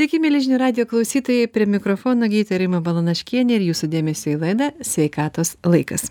Sveiki, 0.00 0.16
mėlyžinių 0.16 0.56
radio 0.56 0.84
klausytojai, 0.88 1.44
prie 1.52 1.66
mikrofono 1.68 2.24
gydytoja 2.32 2.62
Rima 2.62 2.78
Balanaškienė 2.80 3.58
ir 3.58 3.66
jūsų 3.66 3.90
dėmesio 3.92 4.30
į 4.32 4.38
laidą 4.40 4.68
Sveikatos 4.80 5.50
laikas. 5.60 6.06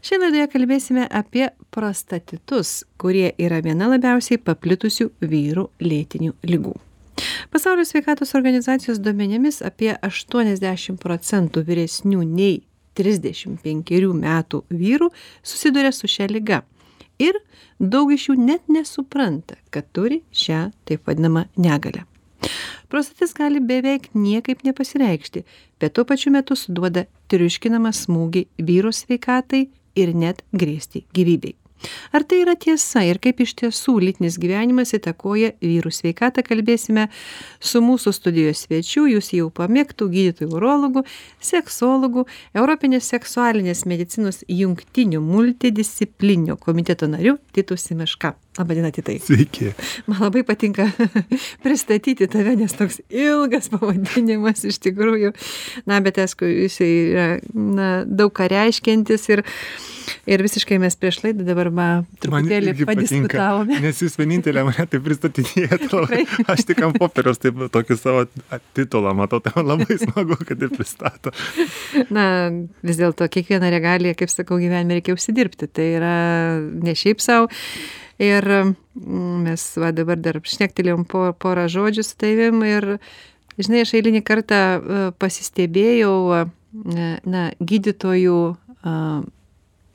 Šiandien 0.00 0.22
laidoje 0.30 0.46
kalbėsime 0.54 1.04
apie 1.04 1.42
prostatitus, 1.68 2.70
kurie 2.96 3.26
yra 3.36 3.58
viena 3.60 3.90
labiausiai 3.92 4.40
paplitusių 4.40 5.10
vyrų 5.20 5.66
lėtinių 5.84 6.32
lygų. 6.48 6.72
Pasaulio 7.52 7.84
sveikatos 7.84 8.32
organizacijos 8.40 9.02
duomenimis 9.04 9.60
apie 9.68 9.92
80 10.00 10.96
procentų 11.04 11.66
vyresnių 11.68 12.24
nei 12.24 12.62
35 12.96 14.14
metų 14.16 14.62
vyrų 14.72 15.10
susiduria 15.42 15.92
su 15.92 16.08
šia 16.08 16.30
lyga. 16.32 16.62
Ir 17.20 17.36
daug 17.76 18.16
iš 18.16 18.30
jų 18.30 18.40
net 18.46 18.72
nesupranta, 18.72 19.60
kad 19.68 19.92
turi 19.92 20.22
šią 20.32 20.70
taip 20.88 21.04
vadinamą 21.04 21.50
negalę 21.60 22.08
prostatis 22.88 23.34
gali 23.36 23.60
beveik 23.72 24.10
niekaip 24.14 24.64
nepasireikšti 24.66 25.44
bet 25.80 25.94
tuo 25.96 26.04
pačiu 26.12 26.34
metu 26.36 26.56
suduoda 26.58 27.06
triuškinamą 27.32 27.92
smūgį 28.02 28.46
vyro 28.70 28.92
sveikatai 29.02 29.64
ir 30.04 30.14
net 30.24 30.44
grėsti 30.64 31.04
gyvybei 31.16 31.56
ar 32.12 32.24
tai 32.24 32.42
yra 32.44 32.56
tiesa 32.60 33.02
ir 33.06 33.20
kaip 33.22 33.40
iš 33.44 33.54
tiesų 33.62 33.96
lytinis 34.04 34.38
gyvenimas 34.40 34.94
įtakoja 34.96 35.54
vyrų 35.62 35.92
sveikatą? 35.94 36.44
Kalbėsime 36.46 37.08
su 37.60 37.82
mūsų 37.84 38.12
studijos 38.16 38.64
svečiu 38.66 39.06
jūs 39.10 39.32
jau 39.36 39.48
pamėgtu 39.54 40.10
gydytoju 40.12 40.52
urologu 40.56 41.04
seksologu 41.44 42.26
europinės 42.56 43.10
seksualinės 43.12 43.86
medicinos 43.90 44.42
jungtinių 44.48 45.22
multidisciplininio 45.24 46.58
komiteto 46.60 47.08
nariu 47.10 47.38
titu 47.54 47.78
simeška. 47.80 48.34
Laba 48.58 48.74
diena 48.74 48.90
titai. 48.92 49.16
Sveiki. 49.22 49.70
Man 50.10 50.20
labai 50.24 50.42
patinka 50.44 50.88
pristatyti 51.64 52.26
tave 52.28 52.56
nes 52.58 52.74
toks 52.76 52.98
ilgas 53.08 53.70
pavadinimas 53.72 54.66
iš 54.68 54.80
tikrųjų. 54.84 55.32
Na 55.88 56.00
bet 56.04 56.18
aišku 56.20 56.48
jisai 56.48 56.90
yra 57.12 57.28
na 57.54 57.90
daug 58.04 58.34
ką 58.36 58.50
reiškiantis 58.50 59.28
ir 59.30 59.44
ir 60.30 60.44
visiškai 60.44 60.78
mes 60.82 60.96
prieš 61.00 61.20
laidą 61.24 61.46
dabar 61.46 61.70
va 61.74 61.88
truputėlį 62.22 62.74
padiskutavome. 62.88 63.80
Nes 63.84 64.02
jūs 64.04 64.18
vienintelė 64.20 64.64
mane 64.68 64.86
taip 64.90 65.04
pristatinėjate, 65.06 66.20
aš 66.52 66.66
tik 66.68 66.82
ant 66.86 66.98
popieriaus 67.00 67.40
taip 67.42 67.62
tokį 67.74 67.98
savo 68.00 68.26
titulą 68.76 69.14
matau, 69.18 69.42
tai 69.44 69.54
man 69.58 69.72
labai 69.74 69.98
smagu, 70.00 70.38
kad 70.46 70.66
ir 70.66 70.74
pristato. 70.74 71.34
Na, 72.14 72.26
vis 72.86 73.00
dėlto 73.00 73.28
kiekvieną 73.32 73.72
regaliją, 73.72 74.18
kaip 74.18 74.32
sakau, 74.32 74.60
gyvenime 74.60 74.98
reikia 74.98 75.16
užsidirbti, 75.16 75.70
tai 75.70 75.90
yra 75.98 76.14
ne 76.60 76.96
šiaip 76.98 77.22
savo. 77.24 77.50
Ir 78.20 78.44
mm, 78.44 79.44
mes 79.46 79.62
va, 79.80 79.94
dabar 79.96 80.20
dar 80.20 80.36
šnektelėjom 80.44 81.06
po, 81.08 81.24
porą 81.40 81.64
žodžių 81.72 82.04
su 82.04 82.18
tavim 82.20 82.60
ir, 82.68 82.98
žinai, 83.56 83.86
aš 83.86 83.94
eilinį 83.96 84.20
kartą 84.28 84.58
e, 84.60 85.04
pasistebėjau, 85.16 86.16
e, 86.36 86.42
na, 87.24 87.46
gydytojų 87.64 88.40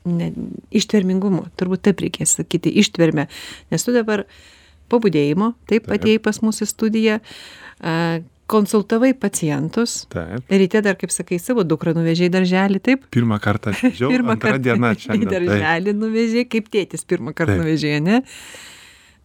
ne, 0.06 0.30
ištvermingumu, 0.76 1.46
turbūt 1.58 1.84
taip 1.88 2.02
reikės 2.04 2.38
sakyti, 2.38 2.72
ištvermę, 2.82 3.26
nes 3.72 3.86
tu 3.86 3.94
dabar 3.94 4.24
po 4.90 5.00
būdėjimo, 5.02 5.52
taip, 5.66 5.86
taip. 5.86 5.92
atėjai 5.98 6.22
pas 6.22 6.40
mūsų 6.44 6.68
studiją, 6.70 7.20
konsultavai 8.46 9.12
pacientus. 9.18 10.04
Taip. 10.12 10.46
Ryte 10.50 10.82
dar, 10.86 10.96
kaip 10.98 11.10
sakai, 11.10 11.38
savo 11.42 11.66
dukrą 11.66 11.96
nuvežiai 11.96 12.30
darželį, 12.32 12.80
taip? 12.82 13.06
Pirmą 13.14 13.40
kartą 13.42 13.74
atvežiau. 13.74 14.10
pirmą 14.14 14.38
kartą 14.42 14.62
diena 14.62 14.92
čia. 14.94 15.16
Į 15.18 15.26
darželį 15.26 15.90
taip. 15.90 16.02
nuvežiai, 16.02 16.46
kaip 16.50 16.70
tėtis 16.72 17.06
pirmą 17.08 17.34
kartą 17.36 17.58
nuvežiai, 17.58 17.98
ne? 18.04 18.22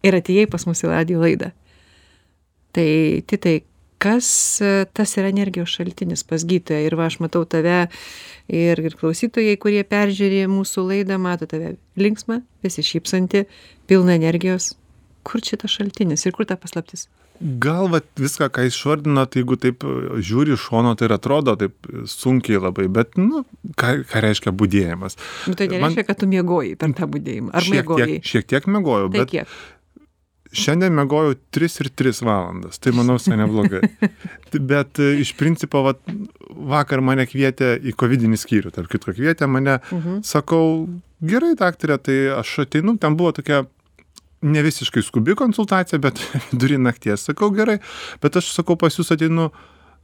Ir 0.02 0.18
atėjai 0.18 0.48
pas 0.50 0.66
mūsų 0.66 0.90
radijo 0.90 1.22
laidą. 1.22 1.52
Tai, 2.74 2.88
titai, 3.30 3.60
kas 4.02 4.28
tas 4.96 5.16
yra 5.20 5.30
energijos 5.30 5.72
šaltinis 5.76 6.26
pas 6.26 6.42
gydytoją? 6.42 6.82
Ir 6.88 6.98
va, 6.98 7.06
aš 7.10 7.20
matau 7.22 7.44
tave 7.46 7.86
ir, 8.50 8.82
ir 8.82 8.98
klausytojai, 8.98 9.56
kurie 9.62 9.82
peržiūrė 9.86 10.44
mūsų 10.50 10.86
laidą, 10.90 11.18
mato 11.22 11.48
tave 11.50 11.76
linksmą, 12.00 12.42
besišypsanti, 12.66 13.46
pilna 13.90 14.18
energijos. 14.18 14.72
Kur 15.22 15.42
čia 15.44 15.58
tas 15.60 15.70
šaltinis 15.78 16.26
ir 16.26 16.34
kur 16.34 16.48
ta 16.48 16.58
paslaptis? 16.58 17.06
Gal 17.42 17.88
vat, 17.90 18.04
viską, 18.20 18.46
ką 18.54 18.68
išvardino, 18.68 19.24
tai 19.26 19.40
jeigu 19.40 19.56
taip 19.58 19.82
žiūri 20.22 20.52
iš 20.54 20.68
šono, 20.68 20.92
tai 20.98 21.08
ir 21.08 21.14
atrodo 21.16 21.56
taip 21.58 21.88
sunkiai 22.06 22.60
labai, 22.62 22.86
bet, 22.92 23.16
nu, 23.18 23.42
ką, 23.78 23.94
ką 24.06 24.22
reiškia 24.22 24.52
būdėjimas. 24.54 25.18
Bet 25.48 25.58
tai 25.58 25.66
nereiškia, 25.72 25.82
Man, 25.82 26.06
kad 26.06 26.20
tu 26.20 26.28
mėgoji 26.30 26.76
per 26.78 26.94
tą 26.98 27.08
būdėjimą. 27.10 27.50
Ar 27.50 27.66
šiek 27.66 27.80
mėgoji? 27.80 28.18
Tiek, 28.20 28.28
šiek 28.30 28.48
tiek 28.52 28.68
mėgojau, 28.70 29.08
tai 29.10 29.24
bet 29.24 29.32
kiek? 29.32 29.56
Šiandien 30.52 30.94
miegojau 30.94 31.34
3 31.56 31.80
ir 31.82 31.90
3 31.96 32.22
valandas, 32.26 32.80
tai 32.82 32.92
manau, 32.96 33.16
visai 33.18 33.38
neblogai. 33.40 33.82
Bet 34.72 35.00
e, 35.02 35.14
iš 35.22 35.34
principo, 35.38 35.82
vat, 35.86 36.00
vakar 36.72 37.02
mane 37.04 37.26
kvietė 37.28 37.74
į 37.80 37.94
COVID 37.98 38.26
skyrių, 38.40 38.72
tarp 38.74 38.92
kitko 38.92 39.14
kvietė 39.16 39.48
mane, 39.50 39.78
mhm. 39.90 40.20
sakau, 40.26 40.88
gerai, 41.24 41.54
daktarė, 41.58 41.98
tai 41.98 42.18
aš 42.38 42.62
ateinu, 42.66 42.98
ten 43.00 43.16
buvo 43.18 43.32
tokia 43.38 43.64
ne 44.42 44.62
visiškai 44.62 45.04
skubi 45.06 45.36
konsultacija, 45.38 46.00
bet 46.02 46.20
durį 46.60 46.80
nakties, 46.82 47.28
sakau, 47.30 47.52
gerai, 47.54 47.78
bet 48.22 48.40
aš 48.40 48.52
sakau, 48.56 48.76
pas 48.78 48.98
jūs 48.98 49.14
ateinu 49.14 49.50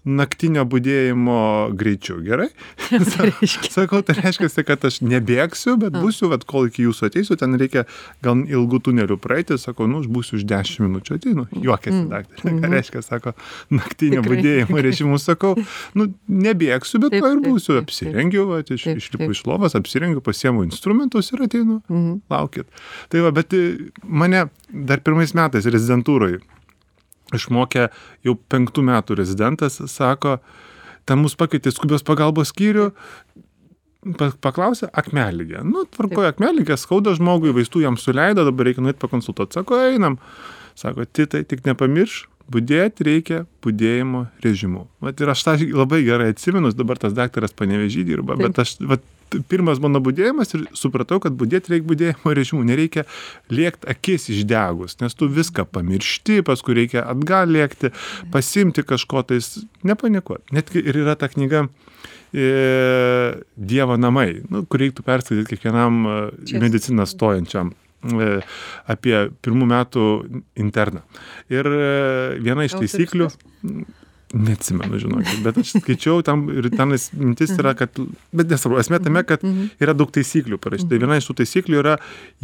naktinio 0.07 0.65
budėjimo 0.69 1.39
greičiu, 1.77 2.19
gerai? 2.25 2.49
Tai 2.89 3.29
Sakau, 3.69 4.01
tai 4.03 4.17
reiškia, 4.19 4.49
kad 4.67 4.85
aš 4.89 5.01
nebėgsiu, 5.05 5.77
bet 5.81 5.97
būsiu, 5.97 6.31
bet 6.33 6.45
kol 6.49 6.69
iki 6.69 6.87
jūsų 6.87 7.09
ateisiu, 7.11 7.37
ten 7.41 7.57
reikia 7.61 7.85
gal 8.25 8.41
ilgų 8.49 8.81
tunelių 8.89 9.19
praeiti, 9.21 9.59
sakau, 9.61 9.89
nu, 9.91 10.01
aš 10.03 10.09
būsiu 10.13 10.39
už 10.39 10.47
10 10.49 10.83
minučių 10.87 11.17
ateinu, 11.19 11.47
juokėsi 11.53 11.99
mm. 11.99 12.09
daktarė, 12.13 12.49
ką 12.49 12.55
mhm. 12.57 12.77
reiškia, 12.77 13.05
sako, 13.05 13.35
naktinio 13.75 14.23
Tikrai. 14.23 14.39
budėjimo 14.39 14.83
režimu, 14.89 15.21
sakau, 15.23 15.55
nu, 15.99 16.09
nebėgsiu, 16.49 17.03
bet 17.05 17.19
to 17.19 17.33
ir 17.35 17.43
būsiu, 17.45 17.77
taip, 17.77 17.89
apsirengiu, 17.89 18.47
va, 18.51 18.61
iš, 18.65 18.87
išlipu 18.97 19.31
iš 19.37 19.45
lovas, 19.49 19.77
apsirengiu, 19.79 20.25
pasiemu 20.25 20.65
instrumentus 20.69 21.33
ir 21.35 21.45
ateinu, 21.49 21.81
mm. 21.87 22.21
laukit. 22.33 22.71
Tai 23.13 23.27
va, 23.27 23.35
bet 23.37 23.57
e, 23.57 23.91
mane 24.03 24.47
dar 24.69 25.05
pirmais 25.05 25.37
metais 25.37 25.69
rezidentūroje 25.69 26.41
išmokė 27.37 27.89
jau 28.27 28.35
penktų 28.51 28.85
metų 28.89 29.19
rezidentas, 29.19 29.81
sako, 29.93 30.39
ten 31.09 31.21
mus 31.23 31.37
pakeitė 31.39 31.73
skubios 31.75 32.05
pagalbos 32.07 32.53
skyrių, 32.53 32.91
paklausė 34.45 34.89
akmeligė. 34.97 35.63
Nu, 35.67 35.85
tvarkoja 35.91 36.33
akmeligė, 36.33 36.79
skauda 36.81 37.15
žmogui, 37.19 37.53
vaistų 37.57 37.83
jam 37.85 37.99
suleido, 38.01 38.47
dabar 38.47 38.71
reikia 38.71 38.85
nuėti 38.85 39.03
pakonsultuoti. 39.03 39.59
Sako, 39.59 39.81
einam. 39.91 40.19
Sako, 40.79 41.09
titai, 41.11 41.43
tik 41.49 41.65
nepamirš, 41.67 42.23
budėti 42.53 43.07
reikia 43.07 43.45
budėjimo 43.65 44.27
režimu. 44.45 44.87
Vat 45.05 45.21
ir 45.21 45.31
aš 45.33 45.45
tą 45.47 45.55
labai 45.67 46.03
gerai 46.07 46.33
atsimenu, 46.33 46.73
dabar 46.77 47.01
tas 47.01 47.15
daktaras 47.17 47.55
panevežį 47.57 48.05
dirba, 48.09 48.39
bet 48.41 48.61
aš, 48.63 48.77
vat, 48.89 49.05
pirmas 49.49 49.81
mano 49.83 50.01
budėjimas 50.05 50.55
ir 50.57 50.65
supratau, 50.79 51.19
kad 51.23 51.37
budėti 51.39 51.75
reikia 51.75 51.89
budėjimo 51.91 52.35
režimu, 52.39 52.63
nereikia 52.67 53.05
lėkti 53.53 53.89
akis 53.93 54.29
išdegus, 54.33 54.99
nes 55.03 55.17
tu 55.19 55.29
viską 55.33 55.67
pamiršti, 55.69 56.41
paskui 56.47 56.79
reikia 56.81 57.05
atgal 57.09 57.51
lėkti, 57.53 57.93
pasimti 58.33 58.85
kažko 58.87 59.27
tais, 59.29 59.59
nepanikuoti. 59.87 60.49
Net 60.57 60.73
ir 60.81 61.03
yra 61.05 61.17
ta 61.21 61.29
knyga 61.33 61.67
e, 62.33 62.49
Dievo 63.57 63.99
namai, 64.01 64.31
nu, 64.49 64.65
kur 64.65 64.85
reiktų 64.85 65.05
perskaityti 65.05 65.53
kiekvienam 65.53 66.01
e, 66.09 66.17
mediciną 66.63 67.09
stojančiam 67.09 67.75
apie 68.87 69.15
pirmų 69.43 69.69
metų 69.73 70.05
interną. 70.61 71.03
Ir 71.51 71.67
e, 71.67 71.89
viena 72.45 72.67
iš 72.69 72.77
taisyklių, 72.79 73.31
Neatsimenu, 74.29 74.99
žinokit, 75.01 75.39
bet 75.41 75.57
aš 75.57 75.71
skaičiau 75.79 76.21
tam 76.21 76.43
ir 76.53 76.67
tenais 76.75 77.07
mintis 77.17 77.55
yra, 77.55 77.73
kad, 77.79 77.97
bet 78.37 78.51
nesvarbu, 78.53 78.77
esmė 78.83 78.99
tame, 79.01 79.23
kad 79.25 79.41
mhm. 79.41 79.71
yra 79.81 79.95
daug 79.97 80.13
taisyklių 80.13 80.59
parašyta. 80.61 80.99
Viena 81.01 81.17
iš 81.17 81.31
tų 81.31 81.39
taisyklių 81.39 81.79
yra, 81.81 81.95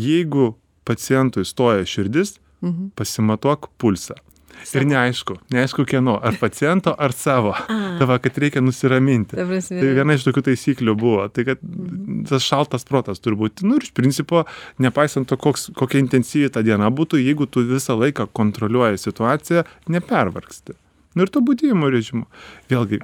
jeigu 0.01 0.55
pacientui 0.89 1.45
stoja 1.45 1.85
širdis, 1.89 2.39
mhm. 2.65 2.95
pasimatuok 2.97 3.69
pulsą. 3.77 4.17
Savo. 4.63 4.81
Ir 4.81 4.87
neaišku, 4.91 5.37
neaišku 5.53 5.85
kieno, 5.89 6.15
ar 6.25 6.39
paciento, 6.41 6.95
ar 6.95 7.13
savo. 7.17 7.53
Tava, 8.01 8.21
kad 8.23 8.39
reikia 8.41 8.63
nusiraminti. 8.65 9.37
Tai 9.37 9.91
viena 9.99 10.17
iš 10.17 10.29
tokių 10.29 10.45
taisyklių 10.51 10.95
buvo. 10.99 11.27
Tai 11.35 11.47
kad 11.51 11.61
mhm. 11.65 12.23
tas 12.31 12.47
šaltas 12.47 12.87
protas 12.89 13.23
turi 13.25 13.39
būti. 13.41 13.67
Nu 13.69 13.81
ir 13.81 13.89
iš 13.89 13.93
principo, 13.97 14.47
nepaisant 14.83 15.29
to, 15.31 15.41
koks, 15.41 15.69
kokia 15.77 16.01
intensyvi 16.05 16.53
ta 16.55 16.65
diena 16.65 16.89
būtų, 16.95 17.21
jeigu 17.25 17.51
tu 17.51 17.67
visą 17.67 17.99
laiką 17.99 18.31
kontroliuoji 18.33 19.03
situaciją, 19.05 19.67
nepervargsti 19.93 20.79
nu 21.15 21.25
ir 21.25 21.33
to 21.33 21.43
budėjimo 21.45 21.91
režimu 21.93 22.27
vėlgi 22.71 23.01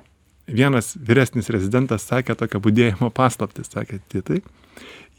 vienas 0.51 0.95
vyresnis 0.97 1.51
rezidentas 1.55 2.07
sakė 2.11 2.37
tokią 2.39 2.61
budėjimo 2.63 3.11
paslaptį 3.15 3.67
sakė 3.67 4.01
titai 4.13 4.41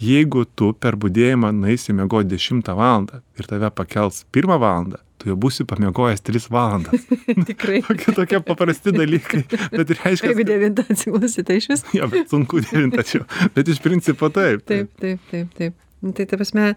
jeigu 0.01 0.43
tu 0.57 0.71
per 0.73 0.97
budėjimą 0.99 1.53
nueisi 1.55 1.95
miegot 1.95 2.29
dešimtą 2.31 2.75
valandą 2.77 3.21
ir 3.39 3.47
tave 3.49 3.71
pakels 3.75 4.25
pirmą 4.35 4.59
valandą 4.61 5.01
tu 5.21 5.29
jau 5.29 5.37
būsi 5.39 5.65
pamiegojęs 5.69 6.25
tris 6.25 6.47
valandas. 6.51 7.05
Tikrai. 7.49 7.83
tokie, 7.85 8.15
tokie 8.17 8.41
paprasti 8.45 8.95
dalykai. 8.95 9.43
Bet 9.75 9.93
reiškia. 9.93 10.33
Jeigu 10.33 10.47
devintą 10.49 10.87
atsiklausi, 10.89 11.45
tai 11.47 11.61
iš 11.61 11.69
vis. 11.71 11.85
jo, 11.97 12.09
bet 12.11 12.33
sunku 12.33 12.63
devintą 12.65 13.05
čia. 13.07 13.23
Bet 13.55 13.69
iš 13.71 13.81
principo 13.83 14.31
taip. 14.33 14.65
Taip, 14.69 14.91
taip, 15.01 15.21
taip. 15.31 15.53
taip. 15.59 15.77
Nu, 16.01 16.15
tai 16.17 16.25
ta 16.25 16.37
prasme, 16.39 16.73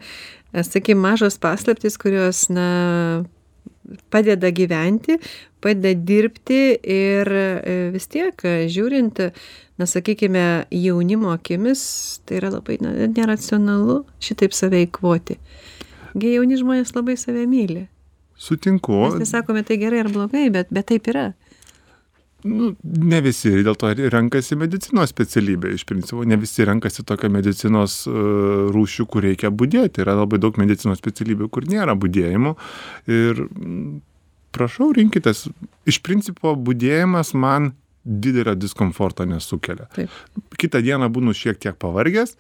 sakykime, 0.52 1.00
mažos 1.00 1.38
paslaptys, 1.40 1.96
kurios, 2.00 2.44
na, 2.52 3.24
padeda 4.12 4.50
gyventi, 4.52 5.16
padeda 5.64 5.94
dirbti 5.96 6.60
ir 6.76 7.30
e, 7.32 7.76
vis 7.94 8.08
tiek, 8.12 8.36
e, 8.44 8.66
žiūrint, 8.72 9.22
na, 9.80 9.88
sakykime, 9.88 10.44
jaunimo 10.76 11.32
akimis, 11.32 11.86
tai 12.28 12.42
yra 12.42 12.52
labai 12.58 12.76
na, 12.84 12.92
neracionalu 13.08 14.02
šitaip 14.24 14.56
save 14.56 14.84
įkvoti. 14.84 15.38
Gie 16.20 16.36
jauni 16.36 16.60
žmonės 16.60 16.92
labai 16.94 17.16
save 17.18 17.48
myli. 17.50 17.86
Sutinku. 18.36 18.96
Mes 19.06 19.20
nesakome 19.22 19.62
tai 19.66 19.78
gerai 19.80 20.04
ar 20.04 20.10
blogai, 20.12 20.48
bet, 20.52 20.72
bet 20.74 20.88
taip 20.90 21.10
yra. 21.12 21.32
Nu, 22.44 22.74
ne 22.84 23.18
visi 23.24 23.48
ir 23.48 23.62
dėl 23.64 23.76
to 23.80 23.88
renkasi 24.12 24.56
medicinos 24.60 25.14
specialybę 25.14 25.70
iš 25.72 25.86
principo, 25.88 26.26
ne 26.28 26.36
visi 26.36 26.66
renkasi 26.68 27.06
tokią 27.08 27.30
medicinos 27.32 28.02
uh, 28.10 28.66
rūšių, 28.74 29.06
kur 29.08 29.24
reikia 29.24 29.48
būdėti. 29.48 30.02
Yra 30.04 30.18
labai 30.18 30.42
daug 30.42 30.58
medicinos 30.60 31.00
specialybių, 31.00 31.48
kur 31.54 31.64
nėra 31.70 31.94
būdėjimo. 31.96 32.52
Ir 33.08 33.40
prašau, 34.54 34.90
rinkitės. 34.98 35.46
Iš 35.88 36.02
principo 36.04 36.52
būdėjimas 36.66 37.32
man 37.32 37.72
didelio 38.04 38.52
diskomforto 38.60 39.24
nesukelia. 39.24 39.88
Taip. 39.96 40.12
Kitą 40.60 40.84
dieną 40.84 41.08
būnu 41.12 41.32
šiek 41.36 41.56
tiek 41.64 41.78
pavargęs, 41.80 42.36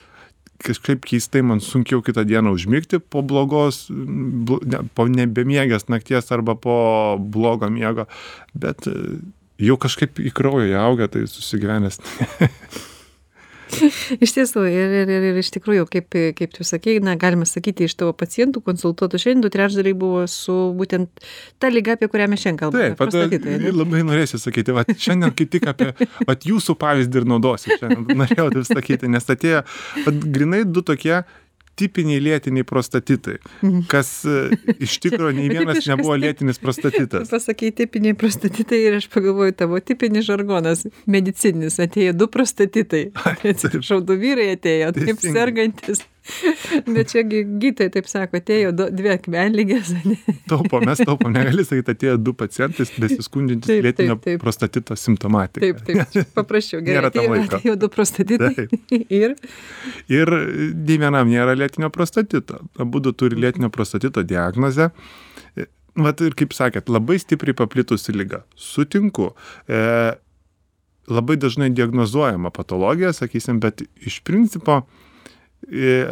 kažkaip 0.62 1.04
keistai 1.08 1.42
man 1.42 1.62
sunkiau 1.64 2.02
kitą 2.04 2.24
dieną 2.28 2.54
užmigti 2.54 3.00
po 3.00 3.22
blogos, 3.26 3.86
blo, 3.90 4.60
ne, 4.62 4.84
po 4.94 5.08
nebemiegęs 5.10 5.88
nakties 5.90 6.30
arba 6.32 6.54
po 6.54 6.76
blogo 7.18 7.70
miego, 7.70 8.06
bet 8.54 8.86
uh, 8.90 9.18
jau 9.58 9.78
kažkaip 9.80 10.22
į 10.22 10.34
kraują 10.34 10.70
įaugę, 10.72 11.10
tai 11.10 11.26
susigyvenęs. 11.30 12.00
iš 14.24 14.34
tiesų, 14.36 14.64
ir, 14.70 14.94
ir, 15.02 15.12
ir, 15.12 15.26
ir 15.30 15.40
iš 15.40 15.50
tikrųjų, 15.56 15.86
kaip, 15.90 16.16
kaip 16.38 16.54
tu 16.54 16.66
sakei, 16.66 16.98
na, 17.04 17.16
galima 17.20 17.46
sakyti, 17.48 17.88
iš 17.88 17.96
tavo 18.00 18.14
pacientų 18.16 18.62
konsultuotų 18.64 19.20
šiandien 19.20 19.44
du 19.44 19.52
trečdaliai 19.54 19.96
buvo 19.98 20.24
su 20.30 20.56
būtent 20.78 21.24
ta 21.62 21.70
lyga, 21.72 21.98
apie 21.98 22.08
kurią 22.12 22.28
mes 22.32 22.44
šiandien 22.44 22.60
kalbame. 22.62 22.90
Taip, 22.94 23.00
pat, 23.00 23.74
labai 23.74 24.02
norėsiu 24.06 24.40
sakyti, 24.42 24.74
va, 24.76 24.86
šiandien 24.88 25.34
kaip 25.36 25.52
tik 25.54 25.68
apie 25.72 25.92
va, 26.00 26.36
jūsų 26.52 26.76
pavyzdį 26.80 27.22
ir 27.22 27.30
naudosiu. 27.34 27.78
Šiandien 27.80 28.20
norėjau 28.22 28.50
taip 28.58 28.68
sakyti, 28.70 29.10
nes 29.12 29.32
atėjo, 29.36 29.64
va, 30.04 30.18
grinai 30.38 30.64
du 30.68 30.84
tokie 30.86 31.22
tipiniai 31.76 32.20
lėtiniai 32.22 32.64
prostatitai, 32.68 33.36
Mhm. 33.62 33.84
kas 33.90 34.10
e, 34.24 34.54
iš 34.78 34.98
tikrųjų 35.04 35.34
nei 35.38 35.48
vienas 35.56 35.86
nebuvo 35.90 36.14
tip- 36.14 36.22
lėtinis 36.24 36.60
prostatitas. 36.62 37.28
Pasakei 37.32 37.72
tipiniai 37.74 38.14
prostatitai 38.14 38.80
ir 38.86 38.98
aš 39.00 39.08
pagalvoju, 39.12 39.56
tavo 39.58 39.80
tipinis 39.80 40.26
žargonas 40.28 40.86
medicininis 41.06 41.78
atėjo 41.82 42.14
du 42.16 42.26
prostatitai. 42.30 43.08
Atsiprašau, 43.24 44.00
du 44.06 44.16
vyrai 44.20 44.52
atėjo, 44.56 44.92
taip 44.94 45.20
sergantis. 45.24 46.04
Bet 46.94 47.10
čia 47.12 47.22
gytai 47.24 47.90
taip 47.92 48.08
sako, 48.08 48.38
atėjo 48.40 48.72
du, 48.76 48.86
dvi 48.96 49.10
akmenlygės. 49.12 49.92
Taupom, 50.48 50.86
mes 50.88 51.02
taupom, 51.04 51.32
negali 51.34 51.66
sakyti, 51.66 51.92
atėjo 51.92 52.16
du 52.20 52.32
pacientai 52.38 52.86
besiskundžiantys 53.02 53.68
Taip, 53.68 53.76
taip, 53.76 53.88
lėtinio 53.88 54.16
taip. 54.24 54.40
prostatito 54.42 54.96
simptomatiką. 54.98 55.60
Taip, 55.66 55.82
taip, 55.84 56.14
čia 56.14 56.24
paprasčiau. 56.36 56.80
Gerai, 56.86 57.10
atėjo, 57.10 57.36
atėjo 57.44 57.76
du 57.82 57.92
prostatitai. 57.92 58.68
Ir 59.20 59.36
Ir 60.12 60.32
nei 60.72 60.98
vienam 61.00 61.28
nėra 61.28 61.56
lėtinio 61.58 61.92
prostatito. 61.92 62.62
Abu 62.80 63.04
turi 63.12 63.38
lėtinio 63.40 63.70
prostatito 63.74 64.24
diagnozę. 64.24 64.90
Vat 65.94 66.18
ir 66.26 66.34
kaip 66.34 66.50
sakėt, 66.56 66.88
labai 66.90 67.20
stipriai 67.22 67.54
paplitusi 67.54 68.10
lyga. 68.16 68.40
Sutinku. 68.58 69.28
E, 69.70 70.16
labai 71.06 71.36
dažnai 71.38 71.68
diagnozuojama 71.70 72.50
patologija, 72.50 73.12
sakysim, 73.14 73.60
bet 73.62 73.84
iš 74.02 74.18
principo 74.26 74.80
e, 74.82 75.03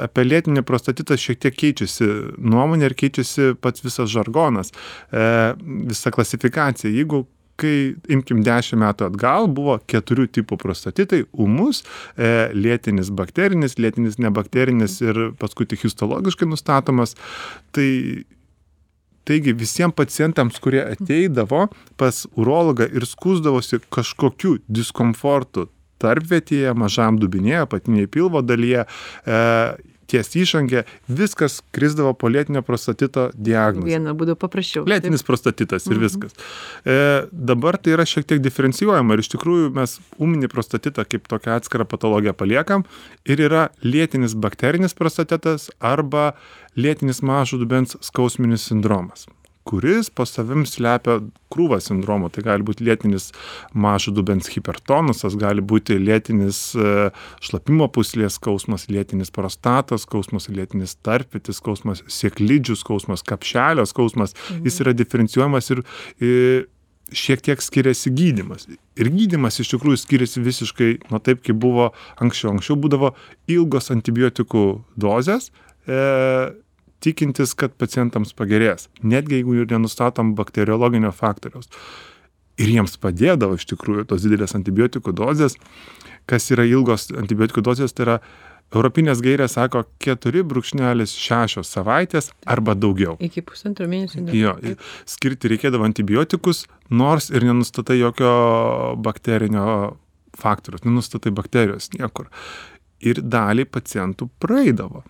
apie 0.05 0.25
lėtinį 0.27 0.65
prostatitą 0.67 1.19
šiek 1.21 1.41
tiek 1.43 1.57
keičiasi 1.65 2.09
nuomonė 2.39 2.91
ir 2.91 2.97
keičiasi 2.99 3.53
pats 3.63 3.85
visas 3.85 4.11
žargonas, 4.13 4.73
e, 5.13 5.55
visa 5.93 6.13
klasifikacija. 6.15 6.93
Jeigu 6.93 7.25
kai 7.63 7.95
imkim 8.11 8.43
10 8.43 8.81
metų 8.81 9.07
atgal, 9.11 9.47
buvo 9.53 9.77
keturių 9.91 10.27
tipų 10.39 10.59
prostatitai- 10.59 11.23
umus, 11.45 11.83
e, 12.17 12.51
lėtinis 12.55 13.11
bakterinis, 13.11 13.79
lėtinis 13.79 14.19
nebakterinis 14.19 15.01
ir 15.03 15.33
paskui 15.39 15.69
tik 15.69 15.85
histologiškai 15.87 16.49
nustatomas. 16.49 17.15
Tai 17.73 18.25
Taigi 19.23 19.53
visiems 19.55 19.95
pacientams, 19.95 20.59
kurie 20.59 20.81
ateidavo 20.83 21.69
pas 21.97 22.25
urologą 22.35 22.89
ir 22.91 23.07
skūsdavosi 23.07 23.79
kažkokiu 23.95 24.57
diskomfortu 24.67 25.69
tarpvietėje, 26.03 26.75
mažam 26.79 27.19
dubinėje, 27.23 27.65
apatinėje 27.69 28.11
pilvo 28.13 28.43
dalyje, 28.45 28.85
e, 29.27 29.41
ties 30.13 30.29
išangė, 30.37 30.83
viskas 31.09 31.61
krisdavo 31.73 32.11
po 32.21 32.29
lėtinio 32.29 32.61
prostatito 32.67 33.31
diagnozę. 33.33 33.87
vieną 33.89 34.13
būdų 34.19 34.35
paprasčiau. 34.37 34.83
Lėtinis 34.85 35.25
prostatitas 35.25 35.87
ir 35.89 35.97
Mhm. 35.97 36.03
viskas. 36.05 36.35
E, 36.85 36.97
dabar 37.33 37.79
tai 37.81 37.95
yra 37.95 38.05
šiek 38.05 38.27
tiek 38.29 38.43
diferencijuojama 38.45 39.15
ir 39.17 39.23
iš 39.25 39.31
tikrųjų 39.33 39.71
mes 39.73 39.97
ūminį 40.21 40.51
prostatitą 40.53 41.07
kaip 41.09 41.29
tokią 41.33 41.57
atskirą 41.57 41.87
patologiją 41.89 42.35
paliekam 42.37 42.85
ir 43.25 43.41
yra 43.49 43.71
lėtinis 43.83 44.35
bakterinis 44.37 44.93
prostatitas 44.93 45.71
arba 45.81 46.35
lėtinis 46.77 47.23
mažo 47.25 47.57
dubens 47.57 47.97
skausminis 48.05 48.69
sindromas 48.69 49.25
kuris 49.69 50.11
po 50.11 50.27
savim 50.27 50.65
slepia 50.67 51.21
krūvą 51.53 51.79
sindromų. 51.83 52.31
Tai 52.35 52.45
gali 52.47 52.67
būti 52.67 52.87
lėtinis 52.87 53.31
mažo 53.75 54.13
dubens 54.15 54.51
hipertonusas, 54.53 55.37
gali 55.39 55.63
būti 55.63 55.99
lėtinis 56.01 56.61
e, 56.75 57.11
šlapimo 57.45 57.89
puslės 57.93 58.39
skausmas, 58.41 58.89
lėtinis 58.93 59.33
prostatos 59.35 60.07
skausmas, 60.07 60.51
lėtinis 60.53 60.97
tarpvitis 61.05 61.61
skausmas, 61.63 62.05
sėklidžių 62.11 62.79
skausmas, 62.81 63.25
kapšelio 63.27 63.87
skausmas. 63.89 64.37
Jis 64.67 64.81
yra 64.85 64.97
diferencijuojamas 64.97 65.73
ir, 65.75 65.85
ir 66.23 66.67
šiek 67.13 67.43
tiek 67.45 67.63
skiriasi 67.63 68.13
gydimas. 68.17 68.67
Ir 68.99 69.11
gydimas 69.13 69.61
iš 69.61 69.75
tikrųjų 69.75 70.01
skiriasi 70.01 70.43
visiškai 70.45 70.91
nuo 71.11 71.21
taip, 71.23 71.43
kaip 71.45 71.59
buvo 71.61 71.91
anksčiau. 72.23 72.53
Anksčiau 72.57 72.79
būdavo 72.81 73.13
ilgos 73.53 73.93
antibiotikų 73.95 74.65
dozės. 75.01 75.51
E, 75.87 75.99
tikintis, 77.03 77.57
kad 77.59 77.75
pacientams 77.81 78.35
pagerės, 78.39 78.89
netgi 79.03 79.41
jeigu 79.41 79.59
ir 79.61 79.69
nenustatom 79.73 80.35
bakteriologinio 80.39 81.13
faktoriaus. 81.17 81.71
Ir 82.61 82.71
jiems 82.75 82.99
padėdavo 83.01 83.57
iš 83.59 83.67
tikrųjų 83.73 84.07
tos 84.11 84.25
didelės 84.27 84.55
antibiotikų 84.59 85.15
dozės. 85.17 85.57
Kas 86.29 86.51
yra 86.55 86.67
ilgos 86.69 87.09
antibiotikų 87.17 87.65
dozės, 87.65 87.95
tai 87.97 88.07
yra 88.07 88.19
Europinės 88.73 89.21
gairės 89.21 89.57
sako 89.59 89.83
4,6 90.01 91.65
savaitės 91.69 92.31
arba 92.49 92.75
daugiau. 92.79 93.19
Iki 93.21 93.45
pusantro 93.45 93.89
mėnesio. 93.89 94.25
Jo, 94.33 94.55
ir 94.65 94.79
skirti 95.09 95.51
reikėdavo 95.53 95.85
antibiotikus, 95.85 96.65
nors 96.89 97.29
ir 97.33 97.45
nenustatai 97.45 97.99
jokio 98.01 98.33
bakterinio 99.05 99.67
faktoriaus, 100.41 100.87
nenustatai 100.87 101.35
bakterijos 101.37 101.91
niekur. 101.99 102.31
Ir 103.05 103.21
daliai 103.21 103.69
pacientų 103.69 104.31
praeidavo. 104.41 105.03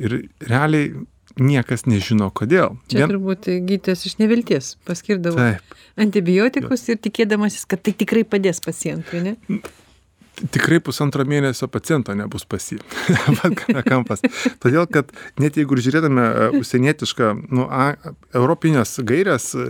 Ir 0.00 0.18
realiai 0.44 0.92
niekas 1.38 1.86
nežino 1.86 2.30
kodėl. 2.34 2.78
Čia 2.90 3.06
turbūt 3.10 3.50
gydytojas 3.50 4.06
iš 4.08 4.16
nevilties 4.22 4.72
paskirdavo 4.88 5.38
Taip. 5.38 5.76
antibiotikus 6.00 6.88
ir 6.90 6.98
tikėdamasis, 7.02 7.68
kad 7.70 7.84
tai 7.86 7.94
tikrai 7.96 8.24
padės 8.26 8.62
pacientui, 8.64 9.22
ne? 9.26 9.60
tikrai 10.48 10.78
pusantro 10.80 11.24
mėnesio 11.28 11.68
paciento 11.70 12.14
nebus 12.16 12.46
pas 12.48 12.64
jį. 12.72 12.78
Vat 13.40 13.56
kame 13.58 13.82
kampas. 13.84 14.22
Todėl, 14.62 14.86
kad 14.92 15.12
net 15.42 15.58
jeigu 15.60 15.76
ir 15.76 15.82
žiūrėtume 15.84 16.24
e, 16.24 16.48
užsienietišką, 16.60 17.30
nu, 17.52 17.66
a, 17.68 18.14
europinės 18.36 18.96
gairės 19.06 19.50
e, 19.54 19.66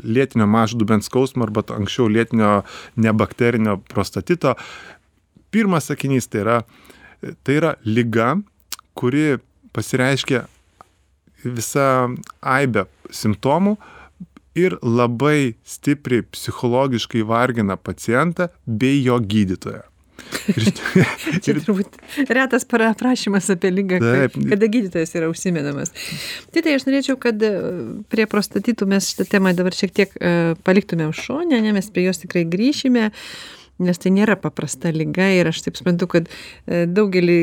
lėtinio 0.00 0.48
mažo 0.50 0.80
dubens 0.80 1.10
skausmo 1.10 1.46
arba 1.46 1.66
anksčiau 1.76 2.08
lėtinio 2.12 2.52
nebakterinio 3.00 3.78
prostatito, 3.92 4.56
pirmas 5.54 5.90
sakinys 5.90 6.30
tai 6.32 6.44
yra, 6.44 6.58
tai 7.44 7.60
yra 7.60 7.76
lyga, 7.84 8.36
kuri 8.96 9.36
pasireiškia 9.76 10.46
visa 11.54 12.08
aibė 12.42 12.86
simptomų 13.14 13.76
ir 14.56 14.78
labai 14.82 15.56
stipriai 15.68 16.24
psichologiškai 16.32 17.24
vargina 17.28 17.76
pacientą 17.76 18.48
bei 18.66 19.02
jo 19.04 19.18
gydytoją. 19.20 19.84
Ir, 20.48 20.70
Čia 21.44 21.54
turbūt 21.60 21.98
retas 22.32 22.64
para- 22.68 22.88
aprašymas 22.94 23.50
apie 23.52 23.70
lygą, 23.74 23.98
Taip. 24.02 24.38
kada 24.50 24.68
gydytojas 24.72 25.12
yra 25.18 25.28
užsimenamas. 25.30 25.92
Tai 26.54 26.62
tai 26.64 26.76
aš 26.78 26.86
norėčiau, 26.88 27.18
kad 27.20 27.42
e, 27.44 27.52
prie 28.10 28.26
prostatitų 28.30 28.88
mes 28.90 29.10
šitą 29.12 29.28
temą 29.36 29.52
dabar 29.58 29.76
šiek 29.76 29.92
tiek 29.94 30.16
e, 30.16 30.32
paliktumėm 30.66 31.12
šonę, 31.16 31.60
ne, 31.62 31.74
mes 31.76 31.90
prie 31.92 32.06
jos 32.08 32.22
tikrai 32.24 32.46
grįšime, 32.48 33.10
nes 33.82 33.98
tai 34.00 34.12
nėra 34.14 34.36
paprasta 34.40 34.90
lyga 34.94 35.28
ir 35.36 35.50
aš 35.50 35.62
taip 35.66 35.76
suprantu, 35.78 36.08
kad 36.14 36.30
e, 36.30 36.84
daugelį 36.88 37.36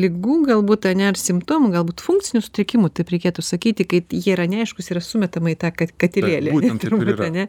lygų 0.00 0.36
galbūt, 0.48 0.88
ne, 0.98 1.08
ar 1.12 1.18
simptomų, 1.20 1.70
galbūt 1.74 2.04
funkcinių 2.04 2.42
sutrikimų, 2.46 2.90
taip 2.96 3.12
reikėtų 3.12 3.44
sakyti, 3.44 3.86
kai 3.88 4.02
jie 4.08 4.32
yra 4.36 4.48
neaiškus, 4.50 4.90
yra 4.94 5.02
sumetama 5.04 5.52
į 5.52 5.58
tą 5.64 5.72
kat- 5.76 5.94
katilėlį. 6.00 6.54
Turbūt, 6.82 7.24
ane. 7.28 7.48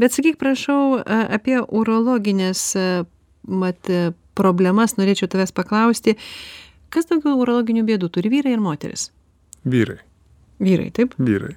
Bet 0.00 0.16
sakyk, 0.16 0.38
prašau, 0.40 1.02
apie 1.04 1.58
urologinės 1.60 2.64
a, 2.80 2.86
mat, 3.48 3.90
a, 3.92 4.12
problemas 4.38 4.96
norėčiau 4.96 5.28
tavęs 5.32 5.52
paklausti. 5.56 6.16
Kas 6.92 7.08
daugiau 7.08 7.38
urologinių 7.40 7.84
bėdų 7.88 8.08
turi 8.12 8.32
vyrai 8.32 8.56
ir 8.56 8.64
moteris? 8.64 9.10
vyrai, 9.64 10.00
Vyrai, 10.62 10.90
taip? 10.94 11.14
vyrai. 11.18 11.56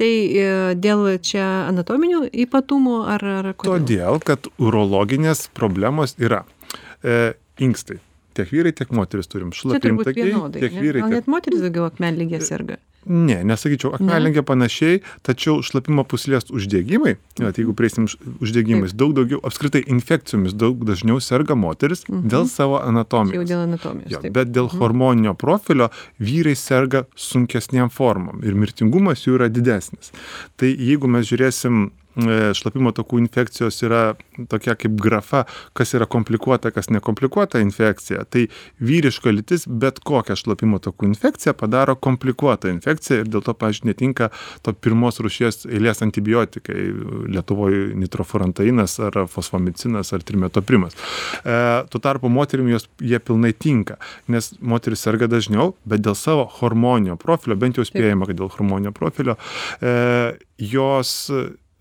Tai 0.00 0.10
e, 0.10 0.46
dėl 0.74 1.06
čia 1.22 1.44
anatominių 1.68 2.24
ypatumų 2.46 2.96
ar, 3.14 3.24
ar 3.40 3.50
kodėl? 3.54 3.78
Todėl, 3.78 4.18
kad 4.26 4.48
urologinės 4.58 5.46
problemos 5.54 6.16
yra. 6.18 6.42
E, 7.04 7.34
inkstai. 7.62 8.00
Tiek 8.34 8.50
vyrai, 8.50 8.72
tiek 8.74 8.90
moteris 8.94 9.30
turim 9.30 9.52
šlapimtakiai, 9.54 10.32
tiek 10.56 10.72
ne? 10.74 10.82
vyrai, 10.82 11.04
Gal 11.04 11.14
net 11.20 11.30
moteris 11.30 11.62
daugiau 11.62 11.86
akmenlygė 11.90 12.40
serga. 12.44 12.80
Ne, 13.04 13.36
nesakyčiau, 13.44 13.90
akmelengė 13.98 14.40
panašiai, 14.48 15.02
tačiau 15.26 15.58
šlapimo 15.64 16.06
puslės 16.08 16.48
uždegimai, 16.48 17.18
vat, 17.36 17.58
jeigu 17.60 17.74
prieisim 17.76 18.06
uždegimais, 18.40 18.94
daug 18.96 19.12
daugiau, 19.16 19.42
apskritai 19.44 19.82
infekcijomis 19.92 20.56
daug 20.56 20.86
dažniau 20.88 21.20
serga 21.20 21.56
moteris 21.58 22.06
dėl 22.08 22.48
savo 22.48 22.78
Čia 22.78 22.86
jau 22.86 22.88
anatomijos. 22.88 23.48
dėl 23.50 23.64
anatomijos. 23.66 24.14
Jo, 24.14 24.22
taip. 24.24 24.32
bet 24.38 24.54
dėl 24.56 24.70
hormoninio 24.72 25.34
profilio 25.36 25.90
vyrai 26.18 26.56
serga 26.56 27.04
sunkesniem 27.14 27.92
formom 27.92 28.40
ir 28.42 28.56
mirtingumas 28.56 29.26
jų 29.26 29.36
yra 29.36 29.50
didesnis. 29.52 30.14
Tai 30.56 30.72
jeigu 30.72 31.10
mes 31.10 31.28
žiūrėsim 31.28 31.90
šlapimo 32.14 32.92
takų 32.94 33.18
infekcijos 33.24 33.80
yra 33.86 34.02
tokia 34.50 34.76
kaip 34.78 34.94
grafa, 35.00 35.44
kas 35.76 35.94
yra 35.96 36.06
komplikuota, 36.10 36.70
kas 36.74 36.90
nekomplikuota 36.94 37.62
infekcija. 37.62 38.24
Tai 38.30 38.46
vyriška 38.84 39.32
lytis 39.34 39.66
bet 39.66 40.00
kokią 40.04 40.36
šlapimo 40.38 40.80
takų 40.82 41.08
infekciją 41.10 41.54
padaro 41.58 41.96
komplikuotą 41.96 42.70
infekciją 42.74 43.22
ir 43.22 43.30
dėl 43.30 43.44
to, 43.44 43.54
pažiūrėjau, 43.58 43.90
netinka 43.90 44.30
to 44.64 44.74
pirmos 44.84 45.20
rušies 45.22 45.64
eilės 45.68 46.02
antibiotikai, 46.04 46.80
Lietuvoje 47.34 47.94
nitrofurantainas 47.98 48.96
ar 49.02 49.18
fosfomicinas 49.30 50.12
ar 50.14 50.22
trimetoprimas. 50.26 50.96
E, 51.42 51.56
tuo 51.90 52.00
tarpu 52.02 52.30
moterim 52.32 52.68
jos, 52.70 52.86
jie 53.02 53.18
pilnai 53.22 53.52
tinka, 53.56 53.98
nes 54.30 54.52
moteris 54.60 55.04
serga 55.04 55.28
dažniau, 55.30 55.74
bet 55.88 56.04
dėl 56.04 56.16
savo 56.18 56.46
hormoninio 56.60 57.16
profilio, 57.20 57.58
bent 57.60 57.80
jau 57.80 57.86
spėjama, 57.88 58.28
kad 58.30 58.40
dėl 58.40 58.52
hormoninio 58.54 58.94
profilio, 58.96 59.36
e, 59.80 59.94
jos 60.70 61.14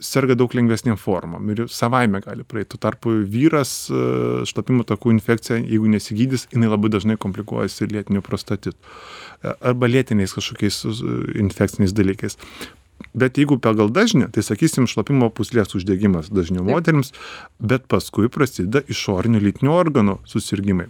serga 0.03 0.35
daug 0.37 0.53
lengvesnėm 0.53 0.97
formom 0.99 1.49
ir 1.53 1.65
savaime 1.71 2.21
gali 2.23 2.43
praeiti. 2.43 2.73
Tuo 2.73 2.81
tarpu 2.83 3.15
vyras 3.23 3.73
e, 3.87 4.03
šlapimo 4.49 4.85
takų 4.87 5.15
infekcija, 5.15 5.61
jeigu 5.63 5.91
nesigydys, 5.91 6.47
jinai 6.53 6.71
labai 6.71 6.91
dažnai 6.93 7.19
komplikuojasi 7.21 7.89
lėtiniu 7.93 8.23
prostatitu 8.25 8.77
E, 9.43 9.51
arba 9.61 9.89
lėtiniais 9.91 10.33
kažkokiais 10.35 10.79
e, 10.87 10.95
infekciniais 11.43 11.93
dalykais. 11.95 12.39
Bet 13.17 13.37
jeigu 13.37 13.57
pagal 13.61 13.91
dažnį, 13.93 14.29
tai 14.33 14.43
sakysim 14.45 14.87
šlapimo 14.89 15.27
puslės 15.35 15.75
uždegimas 15.75 16.31
dažniau 16.33 16.63
moteriams, 16.65 17.11
bet 17.59 17.85
paskui 17.91 18.29
prasideda 18.31 18.83
išorinių 18.89 19.41
lytinių 19.43 19.73
organų 19.75 20.19
susirgymai. 20.29 20.87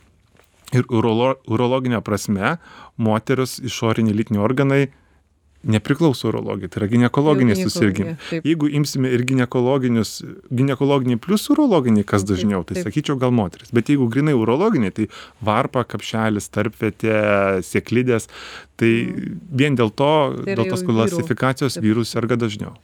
Ir 0.73 0.85
urolo, 0.89 1.35
urologinė 1.49 2.01
prasme, 2.05 2.57
moteris 2.97 3.59
išoriniai 3.61 4.15
lytiniai 4.21 4.43
organai 4.45 4.83
nepriklauso 5.63 6.27
urologijai, 6.27 6.69
tai 6.69 6.81
yra 6.81 6.89
ginekologiniai 6.91 7.55
taip. 7.63 8.43
Jeigu 8.43 8.67
imsime 8.79 9.11
ir 9.15 9.23
ginekologinius, 9.27 10.11
ginekologiniai 10.51 11.19
plus 11.23 11.47
urologiniai, 11.53 12.05
kas 12.07 12.25
dažniau, 12.27 12.63
tai 12.67 12.83
sakyčiau 12.83 13.17
gal 13.21 13.31
moteris. 13.35 13.71
Bet 13.75 13.91
jeigu 13.91 14.09
grinai 14.11 14.35
urologiniai, 14.35 14.91
tai 14.91 15.09
varpa, 15.43 15.85
kapšelis, 15.87 16.49
tarpvietė, 16.53 17.15
sėklidės, 17.63 18.27
tai 18.79 18.93
vien 19.51 19.79
dėl 19.79 19.93
to, 19.95 20.13
Tai 20.43 20.57
dėl 20.59 20.67
tos 20.73 20.83
klasifikacijos 20.87 21.79
vyrų 21.83 22.03
serga 22.07 22.39
dažniau. 22.39 22.75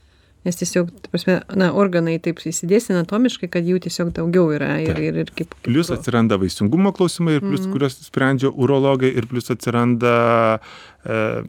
Nes 0.47 0.55
tiesiog, 0.55 0.87
ta 1.03 1.11
prasme, 1.11 1.33
na, 1.59 1.73
organai 1.75 2.13
taip 2.23 2.39
įsidėsi 2.47 2.93
anatomiškai, 2.95 3.49
kad 3.51 3.65
jų 3.67 3.81
tiesiog 3.83 4.13
daugiau 4.15 4.53
yra 4.55 4.77
ir, 4.79 4.95
ir, 5.03 5.17
ir 5.25 5.31
kaip... 5.35 5.51
Plius 5.65 5.91
atsiranda 5.91 6.37
vaisingumo 6.39 6.93
klausimai, 6.95 7.35
ir 7.35 7.43
plius, 7.43 7.65
Mhm. 7.65 7.73
kuriuos 7.75 7.97
sprendžia 8.07 8.47
urologai, 8.47 9.11
ir 9.11 9.27
plius 9.27 9.51
atsiranda 9.51 10.61
e, 11.03 11.43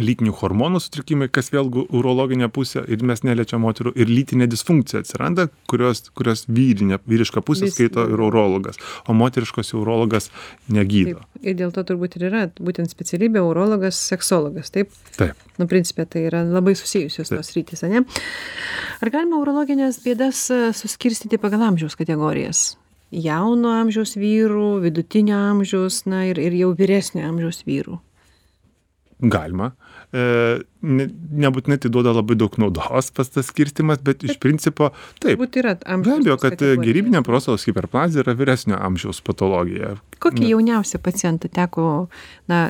lytinių 0.00 0.32
hormonų 0.40 0.80
sutrikimai, 0.82 1.28
kas 1.32 1.50
vėlgi 1.54 1.84
urologinė 1.94 2.48
pusė, 2.52 2.82
ir 2.90 3.02
mes 3.06 3.22
neliečiam 3.26 3.62
moterų, 3.64 3.92
ir 3.94 4.10
lytinė 4.10 4.48
disfunkcija 4.50 5.02
atsiranda, 5.04 5.48
kurios, 5.70 6.04
kurios 6.16 6.44
vyrinė, 6.50 6.98
vyriška 7.10 7.42
pusė 7.46 7.68
Vis- 7.68 7.76
skaito 7.76 8.06
ir 8.10 8.22
urologas, 8.26 8.80
o 9.06 9.14
moteriškos 9.16 9.72
jau 9.72 9.82
urologas 9.82 10.30
negydo. 10.68 11.22
Taip. 11.22 11.42
Ir 11.44 11.58
dėl 11.60 11.74
to 11.74 11.84
turbūt 11.86 12.16
ir 12.18 12.28
yra 12.30 12.44
būtent 12.58 12.90
specialybė 12.90 13.42
urologas, 13.44 13.98
seksologas, 14.10 14.72
taip? 14.74 14.94
Taip. 15.18 15.38
Nu, 15.58 15.68
principė, 15.70 16.06
tai 16.10 16.26
yra 16.30 16.42
labai 16.46 16.74
susijusios 16.78 17.30
tos 17.30 17.52
rytis, 17.54 17.84
ne? 17.86 18.02
Ar 19.02 19.10
galima 19.12 19.38
urologinės 19.42 20.00
bėdas 20.04 20.48
e, 20.50 20.62
suskirstyti 20.74 21.38
pagal 21.38 21.68
amžiaus 21.68 21.94
kategorijas? 22.00 22.72
Jauno 23.14 23.70
amžiaus 23.78 24.16
vyrų, 24.18 24.80
vidutinio 24.82 25.36
amžiaus, 25.52 26.02
na 26.10 26.24
ir, 26.30 26.40
ir 26.42 26.56
jau 26.58 26.72
vyresnio 26.74 27.22
amžiaus 27.28 27.62
vyrų. 27.68 28.00
Galima. 29.30 29.70
E, 30.14 30.22
ne, 30.84 31.06
nebūtinai 31.44 31.78
tai 31.82 31.90
duoda 31.92 32.12
labai 32.14 32.36
daug 32.38 32.54
naudos 32.60 33.08
pas 33.14 33.30
tas 33.32 33.48
skirstimas, 33.48 34.02
bet 34.04 34.22
iš 34.26 34.36
principo 34.42 34.90
taip. 35.22 35.38
Turbūt 35.38 35.58
yra 35.62 35.74
Be 35.80 35.88
amžiaus. 35.96 36.20
abejo, 36.20 36.36
kad 36.42 36.64
gerybinė 36.82 37.22
prostatos 37.26 37.64
hiperplazija 37.68 38.24
yra 38.24 38.36
vyresnio 38.38 38.78
amžiaus 38.78 39.22
patologija. 39.24 39.94
Kokį 40.22 40.52
jauniausią 40.52 41.00
pacientą 41.02 41.50
teko, 41.52 41.88
na, 42.50 42.60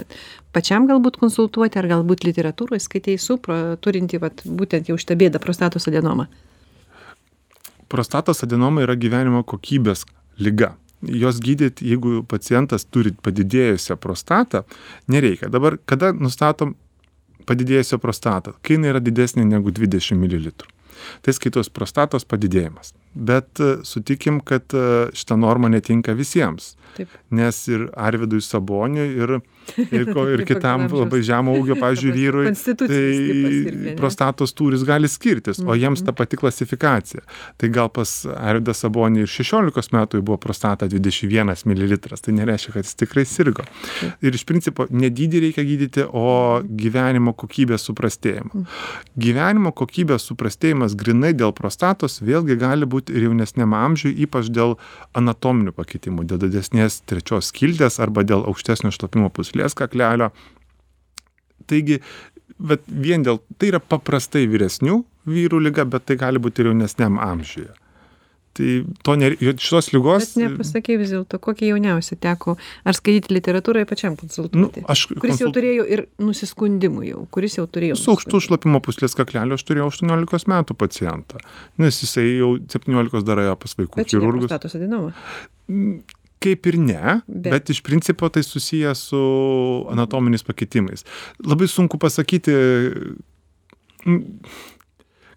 pačiam 0.57 0.89
galbūt 0.91 1.19
konsultuoti, 1.21 1.81
ar 1.81 1.91
galbūt 1.91 2.25
literatūroje 2.29 2.87
skaitėjai 2.87 3.21
su, 3.21 3.39
turinti, 3.85 4.21
vat, 4.23 4.45
būtent 4.47 4.89
jau 4.89 4.97
šitą 5.01 5.19
bėdą 5.21 5.43
prostatos 5.43 5.91
adenomą? 5.91 6.29
Prostatos 7.93 8.43
adenoma 8.47 8.87
yra 8.87 8.97
gyvenimo 8.99 9.45
kokybės 9.47 10.07
lyga. 10.41 10.75
Jos 11.09 11.41
gydyti, 11.45 11.89
jeigu 11.91 12.23
pacientas 12.29 12.87
turi 12.87 13.15
padidėjusią 13.25 13.97
prostatą, 14.01 14.65
nereikia. 15.09 15.51
Dabar, 15.53 15.79
kada 15.87 16.13
nustatom 16.17 16.75
padidėjusią 17.49 18.01
prostatą, 18.01 18.55
kai 18.65 18.79
jinai 18.79 18.95
yra 18.95 19.03
didesnė 19.05 19.45
negu 19.49 19.75
20 19.75 20.17
ml. 20.17 20.53
Tai 21.25 21.35
skaitos 21.37 21.69
prostatos 21.69 22.25
padidėjimas. 22.25 22.95
Bet 23.15 23.61
e, 23.61 23.77
sutikim, 23.87 24.41
kad 24.41 24.75
e, 24.75 25.11
šita 25.15 25.37
norma 25.39 25.69
netinka 25.73 26.15
visiems. 26.19 26.75
Taip. 26.95 27.11
Nes 27.35 27.57
ir 27.67 27.89
Arvidui 27.99 28.39
Saboniui, 28.43 29.09
ir, 29.19 29.33
ir, 29.91 30.11
ir 30.37 30.43
kitam 30.51 30.87
labai 30.93 31.25
žemo 31.27 31.57
ūgio, 31.59 31.75
pavyzdžiui, 31.81 32.13
vyrui, 32.15 32.53
tai 32.55 33.95
prostatos 33.99 34.55
tūris 34.55 34.85
gali 34.87 35.11
skirtis, 35.11 35.59
o 35.59 35.75
jiems 35.75 36.05
Mhm. 36.05 36.07
ta 36.07 36.13
pati 36.13 36.37
klasifikacija. 36.37 37.21
Tai 37.57 37.69
gal 37.69 37.89
pas 37.89 38.27
Arvidą 38.27 38.75
Sabonį 38.75 39.25
ir 39.25 39.27
16 39.31 39.91
metų 39.93 40.23
buvo 40.23 40.39
prostata 40.39 40.87
21 40.87 41.65
ml, 41.67 41.99
tai 41.99 42.33
nereiškia, 42.33 42.73
kad 42.73 42.85
jis 42.85 42.95
tikrai 42.95 43.25
sirgo. 43.27 43.65
Ir 44.23 44.35
iš 44.35 44.45
principo 44.47 44.87
ne 44.91 45.11
dydį 45.11 45.41
reikia 45.49 45.65
gydyti, 45.67 46.07
o 46.13 46.63
gyvenimo 46.63 47.35
kokybės 47.35 47.89
suprastėjimą. 47.91 48.65
Gyvenimo 49.19 49.73
kokybės 49.73 50.29
suprastėjimas 50.31 50.95
grinai 50.95 51.33
dėl 51.35 51.53
prostatos 51.53 52.21
vėlgi 52.23 52.57
gali 52.61 52.87
būti 52.87 53.04
ir 53.13 53.29
jaunesniam 53.29 53.75
amžiui, 53.77 54.15
ypač 54.25 54.51
dėl 54.53 54.77
anatominių 55.19 55.75
pakitimų, 55.77 56.27
dėl 56.31 56.43
didesnės 56.47 57.03
trečios 57.09 57.51
skildės 57.53 58.01
arba 58.03 58.25
dėl 58.27 58.45
aukštesnio 58.49 58.93
šlapimo 58.95 59.31
puslės 59.35 59.77
kaklelio. 59.79 60.31
Taigi, 61.71 62.01
bet 62.59 62.85
vien 62.89 63.25
dėl, 63.27 63.41
tai 63.59 63.73
yra 63.73 63.81
paprastai 63.81 64.47
vyresnių 64.51 65.03
vyrų 65.29 65.63
lyga, 65.69 65.87
bet 65.89 66.07
tai 66.09 66.19
gali 66.21 66.43
būti 66.43 66.63
ir 66.63 66.73
jaunesniam 66.73 67.19
amžiuje. 67.23 67.73
Tai 68.55 68.67
to 69.03 69.15
nereikia, 69.19 69.51
šitos 69.59 69.89
lygos. 69.91 70.29
Bet 70.37 70.45
nepasakė 70.45 70.95
vis 71.01 71.11
dėlto, 71.11 71.41
kokį 71.43 71.73
jauniausią 71.73 72.15
teko, 72.23 72.55
ar 72.87 72.95
skaityti 72.95 73.35
literatūroje 73.35 73.89
pačiam 73.91 74.13
Nu, 74.15 74.21
konsultuoti. 74.21 74.85
aš 74.87 75.07
kuris 75.11 75.41
jau 75.43 75.49
konsult- 75.51 75.57
turėjo 75.57 75.87
ir 75.91 76.05
nusiskundimų 76.23 77.03
jau, 77.09 77.25
kuris 77.35 77.57
jau 77.59 77.65
turėjo. 77.67 77.97
Su 77.99 78.13
aukštu 78.15 78.41
šlapimo 78.47 78.79
puslės 78.81 79.17
kaklelio 79.19 79.59
aš 79.59 79.65
turėjau 79.67 79.89
18 79.91 80.47
metų 80.55 80.77
pacientą, 80.79 81.43
nes 81.83 81.99
jisai 82.05 82.29
jau 82.39 82.53
17 82.71 83.25
dar 83.27 83.43
ėjo 83.43 83.57
pas 83.59 83.75
vaikų 83.75 83.97
Bet 83.97 84.07
chirurgus. 84.15 84.47
prostatos 84.47 84.79
adenoma. 84.79 85.11
Kaip 86.45 86.67
ir 86.71 86.77
ne, 86.79 87.23
Bet- 87.27 87.51
bet, 87.53 87.71
iš 87.75 87.81
principo 87.83 88.29
tai 88.31 88.43
susiję 88.47 88.95
su 88.95 89.17
anatominiais 89.91 90.43
pakitimais. 90.47 91.03
Labai 91.43 91.67
sunku 91.67 91.99
pasakyti, 91.99 92.53
m, 94.07 94.19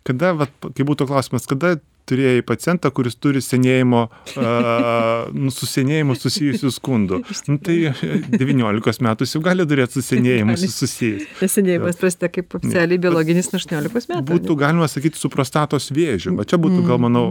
kada, 0.08 0.34
vat, 0.38 0.52
kai 0.76 0.84
būtų 0.88 1.08
klausimas, 1.08 1.48
kada 1.48 1.80
turėjai 2.08 2.44
pacientą, 2.48 2.92
kuris 2.96 3.18
turi 3.20 3.42
senėjimo, 3.44 4.08
uh, 4.38 5.52
su 5.54 5.70
senėjimu 5.70 6.18
susijusių 6.18 6.74
skundų. 6.80 7.22
Nu, 7.48 7.56
tai 7.64 7.94
19 8.34 9.04
metų 9.06 9.26
jau 9.30 9.40
gali 9.46 9.64
turėti 9.70 10.00
su 10.00 10.02
senėjimu 10.04 10.58
susijęs. 10.60 11.28
Nesenėjimas 11.44 12.00
prasideda 12.02 12.30
kaip 12.34 12.58
oficialiai 12.58 13.00
biologinis 13.00 13.48
nuo 13.54 13.62
18 13.62 14.12
metų. 14.12 14.26
Būtų 14.28 14.58
galima 14.60 14.90
sakyti 14.92 15.22
su 15.22 15.32
prostatos 15.32 15.88
vėžiu. 15.96 16.34
Va 16.36 16.44
čia 16.50 16.60
būtų, 16.60 16.82
gal 16.88 17.00
manau, 17.06 17.26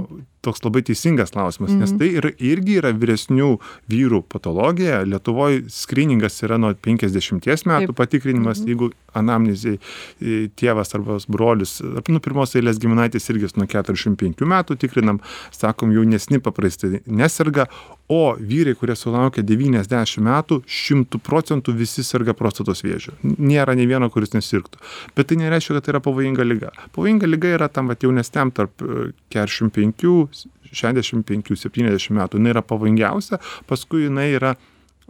toks 0.47 0.63
labai 0.65 0.83
teisingas 0.87 1.35
klausimas, 1.35 1.75
nes 1.77 1.93
tai 1.99 2.09
ir, 2.21 2.31
irgi 2.39 2.79
yra 2.81 2.93
vyresnių 2.97 3.51
vyrų 3.91 4.23
patologija. 4.31 5.03
Lietuvoje 5.09 5.65
skriningas 5.73 6.39
yra 6.47 6.59
nuo 6.63 6.73
50 6.87 7.67
metų 7.67 7.91
Taip. 7.91 7.97
patikrinimas, 7.99 8.63
jeigu 8.67 8.93
anamnezai 9.17 9.77
e, 9.77 10.47
tėvas 10.59 10.95
arba 10.97 11.19
brolis, 11.33 11.79
nu, 11.83 12.23
pirmos 12.23 12.55
eilės 12.59 12.81
giminaitis 12.83 13.29
irgi 13.33 13.53
nuo 13.57 13.69
45 13.71 14.47
metų 14.47 14.66
tikrinam, 14.75 15.21
sakom, 15.55 15.93
jaunesni 15.95 16.41
paprastai 16.43 17.05
neserga, 17.07 17.69
o 18.09 18.37
vyrai, 18.39 18.75
kurie 18.79 18.95
sulaukia 18.99 19.43
90 19.47 20.23
metų, 20.27 20.61
100 20.67 21.21
procentų 21.27 21.75
visi 21.79 22.05
serga 22.07 22.35
prostatos 22.39 22.83
vėžiu. 22.87 23.15
Nėra 23.23 23.75
nei 23.79 23.87
vieno, 23.87 24.11
kuris 24.11 24.35
nesirgtų. 24.35 24.83
Bet 25.17 25.31
tai 25.31 25.41
nereiškia, 25.41 25.79
kad 25.79 25.87
tai 25.87 25.95
yra 25.97 26.03
pavojinga 26.05 26.47
lyga. 26.47 26.71
Pavojinga 26.95 27.31
lyga 27.31 27.55
yra 27.59 27.71
tam 27.73 27.91
vat, 27.91 28.03
jaunesniam 28.07 28.53
tarp 28.55 28.83
e, 28.83 29.11
45, 29.35 30.47
65, 30.71 31.55
70 31.67 32.17
metų. 32.19 32.43
Jis 32.43 32.55
yra 32.55 32.63
pavojingiausia, 32.67 33.41
paskui 33.71 34.07
jinai 34.07 34.31
yra 34.37 34.55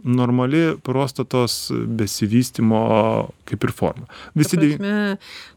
normali 0.03 0.77
prostatos 0.83 1.71
besivystimo 1.71 2.81
kaip 3.49 3.63
ir 3.63 3.73
forma. 3.73 4.07
Visi 4.37 4.57
Ta 4.57 4.61
prasme, 4.61 4.95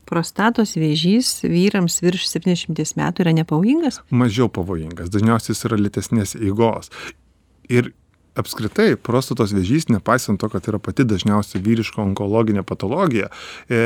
prostatos 0.09 0.75
vėžys 0.80 1.40
vyrams 1.44 2.00
virš 2.02 2.26
70 2.32 2.97
metų 2.99 3.26
yra 3.26 3.35
nepavojingas? 3.42 4.00
mažiau 4.11 4.49
pavojingas, 4.49 5.12
dažniausiai 5.12 5.54
jis 5.54 5.66
yra 5.68 5.80
lėtesnės 5.80 6.37
eigos. 6.40 6.90
Ir 7.70 7.92
apskritai 8.40 8.94
prostatos 8.97 9.52
vėžys, 9.54 9.88
nepaisant 9.90 10.40
to, 10.40 10.49
kad 10.52 10.66
yra 10.70 10.80
pati 10.82 11.04
dažniausia 11.09 11.61
vyriška 11.62 12.00
onkologinė 12.02 12.64
patologija, 12.66 13.30
e, 13.68 13.80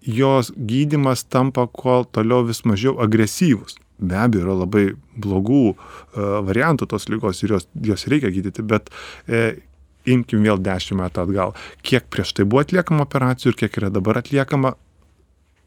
jos 0.00 0.50
gydimas 0.56 1.24
tampa 1.28 1.66
kuo 1.68 2.02
toliau 2.04 2.44
vis 2.48 2.64
mažiau 2.64 2.96
agresyvus. 3.04 3.76
Be 4.00 4.18
abejo, 4.20 4.46
yra 4.46 4.58
labai 4.62 4.84
blogų 5.20 5.64
e, 5.70 5.74
variantų 6.48 6.88
tos 6.90 7.08
lygos 7.12 7.42
ir 7.44 7.56
jos, 7.56 7.68
jos 7.84 8.06
reikia 8.10 8.32
gydyti, 8.32 8.64
bet 8.66 8.88
e, 9.28 9.60
imkim 10.08 10.44
vėl 10.46 10.60
10 10.64 10.96
metų 11.00 11.24
atgal. 11.26 11.56
Kiek 11.86 12.08
prieš 12.12 12.34
tai 12.38 12.48
buvo 12.48 12.64
atliekama 12.64 13.04
operacijų 13.06 13.52
ir 13.52 13.60
kiek 13.64 13.82
yra 13.82 13.92
dabar 13.92 14.22
atliekama, 14.22 14.74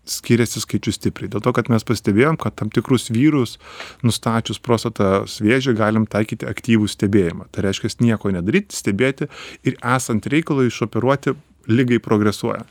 skiriasi 0.09 0.61
skaičius 0.63 0.97
stipriai. 0.99 1.31
Dėl 1.31 1.43
to, 1.43 1.53
kad 1.55 1.69
mes 1.71 1.85
pastebėjom, 1.87 2.37
kad 2.41 2.57
tam 2.59 2.71
tikrus 2.73 3.07
vyrus 3.13 3.55
nustačius 4.03 4.59
prostatos 4.63 5.37
vėžį 5.43 5.77
galim 5.79 6.07
taikyti 6.09 6.47
aktyvų 6.49 6.89
stebėjimą. 6.91 7.47
Tai 7.55 7.63
reiškia 7.67 7.93
nieko 8.03 8.33
nedaryti, 8.35 8.75
stebėti 8.75 9.29
ir 9.63 9.77
esant 9.79 10.27
reikalui 10.27 10.67
išoperuoti 10.71 11.37
lygai 11.71 12.01
progresuoja. 12.03 12.65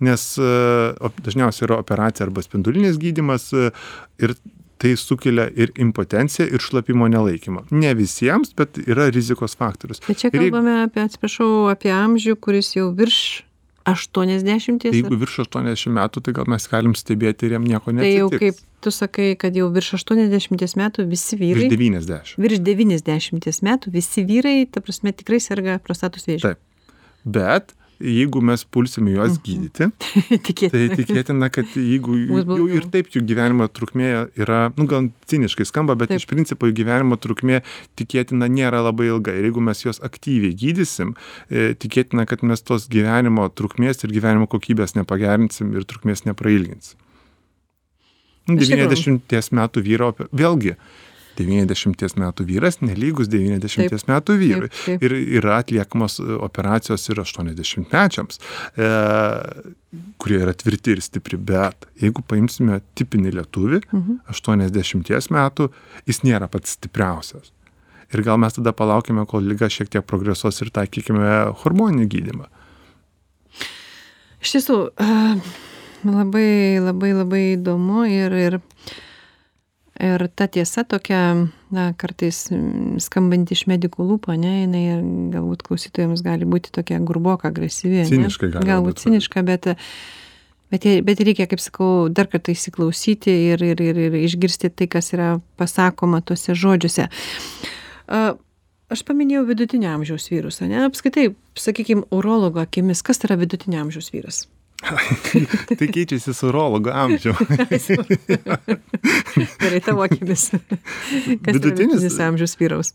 Nes 0.00 0.24
e, 0.40 0.52
dažniausiai 1.20 1.66
yra 1.68 1.80
operacija 1.82 2.24
arba 2.24 2.40
spindulinis 2.44 2.96
gydimas 3.00 3.50
e, 3.52 3.68
ir 4.24 4.32
tai 4.80 4.94
sukelia 4.96 5.48
ir 5.52 5.74
impotenciją, 5.80 6.46
ir 6.48 6.64
šlapimo 6.64 7.08
nelaikymą. 7.12 7.66
Ne 7.76 7.92
visiems, 7.98 8.54
bet 8.56 8.80
yra 8.86 9.10
rizikos 9.12 9.54
faktorius. 9.60 10.00
Bet 10.08 10.22
čia 10.22 10.30
Ir 10.32 10.38
kalbame 10.38 10.78
apie, 10.86 11.04
atsiprašau, 11.04 11.68
apie 11.72 11.92
amžių, 11.92 12.36
kuris 12.40 12.72
jau 12.78 12.88
virš 12.96 13.20
80. 13.90 14.78
Tai 14.82 14.92
Jeigu 14.92 15.16
virš 15.20 15.38
80 15.46 15.92
metų, 15.96 16.22
tai 16.24 16.34
gal 16.36 16.48
mes 16.52 16.66
galim 16.70 16.94
stebėti 16.98 17.48
ir 17.48 17.56
jam 17.56 17.64
nieko 17.64 17.92
Tai 17.92 18.08
jau 18.08 18.28
neatsitiks. 18.28 18.60
kaip 18.60 18.82
tu 18.84 18.92
sakai, 18.94 19.28
kad 19.40 19.56
jau 19.56 19.68
virš 19.72 19.94
80 20.00 20.76
metų 20.80 21.06
visi 21.10 21.36
vyrai, 21.40 21.68
Virš 21.68 21.76
90. 21.76 22.34
virš 22.44 22.62
90 22.64 23.62
metų 23.68 23.92
visi 23.92 24.24
vyrai, 24.28 24.56
ta 24.70 24.80
prasme, 24.84 25.12
tikrai 25.12 25.40
serga 25.40 25.78
prostatos 25.84 26.24
vėžiu. 26.28 26.54
Taip. 26.54 26.58
Bet 27.24 27.74
jeigu 28.00 28.40
mes 28.44 28.64
pulsime 28.64 29.12
juos 29.14 29.36
gydyti, 29.44 29.90
Tikėtina. 30.48 30.70
tai 30.72 30.98
tikėtina, 30.98 31.50
kad 31.52 31.74
jeigu 31.76 32.16
jau 32.58 32.68
ir 32.68 32.86
taip 32.92 33.10
jų 33.12 33.22
gyvenimo 33.28 33.68
trukmė 33.70 34.10
yra, 34.40 34.62
nu 34.78 34.86
gal 34.90 35.10
ciniškai 35.30 35.66
skamba, 35.68 35.96
bet 36.00 36.12
Taip. 36.12 36.22
iš 36.22 36.28
principo 36.30 36.70
jų 36.70 36.78
gyvenimo 36.80 37.18
trukmė 37.20 37.60
tikėtina 38.00 38.48
nėra 38.50 38.82
labai 38.86 39.10
ilga. 39.10 39.36
Ir 39.36 39.50
jeigu 39.50 39.64
mes 39.64 39.84
juos 39.84 40.00
aktyviai 40.06 40.56
gydysim, 40.56 41.14
e, 41.50 41.70
tikėtina, 41.78 42.26
kad 42.30 42.44
mes 42.46 42.64
tos 42.64 42.88
gyvenimo 42.90 43.46
trukmės 43.52 44.04
ir 44.04 44.16
gyvenimo 44.16 44.48
kokybės 44.50 44.96
nepagerinsim 44.98 45.74
ir 45.76 45.86
trukmės 45.88 46.26
neprailginsim. 46.28 46.98
Iš 48.50 48.72
tikrųjų. 48.72 48.88
90 49.28 49.54
metų 49.54 49.82
vyro, 49.84 50.10
vėlgi, 50.34 50.74
90 51.38 52.16
metų 52.20 52.44
vyras 52.48 52.80
nelygus 52.82 53.28
90 53.30 53.88
Taip. 53.90 54.08
metų 54.08 54.36
vyrui. 54.40 54.68
Taip, 54.70 54.80
taip. 54.86 55.04
Ir 55.06 55.14
yra 55.40 55.60
atliekamos 55.62 56.18
e, 56.20 56.26
operacijos 56.42 57.06
ir 57.12 57.22
80-mečiams, 57.22 58.40
e, 58.76 58.90
kurie 60.20 60.40
yra 60.42 60.52
tvirti 60.54 60.96
ir 60.96 61.00
stipri. 61.04 61.38
Bet 61.38 61.86
jeigu 62.00 62.22
paimsime 62.26 62.80
tipinį 62.98 63.32
lietuvį, 63.38 63.82
Mhm. 63.92 64.20
80 64.34 65.30
metų, 65.30 65.70
jis 66.06 66.22
nėra 66.26 66.48
pats 66.50 66.76
stipriausias. 66.76 67.52
Ir 68.12 68.22
gal 68.26 68.38
mes 68.42 68.52
tada 68.56 68.72
palaukime, 68.74 69.22
kol 69.30 69.40
lyga 69.46 69.68
šiek 69.70 69.88
tiek 69.88 70.02
progresuos 70.06 70.60
ir 70.62 70.70
taikykime 70.74 71.54
hormoninį 71.62 72.08
gydimą. 72.10 72.46
Iš 74.40 74.54
tiesų, 74.56 74.76
a, 74.98 75.36
labai, 76.04 76.80
labai, 76.80 77.12
labai 77.14 77.42
įdomu 77.58 78.06
ir, 78.08 78.32
ir, 78.32 78.56
ir 80.02 80.24
ta 80.36 80.46
tiesa 80.50 80.84
tokia, 80.88 81.20
na, 81.74 81.84
kartais 82.00 82.46
mm, 82.52 82.98
skambanti 83.04 83.56
iš 83.56 83.66
medikų 83.70 84.06
lūpų, 84.08 84.36
ne, 84.40 84.54
jinai 84.64 84.82
galbūt 85.34 85.64
klausytojams 85.66 86.24
gali 86.26 86.48
būti 86.48 86.72
tokia 86.74 86.98
gruboka, 87.04 87.50
agresyvi. 87.52 88.02
ane? 88.60 88.70
Galbūt 88.72 88.96
būt. 88.98 89.04
ciniška, 89.06 89.44
bet, 89.46 89.70
bet, 90.72 90.86
jei- 90.88 91.04
bet 91.06 91.22
reikia, 91.24 91.48
kaip 91.50 91.62
sakau, 91.62 92.08
dar 92.12 92.30
kartą 92.32 92.54
įsiklausyti 92.56 93.34
ir, 93.52 93.64
ir, 93.72 93.82
ir, 93.90 94.04
ir 94.10 94.20
išgirsti 94.24 94.72
tai, 94.72 94.88
kas 94.90 95.12
yra 95.16 95.34
pasakoma 95.60 96.22
tuose 96.24 96.56
žodžiuose. 96.58 97.10
A, 98.08 98.22
Aš 98.90 99.04
paminėjau 99.06 99.44
vidutinio 99.46 99.86
amžiaus 99.94 100.24
vyrus, 100.32 100.56
ne? 100.66 100.80
Apskaitai, 100.88 101.28
sakykime, 101.54 102.08
urologo 102.10 102.58
akimis, 102.58 103.04
kas 103.06 103.22
yra 103.22 103.36
vidutinio 103.38 103.84
amžiaus 103.84 104.08
vyras? 104.10 104.40
tai 105.78 105.88
keičiasi 105.88 106.34
su 106.34 106.48
urologo 106.48 106.90
amžiu. 106.94 107.34
Gerai, 109.60 109.80
tavo 109.84 110.02
akimis. 110.02 110.50
Kas 110.50 111.54
Vidutinis- 111.54 112.20
amžius 112.20 112.56
vyraus? 112.60 112.92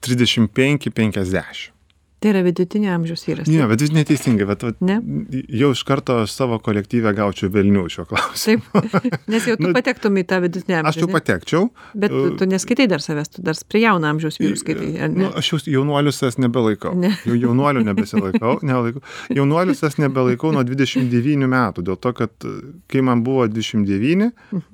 35-50. 0.00 1.73
Tai 2.24 2.30
yra 2.32 2.40
vidutinio 2.40 2.88
amžiaus 2.94 3.26
vyras. 3.28 3.48
Ne, 3.52 3.66
bet 3.68 3.82
jūs 3.84 3.90
neteisingai, 3.92 4.46
bet 4.48 4.62
vat, 4.64 4.78
Ne? 4.80 4.94
jau 5.52 5.68
iš 5.74 5.82
karto 5.84 6.14
savo 6.30 6.56
kolektyvę 6.64 7.10
gaučiau 7.16 7.50
velnių 7.52 7.82
šio 7.92 8.06
klausimu. 8.08 8.64
Taip, 8.94 9.16
nes 9.32 9.48
jau 9.50 9.58
tu 9.60 9.66
Nu, 9.66 9.72
patektum 9.76 10.16
į 10.16 10.22
tą 10.30 10.38
vidutinį 10.40 10.78
amžių. 10.78 10.88
Aš 10.88 10.98
jau 11.02 11.08
patekčiau. 11.10 11.66
Bet 11.92 12.14
tu, 12.14 12.22
tu 12.40 12.46
neskaitai 12.48 12.86
dar 12.88 13.04
savęs, 13.04 13.28
tu 13.34 13.42
dar 13.44 13.58
prie 13.68 13.82
jauno 13.82 14.08
amžiaus 14.08 14.40
vyrų 14.40 14.56
skaitai, 14.56 14.88
ar 15.04 15.12
ne? 15.12 15.26
Nu, 15.26 15.28
aš 15.36 15.50
jau 15.52 15.58
jaunuolius 15.74 16.22
es 16.24 16.38
nebelaikau. 16.40 16.94
Ne. 17.02 17.10
Jau 17.28 17.36
jaunuolių 17.36 17.82
nebesilaikau. 17.90 18.54
Nelaikau. 18.70 19.02
Jaunuolius 19.36 19.84
es 19.84 19.98
nebelaikau 20.00 20.54
nuo 20.56 20.62
29 20.64 21.50
metų, 21.52 21.84
dėl 21.90 21.98
to, 22.00 22.14
kad 22.16 22.48
e, 22.48 22.54
kai 22.88 23.02
man 23.04 23.20
buvo 23.26 23.44
29, 23.52 24.30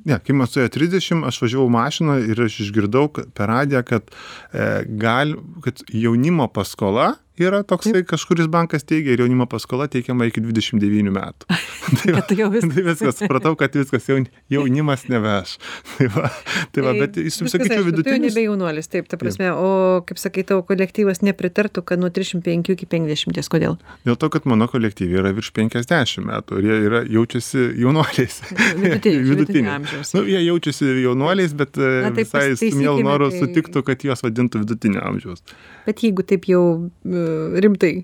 ne, 0.07 0.21
kai 0.23 0.37
man 0.39 0.51
suėjo 0.51 0.71
30, 0.77 1.27
aš 1.27 1.41
važiavau 1.43 1.67
mašiną 1.75 2.21
ir 2.31 2.45
aš 2.47 2.61
išgirdau 2.69 3.09
per 3.11 3.51
radiją, 3.51 3.83
kad, 3.91 4.15
e, 4.55 4.71
gal, 5.03 5.35
kad 5.67 5.83
jaunimo 5.91 6.47
paskola 6.55 7.17
yra 7.49 7.63
toksai, 7.67 8.03
kažkuris 8.09 8.49
bankas 8.53 8.85
teigia 8.85 9.15
ir 9.17 9.23
jaunimo 9.25 9.47
paskola 9.51 9.87
teikiama 9.91 10.27
iki 10.29 10.43
29 10.45 11.11
metų. 11.15 11.49
tai, 12.01 12.13
va, 12.17 12.23
tu 12.29 12.37
jau 12.39 12.49
vis- 12.53 12.67
tai 12.69 12.85
viskas, 12.87 13.17
supratau, 13.23 13.55
kad 13.61 13.75
viskas 13.79 14.07
jaun, 14.11 14.27
jaunimas 14.53 15.07
neveš. 15.11 15.57
Tai 15.97 16.09
va, 16.15 16.31
tai 16.75 16.85
va 16.87 16.93
bet 16.99 17.17
jis 17.21 17.41
viskas 17.43 17.55
sakyčiau 17.57 17.87
vidutinis. 17.89 18.31
nebe 18.35 18.45
jaunuolis, 18.47 18.91
taip, 18.93 19.09
ta 19.11 19.19
prasme, 19.21 19.51
o, 19.55 19.71
kaip 20.09 20.21
sakai, 20.21 20.45
tavo 20.49 20.63
kolektyvas 20.69 21.23
nepritartų, 21.27 21.85
kad 21.89 22.03
nuo 22.03 22.11
35 22.13 22.75
iki 22.77 22.89
50, 22.91 23.41
kodėl? 23.53 23.79
Dėl 24.07 24.19
to, 24.21 24.31
kad 24.33 24.47
mano 24.51 24.69
kolektyvai 24.71 25.21
yra 25.23 25.33
virš 25.37 25.53
50 25.57 26.25
metų 26.29 26.61
ir 26.61 26.69
jie 26.71 26.79
yra, 26.89 27.03
jaučiasi 27.11 27.67
jaunuoliais. 27.83 28.41
Vidutiniai- 28.83 29.25
vidutinio 29.31 29.75
amžiaus. 29.79 30.15
Nu, 30.17 30.25
jie 30.29 30.41
jaučiasi 30.47 30.91
jaunuoliais, 31.05 31.55
bet 31.59 31.79
e, 31.81 31.91
Na, 32.07 32.11
tai 32.15 32.25
visai 32.27 32.57
su 32.61 32.71
mielu 32.79 33.03
noru 33.07 33.31
tai- 33.33 33.43
sutiktų, 33.45 33.83
kad 33.87 34.05
juos 34.07 34.23
vadintų 34.27 34.65
vidutinio 34.65 35.03
amžiaus. 35.11 35.45
Bet 35.87 36.03
jeigu 36.05 36.23
taip 36.27 36.45
jau 36.51 36.65
e, 37.05 37.25
rimtai, 37.65 37.95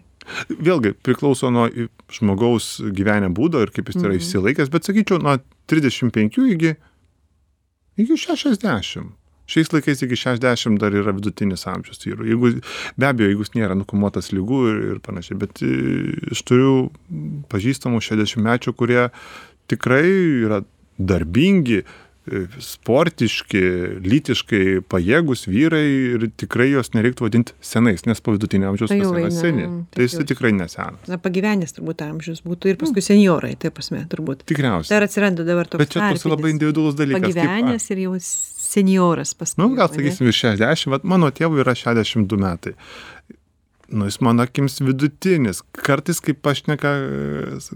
Vėlgi, 0.51 0.91
priklauso 1.07 1.53
nuo 1.55 1.69
žmogaus 2.11 2.81
gyvenimo 2.83 3.31
būdo 3.37 3.61
ir 3.63 3.71
kaip 3.71 3.93
jis 3.93 4.01
yra 4.01 4.11
Mhm. 4.11 4.19
išsilaikęs, 4.19 4.71
bet 4.75 4.83
sakyčiau, 4.89 5.21
nuo 5.23 5.37
35 5.71 6.49
iki, 6.51 6.73
iki 7.97 8.17
60. 8.19 9.13
Šiais 9.47 9.71
laikais 9.71 10.03
iki 10.03 10.17
60 10.19 10.81
dar 10.83 10.91
yra 10.99 11.13
vidutinis 11.15 11.63
amžius 11.71 12.03
vyrų. 12.03 12.27
Jeigu, 12.27 12.51
be 12.99 13.07
abejo, 13.07 13.29
jeigu 13.31 13.45
jis 13.47 13.53
nėra 13.55 13.77
nukumuotas 13.79 14.33
lygų 14.35 14.59
ir, 14.73 14.81
ir 14.97 14.99
panašiai, 15.07 15.39
bet 15.39 15.63
e, 15.63 15.71
aš 16.35 16.43
turiu 16.43 16.91
pažįstamų 17.53 18.03
60 18.03 18.43
mečių, 18.43 18.75
kurie 18.75 19.05
tikrai 19.71 20.03
yra 20.43 20.65
darbingi, 20.99 21.85
e, 21.85 22.06
sportiški, 22.63 23.61
lytiškai 24.05 24.63
pajėgus 24.91 25.47
vyrai 25.51 25.85
ir 26.17 26.27
tikrai 26.41 26.69
jos 26.73 26.91
nereiktų 26.95 27.27
vadinti 27.29 27.55
senais, 27.65 28.05
nes 28.09 28.21
po 28.25 28.35
vidutinio 28.35 28.71
amžiaus 28.73 28.91
Tai 28.93 28.99
jau 29.01 29.13
seni. 29.35 29.67
mm, 29.67 29.81
Tai 29.95 30.07
jis 30.07 30.17
tikrai 30.33 30.53
nesenas. 30.57 31.07
Na, 31.11 31.19
pagyvenęs 31.23 31.77
turbūt 31.77 32.03
amžius 32.07 32.43
būtų 32.47 32.73
ir 32.75 32.81
paskui 32.81 33.05
senjorai, 33.05 33.55
taip 33.59 33.75
pasme, 33.79 34.05
turbūt. 34.11 34.45
Tikriausiai. 34.49 34.93
Dar 34.95 35.07
atsiranda 35.07 35.47
dabar 35.47 35.67
toks 35.71 35.85
Bet 35.85 35.95
čia 35.95 36.11
toks 36.13 36.27
labai 36.29 36.51
individualus 36.55 36.95
dalykas. 36.99 37.23
kaip- 37.23 37.37
Pagyvenęs 37.37 37.91
ir 37.91 38.03
jau 38.07 38.15
senjoras 38.21 39.35
paskui. 39.35 39.63
Nu, 39.63 39.75
gal 39.79 39.89
sakysim, 39.89 40.27
virš 40.27 40.41
60, 40.57 40.91
bet 40.91 41.05
mano 41.05 41.31
tėvui 41.31 41.63
yra 41.63 41.75
62 41.75 42.37
metai. 42.37 42.75
Nu, 43.89 44.05
jis 44.09 44.17
mano 44.21 44.43
akims 44.43 44.81
vidutinis. 44.83 45.61
Kartais, 45.87 46.19
kaip 46.25 46.41
pašneka, 46.43 46.91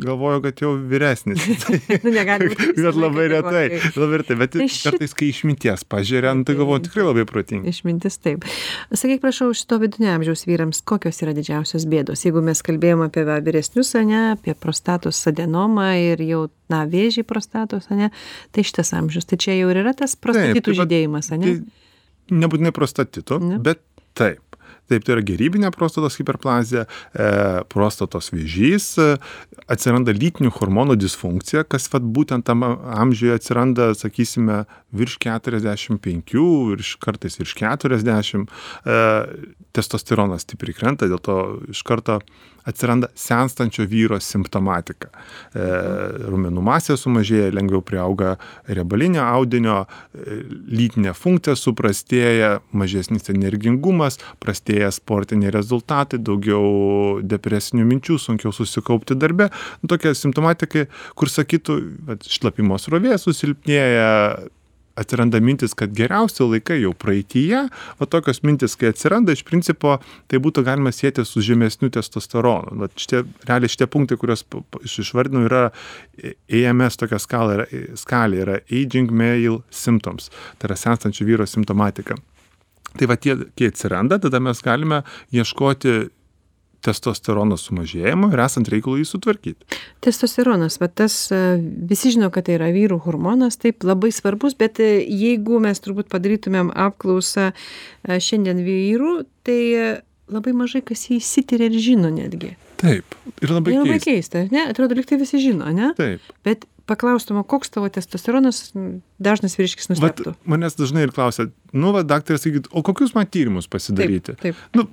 galvoju, 0.03 0.41
kad 0.43 0.59
jau 0.63 0.73
vyresnis. 0.91 1.45
Nu, 2.05 2.11
negali 2.15 2.49
būti 2.51 2.75
bet 2.83 2.97
labai 2.99 3.27
retai. 3.31 3.63
taip, 3.77 3.97
Labai 4.01 4.19
retai. 4.23 4.37
Bet 4.41 4.53
Tai 4.57 4.67
šit- 4.67 4.89
kartais, 4.89 5.15
kai 5.15 5.29
išminties 5.31 5.85
pažiūrė, 5.91 6.33
nu, 6.35 6.43
tai 6.49 6.57
galvoju, 6.59 6.83
tikrai 6.89 7.05
labai 7.07 7.25
protingi. 7.31 7.71
Išmintis 7.71 8.19
taip. 8.23 8.43
Sakyk, 8.91 9.21
prašau, 9.23 9.51
šito 9.55 9.79
vidutinio 9.83 10.11
amžiaus 10.17 10.43
vyrams, 10.49 10.83
kokios 10.83 11.23
yra 11.23 11.35
didžiausios 11.37 11.87
bėdos? 11.91 12.25
Jeigu 12.27 12.43
mes 12.43 12.63
kalbėjome 12.67 13.07
apie 13.11 13.25
vyresnius, 13.47 13.93
ne, 14.03 14.23
apie 14.35 14.57
prostatos 14.59 15.23
adenomą 15.31 15.93
ir 16.01 16.23
jau, 16.27 16.43
na, 16.73 16.83
vėžį 16.91 17.23
prostatos, 17.29 17.87
ne, 17.95 18.11
tai 18.51 18.67
šitas 18.67 18.91
amžius, 18.99 19.31
tai 19.31 19.39
čia 19.39 19.55
jau 19.61 19.71
ir 19.71 19.83
yra 19.85 19.95
tas 19.95 20.17
prostatitų 20.19 20.73
tai 20.73 20.75
vat- 20.75 20.83
žydėjimas, 20.85 21.31
ne? 21.39 21.41
Tai 21.47 22.39
nebūtinai 22.43 22.75
prostatito, 22.75 23.39
Ne. 23.43 23.59
bet 23.63 23.83
taip. 24.19 24.43
Taip, 24.91 25.05
tai 25.07 25.15
yra 25.15 25.23
gerybinė 25.23 25.71
prostatos 25.75 26.17
hiperplazija, 26.19 26.87
e, 27.15 27.29
prostatos 27.71 28.33
vėžys, 28.35 28.89
e, 28.99 29.09
atsiranda 29.71 30.15
lytinių 30.17 30.51
hormonų 30.57 30.97
disfunkcija, 30.99 31.63
kas 31.71 31.87
vat, 31.93 32.03
būtent 32.03 32.49
tam 32.49 32.65
amžiuje 32.67 33.37
atsiranda, 33.39 33.93
sakysime, 33.95 34.65
virš 34.91 35.21
45, 35.23 36.43
virš, 36.73 36.97
kartais 37.05 37.39
virš 37.39 37.55
40, 37.61 38.51
e, 38.83 38.99
testosteronas 39.77 40.43
stipriai 40.43 40.75
krenta, 40.75 41.07
dėl 41.07 41.23
to 41.23 41.39
iš 41.71 41.85
karto 41.87 42.19
atsiranda 42.71 43.11
senstančio 43.19 43.87
vyro 43.91 44.19
simptomatika. 44.23 45.11
E, 45.55 45.67
rumenų 46.31 46.65
masė 46.65 46.97
sumažėja, 47.01 47.51
lengviau 47.55 47.83
priauga 47.85 48.37
riebalinio 48.69 49.23
audinio, 49.25 49.83
e, 50.15 50.41
lytinė 50.71 51.15
funkcija 51.17 51.57
suprastėja, 51.59 52.53
mažesnis 52.73 53.31
energingumas, 53.33 54.21
prastėja 54.43 54.93
sportiniai 54.95 55.53
rezultatai, 55.55 56.21
daugiau 56.23 57.21
depresinių 57.23 57.87
minčių, 57.91 58.21
sunkiau 58.21 58.55
susikaupti 58.55 59.19
darbe. 59.19 59.51
Nu, 59.83 59.91
tokia 59.93 60.15
simptomatika, 60.17 60.87
kur 61.19 61.33
sakytų, 61.33 61.81
šlapimo 62.31 62.79
srovė 62.81 63.19
susilpnėja, 63.21 64.09
atsiranda 65.01 65.41
mintis, 65.43 65.75
kad 65.79 65.93
geriausi 65.97 66.45
laikai 66.45 66.81
jau 66.83 66.93
praeitįje, 66.97 67.65
o 67.99 68.09
tokios 68.11 68.43
mintis, 68.47 68.77
kai 68.79 68.93
atsiranda, 68.93 69.35
iš 69.35 69.45
principo, 69.49 69.97
tai 70.31 70.41
būtų 70.43 70.65
galima 70.67 70.93
sėti 70.95 71.25
su 71.29 71.43
žemesniu 71.45 71.91
testosteronu. 71.95 72.77
Vat 72.85 72.97
šitie, 73.01 73.25
realiai 73.49 73.73
šitie 73.73 73.89
punktai, 73.91 74.19
kuriuos 74.21 74.45
išvardinau, 74.85 75.47
yra 75.49 75.65
AMS 76.51 77.01
tokia 77.01 77.21
skala, 77.23 77.59
yra, 77.59 77.69
skalė, 77.99 78.43
yra 78.45 78.61
Aging 78.69 79.13
Male 79.13 79.61
Symptoms, 79.75 80.31
tai 80.59 80.71
yra 80.71 80.79
senstančio 80.79 81.29
vyro 81.29 81.49
simptomatika. 81.49 82.19
Tai 82.99 83.07
va 83.07 83.17
tie, 83.21 83.37
kai 83.55 83.71
atsiranda, 83.71 84.19
tada 84.19 84.41
mes 84.43 84.61
galime 84.67 85.05
ieškoti 85.35 86.11
testosterono 86.85 87.57
sumažėjimo 87.61 88.31
ir 88.33 88.43
esant 88.45 88.69
reikalui 88.73 89.03
jį 89.03 89.09
sutvarkyti. 89.13 89.79
Testosteronas, 90.05 90.79
va 90.81 90.89
tas, 90.89 91.17
e, 91.35 91.41
visi 91.91 92.13
žino, 92.15 92.31
kad 92.35 92.47
tai 92.49 92.57
yra 92.59 92.71
vyrų 92.75 93.01
hormonas, 93.07 93.59
taip 93.61 93.85
labai 93.87 94.13
svarbus, 94.15 94.57
bet 94.59 94.81
e, 94.81 94.91
jeigu 95.05 95.61
mes 95.63 95.81
turbūt 95.85 96.09
padarytumėm 96.13 96.73
apklausą 96.89 97.51
e, 97.53 98.19
šiandien 98.21 98.65
vyrų, 98.67 99.15
tai 99.47 99.61
labai 100.31 100.53
mažai 100.55 100.81
kas 100.87 101.09
jį 101.11 101.19
įsityria 101.21 101.69
ir 101.71 101.79
žino 101.83 102.11
netgi. 102.15 102.55
Taip. 102.81 103.17
Ir 103.45 103.51
labai 103.53 103.75
Tai 103.75 103.81
labai 103.83 103.97
keista. 104.01 104.41
keista, 104.41 104.45
ne? 104.55 104.63
Atrodo, 104.73 104.97
liktai 104.97 105.19
visi 105.21 105.41
žino, 105.43 105.67
ne? 105.75 105.91
Taip. 105.99 106.23
Bet 106.47 106.63
paklaustumo, 106.91 107.43
koks 107.47 107.71
tavo 107.71 107.87
testosteronas, 107.93 108.71
dažnas 109.23 109.55
vyriškis 109.59 109.91
Vat, 109.93 109.99
nustebtų. 110.01 110.33
manęs 110.49 110.79
dažnai 110.79 111.05
ir 111.07 111.13
klausia, 111.15 111.45
nu, 111.77 111.93
va, 111.95 112.01
daktaras 112.03 112.43
sakyt, 112.47 112.67
o 112.75 112.83
kokius 112.87 113.13
man 113.15 113.29
tyrimus 113.31 113.69
pasidaryti? 113.71 114.35
Taip, 114.41 114.57
taip. 114.57 114.65
Nu, 114.75 114.87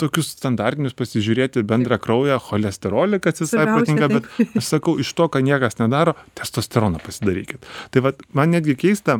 tokius 0.00 0.32
standartinius 0.36 0.96
pasižiūrėti 0.98 1.64
bendrą 1.68 1.98
kraują, 2.02 2.38
cholesterolį, 2.48 3.20
kad 3.24 3.38
jis 3.38 3.52
visai 3.52 3.66
patinka, 3.70 4.08
bet 4.12 4.56
aš 4.60 4.72
sakau, 4.76 4.96
iš 5.02 5.12
to, 5.18 5.28
ką 5.32 5.42
niekas 5.44 5.78
nedaro, 5.80 6.16
testosteroną 6.38 7.02
pasidarykit. 7.04 7.64
Tai 7.94 8.04
va, 8.06 8.14
man 8.36 8.54
netgi 8.54 8.76
keista, 8.80 9.18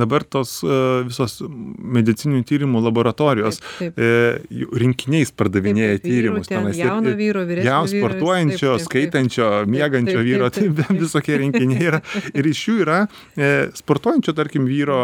dabar 0.00 0.24
tos 0.24 0.56
e, 0.64 0.78
visos 1.08 1.38
medicininių 1.44 2.42
tyrimų 2.48 2.82
laboratorijos 2.84 3.60
Taip, 3.60 3.94
taip. 3.94 3.98
e, 3.98 4.60
rinkiniais 4.82 5.32
pardavinėja 5.36 5.96
Taip, 5.98 6.02
taip, 6.04 6.10
vyrų 6.12 6.22
tyrimus. 6.34 6.48
ten, 6.50 6.60
tenais 6.64 6.78
ir- 6.78 6.86
jauno 6.88 7.14
vyro, 7.18 7.44
vyresnio 7.48 7.70
Jau 7.70 7.82
sportuojančio, 7.92 8.58
taip, 8.58 8.64
taip, 8.64 8.78
taip. 8.78 8.88
skaitančio, 8.90 9.48
miegančio 9.74 10.18
taip, 10.20 10.28
vyro, 10.28 10.50
taip, 10.54 10.76
tai 10.76 10.84
taip. 10.88 11.00
visokie 11.04 11.38
rinkiniai 11.44 11.88
yra. 11.90 12.00
Ir 12.34 12.50
iš 12.50 12.64
jų 12.68 12.76
yra 12.84 12.98
e, 13.36 13.50
sportuojančio, 13.78 14.34
tarkim, 14.38 14.66
vyro 14.70 14.98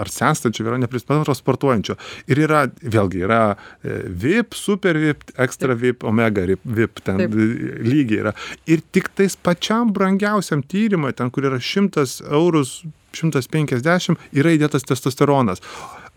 ar 0.00 0.10
senstančio 0.12 0.64
vyro, 0.66 0.78
neprispėtantro 0.82 1.34
sportuojančio. 1.36 1.96
Ir 2.30 2.42
yra, 2.46 2.64
vėlgi, 2.82 3.24
yra 3.26 3.40
e, 3.84 4.00
VIP, 4.08 4.54
super 4.58 4.98
VIP, 5.00 5.24
extra 5.40 5.74
VIP, 5.78 6.04
omega 6.08 6.44
VIP, 6.64 7.02
ten 7.04 7.20
Taip. 7.24 7.34
lygiai 7.84 8.22
yra. 8.24 8.34
Ir 8.70 8.82
tik 8.94 9.10
tais 9.18 9.36
pačiam 9.36 9.92
brangiausiam 9.94 10.62
tyrimui, 10.62 11.12
ten, 11.16 11.30
kur 11.34 11.46
yra 11.50 11.58
100 11.60 12.06
eurus 12.30 12.80
150 13.12 14.16
yra 14.32 14.54
įdėtas 14.56 14.86
testosteronas. 14.88 15.62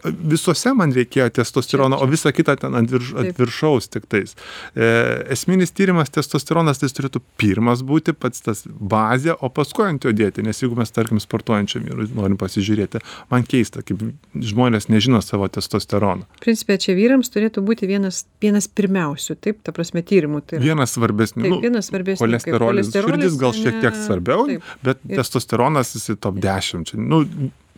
Visose 0.04 0.74
man 0.76 0.92
reikėjo 0.96 1.30
testosterono, 1.40 1.98
o 2.04 2.08
visa 2.12 2.32
kita 2.36 2.56
ten 2.60 2.76
ant, 2.76 2.92
virš, 2.92 3.14
ant 3.22 3.40
viršaus 3.40 3.88
tik 3.94 4.06
tais. 4.12 4.36
E, 4.76 4.88
esminis 5.34 5.72
tyrimas 5.76 6.12
testosteronas, 6.14 6.82
tai 6.82 6.90
turėtų 6.92 7.22
pirmas 7.40 7.84
būti 7.88 8.14
pats 8.18 8.44
tas 8.44 8.64
bazė, 8.68 9.36
o 9.40 9.50
paskui 9.54 9.86
ant 9.88 10.04
jo 10.08 10.12
dėti, 10.16 10.44
nes 10.46 10.60
jeigu 10.62 10.76
mes, 10.80 10.92
tarkim, 10.94 11.22
sportuojančiam 11.24 11.86
vyrui 11.88 12.10
norim 12.16 12.38
pasižiūrėti, 12.42 13.02
man 13.32 13.48
keista, 13.48 13.84
kaip 13.86 14.04
žmonės 14.36 14.90
nežino 14.92 15.22
savo 15.24 15.48
testosterono. 15.48 16.28
Principė, 16.44 16.78
čia 16.84 16.98
vyrams 16.98 17.32
turėtų 17.34 17.64
būti 17.66 17.88
vienas, 17.90 18.24
vienas 18.44 18.68
pirmiausių, 18.68 19.38
taip, 19.40 19.64
ta 19.64 19.72
prasme, 19.76 20.04
tyrimų. 20.04 20.44
Tai 20.48 20.60
yra. 20.60 20.66
Vienas 20.74 20.96
svarbesnių. 20.98 21.48
Taip, 21.48 21.60
vienas 21.64 21.90
svarbesnių, 21.92 22.20
kaip 22.20 22.28
Cholesterolis. 22.28 22.92
cholesterolis, 22.92 23.24
Širdis 23.24 23.40
gal 23.42 23.56
šiek 23.58 23.82
tiek 23.84 24.00
svarbiau, 24.04 24.48
taip. 24.52 24.72
bet 24.84 25.04
Ir- 25.08 25.20
testosteronas 25.22 25.96
jis 25.96 26.12
top 26.20 26.40
10. 26.44 26.90
Čia, 26.92 27.00
nu, 27.00 27.24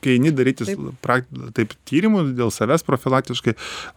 kai 0.06 0.15
eini 0.20 0.32
daryti 0.38 0.68
Taip. 0.70 0.84
prak- 1.04 1.28
taip 1.58 1.74
tyrimų 1.89 2.24
dėl 2.38 2.52
savęs 2.54 2.86
profilaktiškai, 2.88 3.56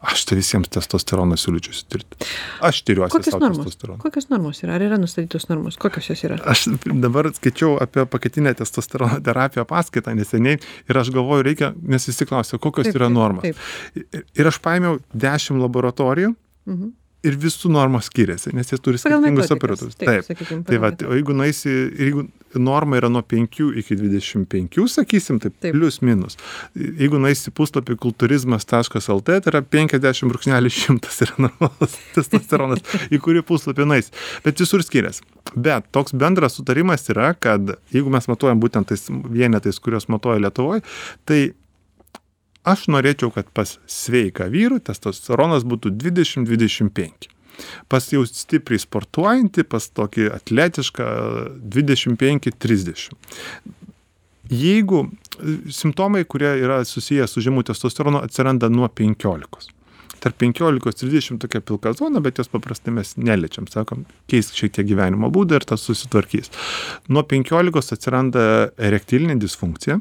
aš 0.09 0.25
tai 0.31 0.38
visiems 0.40 0.71
testosteroną 0.73 1.37
siūlyčiau 1.38 1.77
sutirti. 1.77 2.18
Aš 2.64 2.81
tyriuosi 2.88 3.12
Kokios 3.18 3.38
normos? 3.42 3.77
Kokios 4.03 4.29
normos 4.33 4.62
yra? 4.64 4.75
Ar 4.79 4.87
yra 4.88 4.99
nustatytos 5.01 5.49
normos? 5.53 5.77
Kokios 5.81 6.09
jos 6.11 6.25
yra? 6.27 6.40
Aš 6.49 6.66
dabar 7.05 7.29
skaičiau 7.37 7.77
apie 7.85 8.07
paketinę 8.09 8.55
testosterono 8.59 9.21
terapiją 9.29 9.66
paskaitą 9.68 10.16
neseniai 10.18 10.57
ir 10.88 10.99
aš 11.05 11.12
galvoju, 11.14 11.44
reikia, 11.47 11.73
nes 11.83 12.09
visi 12.09 12.27
klausia, 12.29 12.59
kokios 12.59 12.88
Taip, 12.88 12.97
yra 12.97 13.07
taip, 13.11 13.14
normos. 13.21 13.42
taip. 13.47 13.57
Ir- 13.94 14.25
Ir 14.38 14.47
aš 14.51 14.59
paėmiau 14.64 14.99
10 15.14 15.61
laboratorijų 15.61 16.35
Mhm. 16.68 16.90
Ir 17.26 17.35
visų 17.40 17.70
normos 17.74 18.07
skiriasi, 18.07 18.52
nes 18.54 18.68
jie 18.70 18.78
turi 18.78 18.98
skirtingus 19.00 19.50
operatorius. 19.50 19.96
taip, 19.98 20.22
sakykim, 20.26 20.61
Tai 20.68 20.78
va, 20.83 20.92
o 21.09 21.16
jeigu 21.16 21.35
nueisi, 21.35 21.72
jeigu 21.98 22.28
norma 22.54 22.96
yra 23.00 23.11
nuo 23.12 23.20
5 23.26 23.59
iki 23.83 23.96
25, 23.98 24.87
sakysim, 24.88 25.40
taip, 25.42 25.57
Taip. 25.59 25.61
taip. 25.66 25.74
plius 25.74 25.98
minus. 26.07 26.38
Jeigu 26.78 27.18
nueisi 27.20 27.50
puslapį 27.50 27.98
kulturizmas.lt, 28.00 29.26
tai 29.26 29.52
yra 29.52 29.62
50 29.62 30.31
brūkšnelis 30.31 30.78
100 30.87 31.12
yra 31.26 31.37
normalus 31.48 31.98
testosteronas, 32.16 32.85
į 33.12 33.20
kurį 33.24 33.42
puslapį 33.50 33.88
nueisi. 33.90 34.14
Bet 34.46 34.62
visur 34.62 34.85
skiriasi. 34.87 35.26
Bet 35.57 35.90
toks 35.92 36.14
bendras 36.16 36.57
sutarimas 36.59 37.09
yra, 37.12 37.33
kad 37.35 37.74
jeigu 37.94 38.12
mes 38.14 38.28
matuojam 38.31 38.61
būtent 38.62 38.88
tais 38.92 39.09
vienetais, 39.11 39.81
kuriuos 39.83 40.09
matuoja 40.12 40.40
Lietuvoje, 40.46 40.85
tai 41.28 41.48
aš 42.70 42.87
norėčiau, 42.92 43.33
kad 43.35 43.48
pas 43.54 43.76
sveiką 43.90 44.48
vyrų 44.52 44.81
testosteronas 44.88 45.66
būtų 45.68 45.94
20-25. 45.96 47.33
Pas 47.90 48.04
jau 48.12 48.22
stipriai 48.28 48.78
sportuojantį, 48.83 49.64
pas 49.66 49.88
tokį 49.90 50.28
atletišką 50.37 51.09
25-30. 51.74 53.16
Jeigu 54.48 55.02
e, 55.04 55.57
simptomai, 55.74 56.24
kurie 56.24 56.54
yra 56.62 56.85
susiję 56.88 57.26
su 57.28 57.42
žemų 57.44 57.66
testosterono, 57.68 58.22
atsiranda 58.24 58.70
nuo 58.72 58.88
15. 58.88 59.74
Tarp 60.18 60.38
15 60.40 60.88
ir 60.88 60.96
30 60.98 61.38
tokia 61.42 61.61
pilka 61.62 61.92
zona, 61.94 62.22
bet 62.22 62.40
jos 62.40 62.50
paprastai 62.50 62.94
mes 62.94 63.12
neliečiam, 63.20 63.68
sakom, 63.70 64.02
keisk 64.31 64.57
šiek 64.59 64.74
tiek 64.74 64.88
gyvenimo 64.88 65.31
būdą 65.35 65.61
ir 65.61 65.66
tas 65.68 65.85
susitvarkys. 65.87 66.50
Nuo 67.12 67.22
15 67.22 67.94
atsiranda 67.94 68.46
erektilinė 68.88 69.38
disfunkcija, 69.38 70.00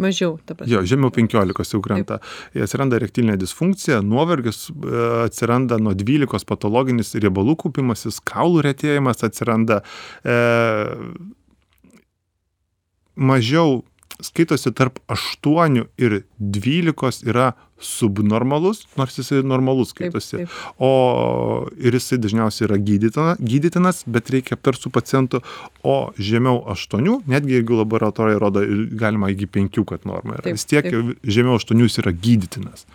Mažiau, 0.00 0.38
ta 0.42 0.56
prasme. 0.56 0.72
Jo, 0.72 0.82
žemiau 0.88 1.12
15 1.14 1.74
jau 1.76 1.80
krenta. 1.84 2.18
Atsiranda 2.54 2.98
erektilinė 2.98 3.36
disfunkcija, 3.40 4.00
nuovargis 4.02 4.68
e, 4.70 4.92
atsiranda 5.28 5.78
nuo 5.82 5.94
12 5.98 6.48
patologinis 6.48 7.14
riebalų 7.14 7.56
kaupimasis, 7.64 8.20
kaulų 8.26 8.64
retėjimas 8.68 9.22
atsiranda. 9.26 9.82
E, 10.26 10.38
mažiau 13.14 13.82
skaitosi 14.22 14.72
tarp 14.74 15.00
aštuonių 15.10 15.88
ir 15.98 16.22
dvylikos 16.38 17.22
yra 17.26 17.52
subnormalus 17.84 18.84
nors 18.98 19.18
jisai 19.18 19.42
normalus 19.46 19.92
skaitosi. 19.94 20.46
o 20.78 20.90
ir 21.78 21.96
jisai 21.98 22.18
dažniausiai 22.22 22.68
yra 22.68 22.80
gydytina 22.88 23.36
gydytinas 23.38 24.04
bet 24.06 24.32
reikia 24.34 24.58
aptart 24.58 24.80
su 24.80 24.90
pacientu 24.94 25.42
o 25.84 25.96
žemiau 26.18 26.64
aštuonių 26.74 27.20
netgi 27.30 27.58
jeigu 27.58 27.80
laboratorija 27.82 28.40
rodo 28.42 28.64
galima 29.04 29.30
iki 29.34 29.46
penkių 29.46 29.84
kad 29.92 30.08
norma 30.08 30.38
yra. 30.40 30.54
Vis 30.56 30.66
tiek 30.68 30.88
žemiau 31.22 31.58
aštuonių 31.60 31.90
jis 31.90 32.00
yra 32.04 32.14
gydytinas 32.26 32.88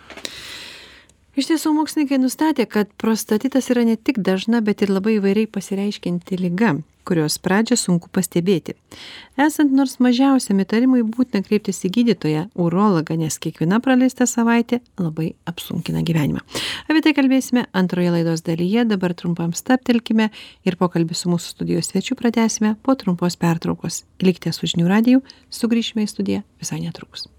iš 1.40 1.48
tiesų 1.48 1.72
mokslininkai 1.72 2.18
nustatė 2.20 2.66
kad 2.68 2.90
prostatitas 3.00 3.70
yra 3.72 3.86
ne 3.88 3.96
tik 3.96 4.20
dažna 4.24 4.60
bet 4.64 4.82
ir 4.84 4.92
labai 4.92 5.16
įvairiai 5.16 5.48
pasireiškianti 5.48 6.36
liga 6.40 6.74
kurios 7.08 7.38
pradžią 7.42 7.78
sunku 7.80 8.10
pastebėti. 8.12 8.76
Esant 9.40 9.72
nors 9.74 9.96
mažiausiam 10.04 10.60
įtarimui 10.62 11.00
būtina 11.08 11.42
kreiptis 11.46 11.80
į 11.88 11.90
gydytoją 11.96 12.44
urologą 12.60 13.16
nes 13.18 13.40
kiekviena 13.40 13.80
praleista 13.82 14.28
savaitė 14.30 14.82
labai 15.00 15.32
apsunkina 15.50 16.04
gyvenimą. 16.06 16.44
Apie 16.86 17.02
tai 17.06 17.14
kalbėsime 17.16 17.66
antroje 17.72 18.12
laidos 18.14 18.44
dalyje 18.46 18.84
dabar 18.92 19.16
trumpam 19.16 19.56
stabtelkime 19.56 20.28
ir 20.68 20.78
pokalbį 20.80 21.18
su 21.18 21.32
mūsų 21.32 21.56
studijos 21.56 21.90
svečiu 21.90 22.20
pratęsime 22.20 22.76
po 22.84 22.94
trumpos 23.00 23.40
pertraukos. 23.40 24.04
Likite 24.22 24.52
su 24.54 24.70
žinių 24.70 24.88
radiju 24.92 25.26
sugrįšime 25.48 26.04
į 26.06 26.14
studiją 26.14 26.46
visai 26.60 26.84
netrukus 26.84 27.30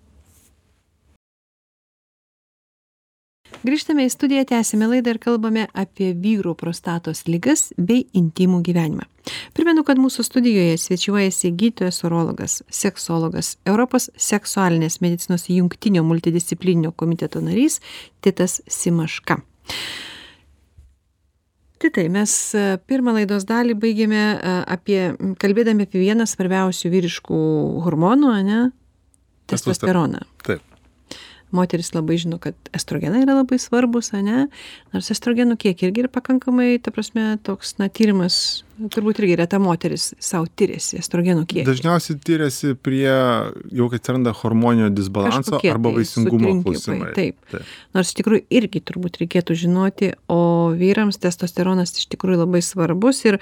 grįžtame 3.65 4.05
į 4.07 4.11
studiją 4.11 4.43
tęsiame 4.49 4.87
laidą 4.89 5.13
ir 5.13 5.19
kalbame 5.21 5.67
apie 5.77 6.11
vyrų 6.17 6.55
prostatos 6.59 7.23
ligas 7.29 7.69
bei 7.77 8.05
intymų 8.17 8.61
gyvenimą. 8.65 9.05
Primenu 9.55 9.83
kad 9.85 10.01
mūsų 10.01 10.25
studijoje 10.25 10.77
svečiuojasi 10.81 11.51
gydytojas 11.57 12.01
urologas 12.07 12.59
seksologas 12.73 13.55
europos 13.69 14.09
seksualinės 14.17 14.99
medicinos 15.03 15.47
jungtinio 15.49 16.03
multidisciplininio 16.07 16.93
komiteto 16.97 17.43
narys 17.43 17.79
titas 18.25 18.61
simaška. 18.67 19.39
Titai 21.81 22.07
mes 22.13 22.33
e, 22.53 22.65
pirmą 22.85 23.15
laidos 23.15 23.45
dalį 23.49 23.77
baigėme 23.81 24.19
e, 24.21 24.57
apie 24.69 24.99
kalbėdami 25.41 25.87
apie 25.87 26.01
vieną 26.03 26.27
svarbiausių 26.29 26.91
vyriškų 26.93 27.39
hormonų 27.85 28.35
ane? 28.41 28.59
Testosteroną. 29.49 30.21
Taip 30.45 30.70
moterys 31.55 31.93
labai 31.95 32.17
žino 32.21 32.39
kad 32.41 32.55
estrogenai 32.75 33.23
yra 33.25 33.37
labai 33.39 33.59
svarbūs 33.61 34.13
ane? 34.17 34.47
Nors 34.95 35.11
estrogenų 35.13 35.57
kiekiai 35.61 35.89
irgi 35.89 36.05
yra 36.05 36.11
pakankamai 36.11 36.75
ta 36.83 36.93
prasme 36.95 37.35
toks 37.45 37.77
na 37.81 37.89
tyrimas 37.89 38.63
turbūt 38.89 39.21
irgi 39.21 39.35
reta 39.39 39.59
moteris 39.61 40.11
sau 40.21 40.45
tiriasi 40.45 40.99
estrogenų 41.01 41.45
kiekį. 41.49 41.65
Dažniausiai 41.67 42.17
tiriasi 42.25 42.73
prie 42.79 43.05
jau 43.09 43.89
kai 43.91 43.99
atsiranda 43.99 44.33
hormoninio 44.41 44.89
disbalanso 44.93 45.57
Kažkokie 45.57 45.71
arba 45.73 45.91
tai 45.91 45.99
vaisingumo 45.99 46.53
klausimai. 46.63 47.11
taip. 47.17 47.57
nors 47.93 48.11
iš 48.11 48.17
tikrųjų 48.21 48.45
irgi 48.61 48.81
turbūt 48.89 49.21
reikėtų 49.21 49.57
žinoti 49.65 50.11
o 50.31 50.41
vyrams 50.77 51.21
testosteronas 51.21 51.93
iš 51.99 52.09
tikrųjų 52.15 52.41
labai 52.45 52.63
svarbus 52.65 53.23
ir 53.27 53.39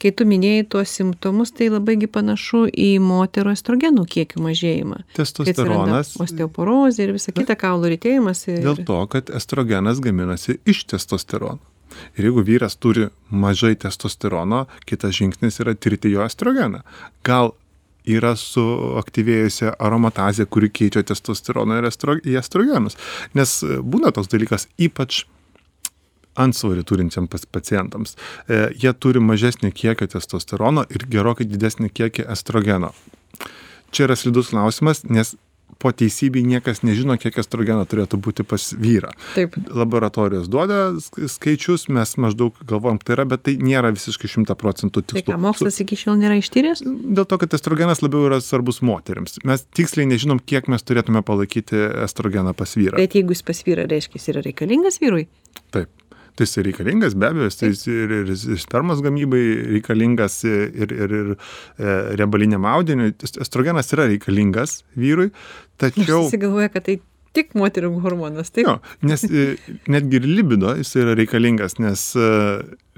kai 0.00 0.12
tu 0.16 0.26
minėjai 0.28 0.66
tuos 0.74 0.92
simptomus 0.96 1.52
tai 1.52 1.70
labai 1.70 1.98
gi 2.00 2.08
panašu 2.10 2.66
į 2.72 2.90
moterų 3.04 3.54
estrogenų 3.54 4.06
kiekių 4.10 4.44
mažėjimą. 4.46 5.02
Testosteronas 5.18 6.14
osteoporozė 6.20 7.08
ir 7.08 7.16
visa 7.18 7.34
kita 7.36 7.58
kaulų 7.60 7.94
rytėjimas 7.96 8.46
ir 8.48 8.62
dėl 8.64 8.84
to 8.88 9.00
kad 9.12 9.32
estrogenas 9.36 10.00
gaminasi 10.02 10.58
iš 10.64 10.86
testosterono 10.94 11.60
ir 12.16 12.28
jeigu 12.28 12.44
vyras 12.46 12.76
turi 12.76 13.08
mažai 13.30 13.74
testosterono 13.80 14.66
kitas 14.86 15.16
žingsnis 15.18 15.60
yra 15.62 15.74
tirti 15.74 16.12
jo 16.12 16.24
estrogeną. 16.26 16.82
Gal 17.26 17.54
yra 18.08 18.32
suaktyvėjusi 18.38 19.74
aromatazė 19.78 20.46
kuri 20.50 20.70
keičia 20.72 21.02
testosteroną 21.06 21.80
ir 21.80 21.90
estro 21.90 22.16
į 22.16 22.38
estrogenus. 22.40 22.96
Nes 23.36 23.60
e, 23.62 23.78
būna 23.82 24.12
toks 24.16 24.30
dalykas 24.32 24.66
ypač 24.80 25.24
antsvorį 26.40 26.84
turintiem 26.86 27.28
pas 27.30 27.44
pacientams. 27.44 28.16
E, 28.48 28.70
jie 28.80 28.92
turi 28.96 29.22
mažesnį 29.22 29.72
kiekį 29.76 30.10
testosterono 30.14 30.86
ir 30.90 31.06
gerokai 31.10 31.46
didesnį 31.48 31.90
kiekį 31.92 32.28
estrogeno. 32.32 32.94
Čia 33.90 34.06
yra 34.06 34.16
slidus 34.16 34.52
klausimas 34.54 35.04
nes 35.10 35.34
po 35.78 35.92
teisybei 35.92 36.42
niekas 36.46 36.82
nežino 36.86 37.16
kiek 37.20 37.38
estrogeno 37.42 37.84
turėtų 37.88 38.20
būti 38.22 38.46
pas 38.48 38.70
vyrą. 38.74 39.12
Taip. 39.36 39.56
Laboratorijos 39.70 40.48
duoda 40.50 40.96
sk 41.00 41.28
skaičius 41.30 41.88
mes 41.92 42.16
maždaug 42.20 42.56
galvojam 42.66 43.00
tai 43.02 43.16
yra 43.16 43.26
bet 43.28 43.44
tai 43.46 43.56
nėra 43.60 43.92
visiškai 43.94 44.30
šimtą 44.30 44.56
procentų 44.60 45.02
tai 45.04 45.20
tikslu. 45.20 45.34
ką 45.34 45.40
mokslas 45.40 45.80
iki 45.84 45.98
šiol 45.98 46.18
nėra 46.20 46.40
ištyręs? 46.40 46.84
Dėl 46.86 47.26
to 47.28 47.40
kad 47.42 47.56
estrogenas 47.56 48.02
labiau 48.04 48.28
yra 48.28 48.40
svarbus 48.44 48.82
moterims. 48.86 49.40
Mes 49.44 49.64
tiksliai 49.76 50.08
nežinom 50.10 50.42
kiek 50.42 50.68
mes 50.70 50.84
turėtume 50.84 51.24
palaikyti 51.26 51.80
estrogeną 52.06 52.54
pas 52.56 52.76
vyrą. 52.76 53.00
Bet 53.00 53.16
jeigu 53.18 53.36
jis 53.36 53.42
pas 53.46 53.64
vyrą 53.66 53.88
reiškia 53.90 54.20
jis 54.20 54.30
yra 54.34 54.44
reikalingas 54.46 55.00
vyrui? 55.02 55.26
Taip 55.74 55.90
tai 56.36 56.46
jisai 56.46 56.66
reikalingas 56.68 57.16
be 57.18 57.30
abejo 57.30 57.50
jis 57.50 57.86
ir 57.90 58.14
ir 58.20 58.32
ir 58.34 58.60
spermos 58.62 59.02
gamybai 59.04 59.44
reikalingas 59.76 60.40
ir 60.44 60.94
ir 60.96 61.14
ir 61.20 61.30
e 61.34 61.94
riebaliniam 62.20 62.64
audiniui. 62.64 63.14
Estrogenas 63.44 63.92
yra 63.96 64.08
reikalingas 64.10 64.82
vyrui 64.96 65.30
tačiau 65.80 66.26
visi 66.26 66.40
galvoja 66.40 66.72
kad 66.72 66.86
tai 66.88 67.00
tik 67.36 67.54
moterų 67.58 67.92
hormonas 68.04 68.50
taip? 68.54 68.66
Jo 68.66 68.78
nes 69.06 69.24
e, 69.24 69.54
netgi 69.90 70.20
ir 70.20 70.28
libido 70.28 70.74
jisai 70.78 71.04
yra 71.04 71.16
reikalingas 71.18 71.78
nes 71.82 72.10
e, 72.18 72.30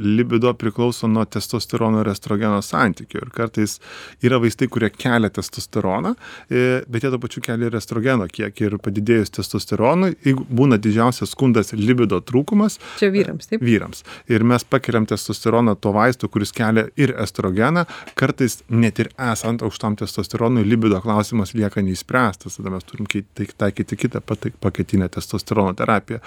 libido 0.02 0.52
priklauso 0.58 1.08
nuo 1.08 1.24
testosterono 1.24 2.02
ir 2.02 2.12
estrogeno 2.12 2.60
santykio 2.62 3.22
ir 3.22 3.30
kartais 3.34 3.78
yra 4.24 4.40
vaistai 4.42 4.68
kurie 4.72 4.90
kelia 4.90 5.30
testosteroną 5.30 6.14
e, 6.50 6.82
bet 6.88 7.04
jie 7.04 7.12
tuo 7.12 7.20
pačiu 7.22 7.42
kelia 7.44 7.70
ir 7.70 7.78
estrogeno 7.78 8.28
kiekį. 8.28 8.68
Ir 8.68 8.78
padidėjus 8.82 9.32
testosteronui 9.38 10.12
jeigu 10.24 10.46
būna 10.50 10.78
didžiausias 10.82 11.32
skundas 11.34 11.72
libido 11.76 12.20
trūkumas 12.22 12.78
čia 13.00 13.10
vyrams 13.14 13.50
taip? 13.50 13.62
vyrams. 13.62 14.04
Ir 14.30 14.44
mes 14.46 14.64
pakeliam 14.64 15.06
testosteroną 15.08 15.76
tuo 15.80 15.94
vaistu 15.96 16.28
kuris 16.32 16.52
kelia 16.56 16.86
ir 16.96 17.14
estrogeną. 17.22 17.84
Kartais 18.18 18.60
net 18.68 19.00
ir 19.02 19.10
esant 19.30 19.62
aukštam 19.62 19.96
testosteronui 20.00 20.64
libido 20.66 21.00
klausimas 21.04 21.54
lieka 21.58 21.84
neišspręstas. 21.84 22.58
Tada 22.58 22.74
mes 22.74 22.88
turim 22.88 23.08
tai 23.10 23.48
taikyti 23.64 23.98
kitą 24.04 24.22
patai 24.26 24.52
pakaitinę 24.60 25.08
testosterono 25.12 25.74
terapiją. 25.78 26.20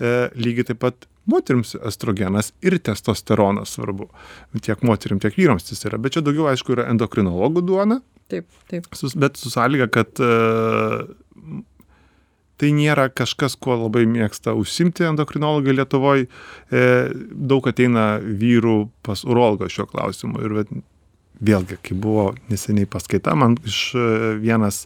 E 0.00 0.14
lygiai 0.36 0.70
taip 0.70 0.82
pat 0.84 1.08
moterims 1.30 1.74
estrogenas 1.86 2.52
ir 2.64 2.76
testosteronas 2.82 3.76
svarbu. 3.76 4.08
Tiek 4.64 4.82
moterim 4.86 5.20
tiek 5.22 5.36
vyrams 5.38 5.68
tas 5.68 5.84
yra. 5.88 6.00
Bet 6.02 6.16
čia 6.16 6.24
daugiau 6.26 6.50
aišku 6.50 6.76
yra 6.76 6.88
endokrinologų 6.92 7.64
duona. 7.66 8.00
Taip 8.30 8.46
taip. 8.70 8.86
Sus 8.96 9.16
bet 9.18 9.40
su 9.40 9.52
sąlyga 9.52 9.90
kad 9.92 10.20
e 10.22 10.30
tai 12.60 12.74
nėra 12.76 13.06
kažkas 13.08 13.54
kuo 13.56 13.72
labai 13.86 14.02
mėgsta 14.04 14.52
užsiimti 14.52 15.06
endokrinologai 15.08 15.72
lietuvoj. 15.78 16.26
E 16.68 16.86
daug 17.32 17.68
ateina 17.70 18.12
vyrų 18.20 18.90
pas 19.06 19.24
urologą 19.24 19.70
šiuo 19.72 19.86
klausimu. 19.88 20.42
Ir 20.44 20.82
vėlgi 21.40 21.78
kai 21.80 21.96
buvo 21.96 22.26
neseniai 22.50 22.88
paskaita 22.90 23.32
man 23.38 23.56
iš 23.64 23.78
vienas 24.42 24.82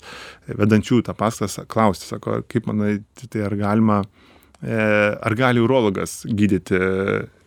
vedančiųjų 0.46 1.08
tą 1.08 1.16
paskaitą 1.18 1.66
klausė 1.66 2.12
sako 2.12 2.44
kaip 2.46 2.68
manai 2.70 3.00
tai 3.26 3.42
ar 3.48 3.56
galima 3.58 4.04
e 4.04 4.23
ar 4.62 5.34
gali 5.36 5.60
urologas 5.60 6.22
gydyti 6.24 6.78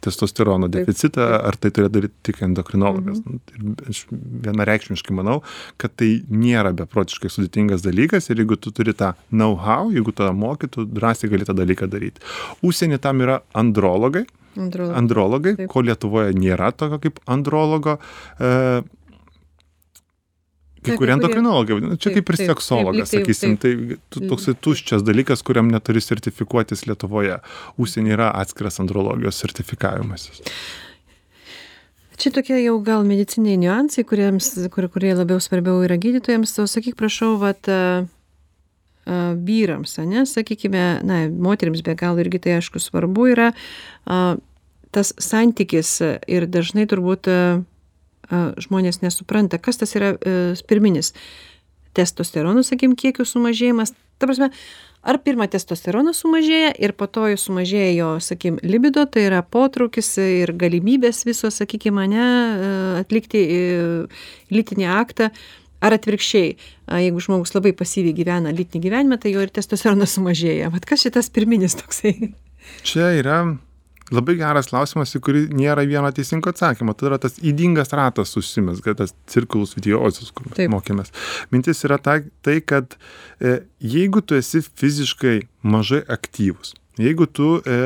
testosterono 0.03 0.67
deficitą 0.71 1.25
ar 1.47 1.57
tai 1.57 1.71
turėtų 1.73 1.93
daryt 1.95 2.15
tik 2.25 2.41
endokrinologas? 2.45 3.21
Nu 3.25 3.39
ir 3.55 3.91
aš 3.91 4.03
vienareikšmiškai 4.45 5.15
manau 5.17 5.39
kad 5.81 5.95
tai 5.97 6.11
nėra 6.29 6.73
beprotiškai 6.77 7.31
sudėtingas 7.33 7.85
dalykas 7.85 8.29
ir 8.29 8.43
jeigu 8.43 8.59
tu 8.61 8.73
turi 8.75 8.93
tą 8.97 9.13
know 9.31 9.57
how 9.57 9.89
jeigu 9.93 10.13
tu 10.13 10.27
moki 10.33 10.69
tu 10.71 10.85
drąsiai 10.85 11.31
gali 11.31 11.47
tą 11.47 11.57
dalyką 11.57 11.89
daryt 11.89 12.21
užsieny 12.61 12.99
tam 12.99 13.23
yra 13.25 13.41
andrologai. 13.53 14.27
Andrologai. 14.57 14.97
andrologai 14.97 15.67
ko 15.69 15.83
lietuvoje 15.85 16.33
nėra 16.33 16.71
tokio 16.73 16.97
kaip 17.01 17.19
andrologo 17.29 17.99
e 18.41 18.53
kai 20.87 20.97
kurie 21.03 21.15
endokrinologai 21.17 21.77
vadina. 21.77 21.99
Čia 22.01 22.15
kaip 22.17 22.33
ir 22.33 22.39
seksologas 22.41 23.13
sakysim. 23.13 23.57
tai 23.61 23.75
tu 24.09 24.23
Mm. 24.23 24.29
toksai 24.31 24.55
tuščias 24.55 25.05
dalykas 25.05 25.43
kuriam 25.43 25.69
neturi 25.71 26.01
sertifikuotis 26.01 26.87
lietuvoje. 26.89 27.39
Užsieny 27.77 28.15
yra 28.17 28.31
atskiras 28.33 28.79
andrologijos 28.83 29.39
sertifikavimasis 29.43 30.41
čia 32.17 32.33
tokie 32.33 32.57
jau 32.63 32.79
gal 32.81 33.05
medicininiai 33.05 33.59
niuansai 33.61 34.03
kuriems 34.07 34.49
kur 34.73 34.89
kurie 34.89 35.13
labiau 35.15 35.39
svarbiau 35.41 35.83
yra 35.85 35.99
gydytojams. 36.01 36.55
O 36.61 36.65
sakyk 36.69 36.97
prašau 36.97 37.37
vat 37.41 37.69
a 37.69 38.05
a 39.07 39.17
vyrams 39.37 39.93
ane? 40.01 40.25
Sakykime 40.27 41.03
na 41.07 41.27
moterims 41.29 41.83
be 41.85 41.95
galo 41.95 42.19
irgi 42.19 42.41
tai 42.43 42.57
aišku 42.57 42.81
svarbu 42.81 43.29
yra 43.31 43.53
a 44.05 44.35
tas 44.91 45.13
santykis 45.21 46.01
ir 46.27 46.47
dažnai 46.49 46.87
turbūt 46.89 47.29
a 47.31 47.39
žmonės 48.29 49.01
nesupranta 49.03 49.59
kas 49.61 49.79
tas 49.81 49.95
yra 49.97 50.15
e 50.17 50.35
pirminis 50.67 51.13
testosterono 51.97 52.63
sakykim 52.65 52.95
kiekio 52.97 53.25
sumažėjimas. 53.25 53.93
Ta 54.17 54.27
prasme 54.29 54.51
ar 55.07 55.19
pirma 55.23 55.47
testosteronas 55.49 56.21
sumažėja 56.23 56.73
ir 56.81 56.93
po 56.97 57.07
to 57.09 57.27
jau 57.31 57.37
sumažėja 57.41 57.91
jo 57.95 58.09
sakykim 58.23 58.57
libido 58.65 59.05
tai 59.09 59.27
yra 59.29 59.43
potraukis 59.45 60.09
ir 60.21 60.53
galimybės 60.57 61.23
visos 61.27 61.59
sakykim 61.61 61.99
ane 62.01 62.25
e 62.25 62.73
atlikti 63.03 63.43
e 63.43 63.61
lytinį 64.53 64.89
aktą 64.97 65.29
ar 65.81 65.93
atvirkščiai 65.93 66.55
jeigu 67.05 67.21
žmogus 67.23 67.53
labai 67.53 67.75
pasyviai 67.77 68.17
gyvena 68.17 68.53
lytinį 68.55 68.83
gyvenimą 68.87 69.21
tai 69.21 69.35
jo 69.35 69.45
ir 69.45 69.53
testosteronas 69.53 70.13
sumažėja. 70.17 70.73
Vat 70.73 70.89
kas 70.89 71.05
čia 71.05 71.13
tas 71.13 71.29
pirminis 71.33 71.77
toksai? 71.79 72.33
Čia 72.83 73.13
yra 73.21 73.41
labai 74.13 74.37
geras 74.39 74.69
klausimas, 74.71 75.13
į 75.17 75.21
kurį 75.23 75.43
nėra 75.57 75.83
vieno 75.87 76.09
teisingo 76.15 76.51
atsakymo. 76.53 76.95
Tai 76.97 77.09
yra 77.11 77.19
tas 77.21 77.37
įdingas 77.43 77.93
ratas 77.97 78.31
susimesga, 78.35 78.95
tas 78.97 79.13
cirkulus 79.31 79.75
vidiosis, 79.77 80.31
kur 80.35 80.49
mes 80.49 80.71
mokėmės. 80.71 81.13
Mintis 81.53 81.83
yra 81.87 81.99
ta, 82.01 82.19
tai, 82.45 82.59
kad 82.65 82.97
e, 83.39 83.59
jeigu 83.83 84.23
tu 84.23 84.37
esi 84.39 84.63
fiziškai 84.63 85.39
mažai 85.67 86.03
aktyvus, 86.17 86.75
jeigu 87.01 87.27
tu 87.29 87.47
e, 87.61 87.77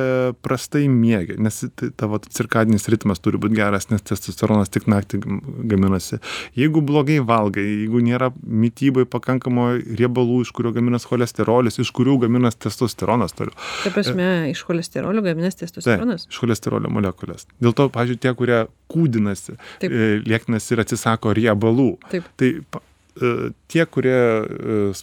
prastai 0.44 0.88
miegi, 0.92 1.36
nes 1.42 1.60
tai 1.76 1.90
tavo 1.98 2.20
cirkadinis 2.24 2.88
ritmas 2.92 3.22
turi 3.24 3.40
būti 3.42 3.58
geras, 3.60 3.90
nes 3.92 4.04
testosteronas 4.08 4.72
tik 4.72 4.88
naktį 4.92 5.22
gam- 5.24 5.42
gaminasi, 5.72 6.20
jeigu 6.58 6.84
blogai 6.86 7.20
valgai, 7.26 7.64
jeigu 7.66 8.02
nėra 8.06 8.32
mytybai 8.42 9.06
pakankamo 9.10 9.72
riebalų, 10.00 10.42
iš 10.46 10.54
kurio 10.56 10.74
gaminas 10.76 11.08
cholesterolis, 11.10 11.80
iš 11.82 11.92
kurių 11.98 12.18
gaminas 12.26 12.58
testosteronas 12.62 13.36
toliau. 13.38 13.56
ta 13.84 13.94
prasme 13.94 14.30
iš 14.52 14.64
cholesterolio 14.68 15.24
gaminas 15.26 15.60
testosteronas 15.60 16.28
iš 16.30 16.40
cholesterolio 16.42 16.92
molekulės. 16.94 17.48
Dėl 17.62 17.76
to, 17.78 17.90
pažiūrėjau, 17.94 18.22
tie, 18.26 18.36
kurie 18.38 18.60
kūdinasi, 18.92 19.58
Taip. 19.82 19.92
e, 19.92 20.12
lieknasi 20.28 20.76
ir 20.76 20.84
atsisako 20.86 21.36
riebalų, 21.38 21.90
taip 22.12 22.28
tai 22.40 22.54
e, 22.62 23.52
tie, 23.72 23.86
kurie 23.86 24.16
e, 24.16 24.94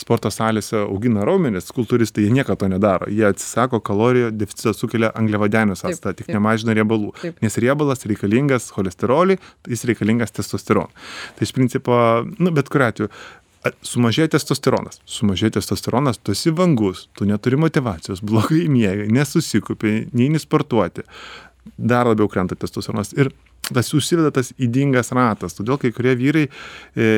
sporto 0.00 0.30
salėse 0.32 0.78
augina 0.82 1.24
raumenis, 1.26 1.70
kultūristai, 1.74 2.26
jie 2.26 2.34
niekada 2.34 2.58
to 2.62 2.70
nedaro. 2.72 3.08
Jie 3.12 3.26
atsisako 3.28 3.80
kalorijų, 3.84 4.32
deficitas 4.36 4.80
sukelia 4.80 5.12
angliavadenius 5.18 5.84
Taip, 5.84 5.96
actą, 5.96 6.12
tik 6.18 6.30
nemažina 6.34 6.76
riebalų. 6.76 7.14
Nes 7.44 7.58
riebalas 7.62 8.06
reikalingas 8.08 8.70
cholesteroliui, 8.74 9.40
jis 9.70 9.86
reikalingas 9.90 10.34
testosteronui. 10.36 10.94
Tai 11.38 11.48
iš 11.48 11.54
principo, 11.56 11.98
nu, 12.38 12.52
bet 12.54 12.70
kuriu 12.72 12.88
atveju, 12.90 13.10
sumažėja 13.86 14.34
testosteronas. 14.36 15.00
Sumažėja 15.08 15.56
testosteronas, 15.58 16.20
tu 16.22 16.34
esi 16.36 16.52
vangus, 16.54 17.06
tu 17.16 17.26
neturi 17.28 17.58
motivacijos, 17.60 18.22
blogai 18.24 18.66
mėgai, 18.72 19.08
nesusikupiai, 19.14 20.06
neini 20.16 20.40
sportuoti. 20.42 21.06
Dar 21.76 22.06
labiau 22.06 22.30
krenta 22.30 22.58
testosteronas. 22.58 23.12
Ir 23.18 23.32
tas 23.66 23.90
užsiveda 23.96 24.30
tas 24.34 24.52
įdingas 24.62 25.10
ratas. 25.16 25.56
Todėl 25.58 25.80
kai 25.82 25.90
kurie 25.94 26.14
vyrai 26.18 26.44
e, 26.46 27.08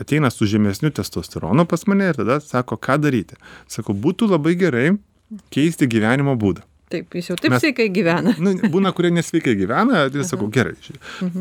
ateina 0.00 0.30
su 0.30 0.46
žemesniu 0.46 0.90
testosteronu 0.90 1.64
pas 1.70 1.86
mane 1.86 2.08
ir 2.12 2.14
tada 2.18 2.40
sako, 2.40 2.76
ką 2.76 2.98
daryti. 3.02 3.36
Sako, 3.68 3.94
būtų 3.94 4.28
labai 4.34 4.54
gerai 4.58 4.86
keisti 5.54 5.86
gyvenimo 5.90 6.34
būdą. 6.38 6.62
taip 6.94 7.14
jis 7.16 7.30
jau 7.30 7.36
taip 7.40 7.50
Mes- 7.50 7.62
sveikai 7.64 7.88
gyvena 7.90 8.34
Nu, 8.38 8.52
būna, 8.70 8.92
kurie 8.94 9.10
nesveikai 9.10 9.54
gyvena, 9.58 10.04
tai 10.12 10.22
sakau, 10.22 10.46
gerai, 10.52 10.74
ži- 10.84 10.98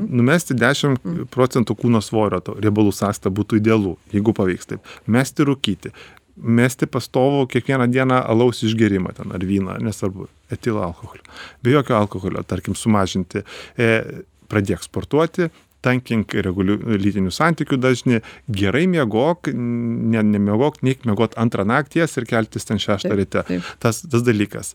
numesti 0.10 0.56
10 0.58 0.98
procentų 1.30 1.76
kūno 1.78 2.02
svorio, 2.02 2.40
to 2.42 2.56
riebalų 2.58 2.94
sąstą 2.96 3.30
būtų 3.30 3.60
idealu, 3.62 3.98
jeigu 4.14 4.34
pavyks 4.34 4.66
taip. 4.72 4.82
Mesti 5.06 5.44
rūkyti, 5.46 5.92
mesti 6.38 6.88
pastovų 6.90 7.44
kiekvieną 7.54 7.86
dieną 7.92 8.24
alaus 8.26 8.64
išgerimą 8.66 9.14
ten 9.14 9.30
ar 9.36 9.40
vyną, 9.46 9.78
nesvarbu, 9.84 10.26
etilo 10.50 10.82
alkoholio. 10.82 11.22
Be 11.62 11.76
jokio 11.76 12.00
alkoholio, 12.00 12.42
tarkim, 12.44 12.74
sumažinti, 12.74 13.44
e, 13.78 14.24
pradėk 14.50 14.82
sportuoti, 14.82 15.52
tankink 15.84 16.34
regulių 16.46 16.80
lytinių 17.00 17.34
santykių 17.34 17.80
dažnį, 17.84 18.22
gerai 18.62 18.86
miegok, 18.92 19.52
ne, 19.54 20.24
nemiegok, 20.34 20.82
neik 20.86 21.08
miegot 21.10 21.38
antrą 21.40 21.68
nakties 21.68 22.18
ir 22.20 22.28
keltis 22.30 22.70
ten 22.70 22.82
šeštą 22.82 23.16
ryte. 23.20 23.46
Tas, 23.84 24.04
tas 24.08 24.26
dalykas. 24.26 24.74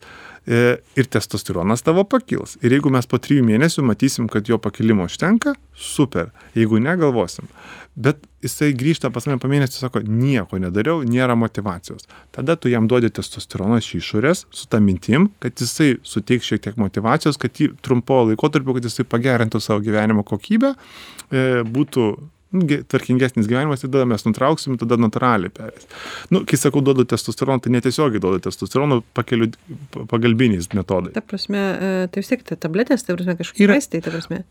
E, 0.49 0.79
ir 0.97 1.05
testosteronas 1.13 1.83
tavo 1.85 2.07
pakils. 2.09 2.55
Ir 2.65 2.73
jeigu 2.73 2.89
mes 2.89 3.05
po 3.05 3.19
trijų 3.21 3.43
mėnesių 3.45 3.83
matysim, 3.85 4.31
kad 4.33 4.49
jo 4.49 4.57
pakilimo 4.65 5.05
užtenka, 5.05 5.53
super. 5.77 6.31
Jeigu 6.57 6.81
negalvosim. 6.81 7.51
Bet 7.99 8.23
jisai 8.41 8.71
grįžta 8.79 9.11
pas 9.13 9.27
mane 9.29 9.37
po 9.43 9.51
mėnesio, 9.51 9.77
sako, 9.83 10.01
nieko 10.07 10.57
nedariau, 10.63 11.03
nėra 11.05 11.37
motivacijos. 11.37 12.09
Tada 12.33 12.57
tu 12.57 12.73
jam 12.73 12.89
duodi 12.89 13.11
testosteroną 13.13 13.83
iš 13.83 13.91
išorės 13.99 14.47
su 14.49 14.71
tą 14.73 14.81
mintim, 14.81 15.29
kad 15.43 15.61
jisai 15.61 15.99
suteiks 16.07 16.49
šiek 16.49 16.65
tiek 16.65 16.81
motivacijos, 16.81 17.37
kad 17.43 17.61
jį 17.61 17.75
trumpo 17.85 18.23
laikotarpio, 18.31 18.79
kad 18.79 18.89
jisai 18.89 19.05
pagerintų 19.05 19.61
savo 19.61 19.85
gyvenimo 19.85 20.25
kokybę, 20.25 20.73
e, 21.29 21.45
būtų 21.69 22.09
ge- 22.53 22.83
tvarkingesnis 22.89 23.47
gyvenimas 23.51 23.83
tada 23.85 24.05
mes 24.09 24.25
nutrauksim, 24.25 24.79
tada 24.81 24.97
natūraliai 25.01 25.51
perės. 25.53 25.85
Nu, 26.33 26.45
kai 26.49 26.57
sakau, 26.61 26.81
duodu 26.85 27.05
testosteroną, 27.09 27.61
tai 27.65 27.73
netiesiogiai 27.75 28.21
duodu 28.25 28.41
testosteroną 28.49 29.03
pakeliu 29.15 29.51
pa- 29.95 30.07
pagalbiniais 30.15 30.69
metodais. 30.75 31.13
ta 31.15 31.21
prasme 31.21 31.59
e, 31.59 31.91
tai 32.09 32.23
vis 32.23 32.29
tiek 32.33 32.43
ta 32.49 32.57
tabletės 32.57 33.05
ta 33.05 33.15
prasme 33.17 33.37
kažkokie 33.37 33.67
Yra- 33.67 33.77
vaistai 33.79 34.01
ta 34.03 34.11
prasme 34.15 34.45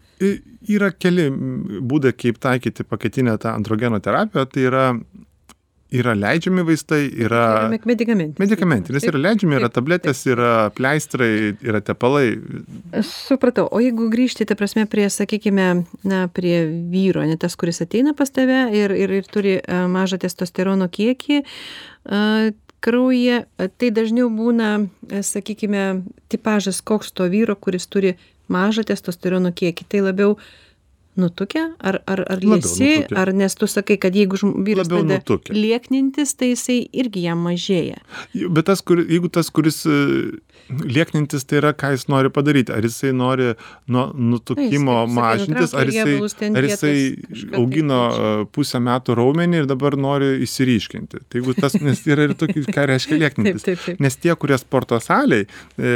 Yra 0.70 0.92
keli 0.92 1.30
būdai, 1.32 2.14
kaip 2.18 2.38
taikyti 2.44 2.84
pakaitinę 2.84 3.38
tą 3.42 3.54
androgeno 3.56 4.00
terapiją, 4.04 4.46
tai 4.52 4.62
yra, 4.70 4.86
yra 5.92 6.14
leidžiami 6.18 6.64
vaistai, 6.68 7.06
yra 7.24 7.70
medikamentinis 7.72 8.40
medikamentinis, 8.42 9.06
yra 9.08 9.22
leidžiami, 9.22 9.56
yra 9.60 9.70
tabletės, 9.72 10.24
yra 10.28 10.52
pleistrai, 10.76 11.56
yra 11.64 11.82
tepalai. 11.86 12.36
supratau. 13.08 13.68
O 13.72 13.82
jeigu 13.84 14.10
grįžti 14.12 14.48
ta 14.48 14.58
prasme 14.60 14.88
prie 14.90 15.08
sakykime 15.14 15.68
na 16.08 16.28
prie 16.28 16.60
vyro 16.92 17.24
ane 17.24 17.38
tas 17.40 17.56
kuris 17.56 17.82
ateina 17.86 18.16
pas 18.18 18.32
tave 18.32 18.68
ir 18.76 18.92
ir 18.92 19.16
ir 19.22 19.32
turi 19.32 19.58
e, 19.60 19.82
mažą 19.88 20.20
testosterono 20.24 20.90
kiekį 20.92 21.42
a, 21.44 22.52
kraujyje 22.84 23.44
a, 23.46 23.68
tai 23.68 23.92
dažniau 23.96 24.30
būna 24.34 24.72
e, 24.84 25.24
sakykime 25.24 26.04
tipažas 26.28 26.82
koks 26.82 27.16
to 27.16 27.30
vyro 27.32 27.56
kuris 27.56 27.88
turi 27.88 28.18
mažą 28.52 28.84
testosterono 28.88 29.52
kiekį. 29.56 29.88
Tai 29.92 30.04
labiau 30.10 30.38
nutukę 31.18 31.68
ar 31.80 32.02
ar 32.06 32.24
ar 32.28 32.44
liesi 32.44 33.06
ar 33.16 33.34
nes 33.34 33.56
tu 33.56 33.68
sakai 33.68 33.98
kad 34.02 34.16
jeigu 34.16 34.40
vyras 34.66 34.90
pradeda 34.92 35.40
lieknintis 35.54 36.36
tai 36.38 36.54
jisai 36.54 36.80
irgi 36.94 37.28
jam 37.28 37.44
mažėja 37.48 38.02
Bet 38.34 38.68
tas, 38.70 38.82
kur, 38.86 39.00
jeigu 39.02 39.30
tas, 39.34 39.50
kuris 39.54 39.82
e, 39.88 39.98
lieknintis, 40.68 41.46
tai 41.48 41.60
yra, 41.62 41.72
ką 41.78 41.94
jis 41.96 42.06
nori 42.12 42.30
padaryti. 42.34 42.74
Ar 42.76 42.86
jisai 42.86 43.14
nori 43.16 43.54
nuo 43.92 44.08
nutukimo 44.14 44.98
sakai, 45.00 45.16
mažintis, 45.16 45.74
ar 45.78 45.92
jisai, 45.92 46.50
ar 46.52 46.68
jisai 46.68 46.94
tai 46.94 47.56
augino 47.60 48.00
e, 48.10 48.32
pusę 48.54 48.82
metų 48.84 49.16
raumenį 49.18 49.62
ir 49.64 49.70
dabar 49.70 49.98
nori 50.00 50.34
įsiryškinti. 50.46 51.24
Tai 51.28 51.42
jeigu 51.42 51.56
tas, 51.58 51.78
nes 51.82 52.04
yra 52.10 52.28
ir 52.28 52.36
tokių, 52.40 52.66
ką 52.74 52.88
reiškia 52.92 53.14
taip 53.16 53.24
lieknintis. 53.24 53.66
taip 53.68 53.84
taip 53.86 54.04
Nes 54.04 54.20
tie, 54.20 54.34
kurie 54.40 54.60
sporto 54.62 55.00
saliai, 55.04 55.48
e, 55.80 55.96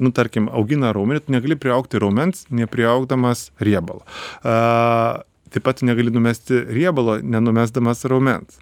nu 0.00 0.14
tarkim, 0.16 0.48
augina 0.56 0.94
raumenį, 0.96 1.26
tu 1.26 1.36
negali 1.36 1.58
priaukti 1.60 2.00
raumens, 2.02 2.46
nepriaugdamas 2.54 3.50
riebalo. 3.62 4.02
A, 4.44 5.22
taip 5.50 5.66
pat 5.66 5.82
negali 5.86 6.12
numesti 6.14 6.64
riebalo, 6.70 7.18
nenumesdamas 7.22 8.04
raumens. 8.08 8.60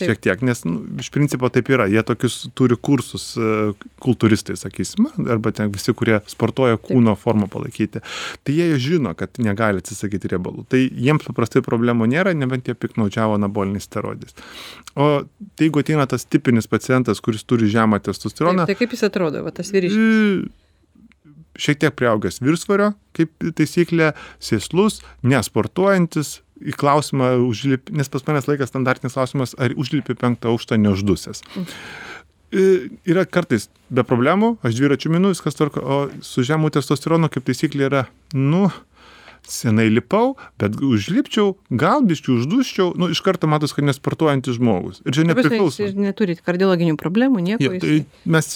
Taip. 0.00 0.08
Šiek 0.08 0.20
tiek, 0.24 0.42
nes 0.48 0.62
nu, 0.64 0.78
iš 1.02 1.10
principo 1.12 1.48
taip 1.52 1.68
yra. 1.72 1.84
Jie 1.90 2.00
tokius 2.06 2.36
turi 2.56 2.76
kursus 2.80 3.34
e, 3.36 3.72
kultūristai, 4.00 4.56
sakysim, 4.56 5.10
arba 5.28 5.52
ten 5.52 5.68
visi, 5.74 5.92
kurie 5.96 6.22
sportuoja 6.30 6.78
kūno 6.80 7.12
formą 7.20 7.50
palaikyti. 7.52 8.00
Tai 8.46 8.54
jie 8.56 8.78
žino, 8.80 9.12
kad 9.18 9.36
negali 9.44 9.82
atsisakyti 9.82 10.32
riebalų. 10.32 10.64
Tai 10.72 10.80
jiems 10.80 11.26
paprastai 11.28 11.60
problemų 11.66 12.08
nėra, 12.14 12.32
nebent 12.36 12.70
jie 12.70 12.76
piknaudžiavo 12.78 13.36
anaboliniais 13.36 13.84
steroidais. 13.90 14.36
O 14.96 15.10
tai 15.52 15.68
jeigu 15.68 15.84
ateina 15.84 16.08
tas 16.08 16.24
tipinis 16.24 16.70
pacientas, 16.70 17.20
kuris 17.20 17.44
turi 17.44 17.68
žemą 17.70 18.00
testosteroną, 18.06 18.64
Taip, 18.64 18.72
tai 18.72 18.80
kaip 18.80 18.96
jis 18.96 19.04
atrodo, 19.10 19.44
va, 19.44 19.52
tas 19.52 19.68
vyriškis? 19.74 20.48
Šiek 21.60 21.80
tiek 21.82 21.96
prieaugęs 21.96 22.40
viršsvorio, 22.42 22.92
kaip 23.16 23.50
taisyklė, 23.58 24.12
sėslus, 24.42 25.00
nesportuojantis, 25.26 26.38
į 26.60 26.74
klausimą 26.76 27.32
užlipi, 27.46 27.94
nes 27.96 28.10
pas 28.12 28.24
manęs 28.26 28.48
laikas 28.50 28.72
standartinis 28.72 29.16
klausimas, 29.16 29.54
ar 29.60 29.74
užlipi 29.80 30.16
penktą 30.18 30.52
aukštą 30.52 30.76
neuždusęs. 30.80 31.42
E, 32.50 32.64
Yra 33.08 33.24
kartais 33.24 33.68
be 33.88 34.04
problemų, 34.06 34.56
aš 34.66 34.76
dviračių 34.76 35.12
minu, 35.14 35.32
viskas 35.32 35.56
tvarko, 35.56 35.80
o 35.80 35.98
su 36.26 36.44
žemų 36.46 36.72
testosteronu 36.74 37.30
kaip 37.32 37.46
taisyklė 37.48 37.86
yra, 37.88 38.04
nu, 38.34 38.66
senai 39.50 39.88
lipau, 39.90 40.34
bet 40.60 40.78
užlipčiau, 40.84 41.54
gal 41.82 42.04
biščių 42.06 42.36
užduščiau, 42.38 42.88
nu, 43.00 43.10
iš 43.14 43.22
karto 43.26 43.50
matos, 43.50 43.74
kad 43.76 43.86
nesportuojantis 43.88 44.58
žmogus. 44.58 45.02
Ir 45.04 45.16
čia 45.16 45.26
nepriklauso. 45.28 45.84
Jis 45.84 45.96
neturit 45.98 46.42
kardiologinių 46.46 46.96
problemų, 47.00 47.44
nieko. 47.50 47.66
Jo, 47.66 47.76
tai 47.82 48.00
mes 48.30 48.52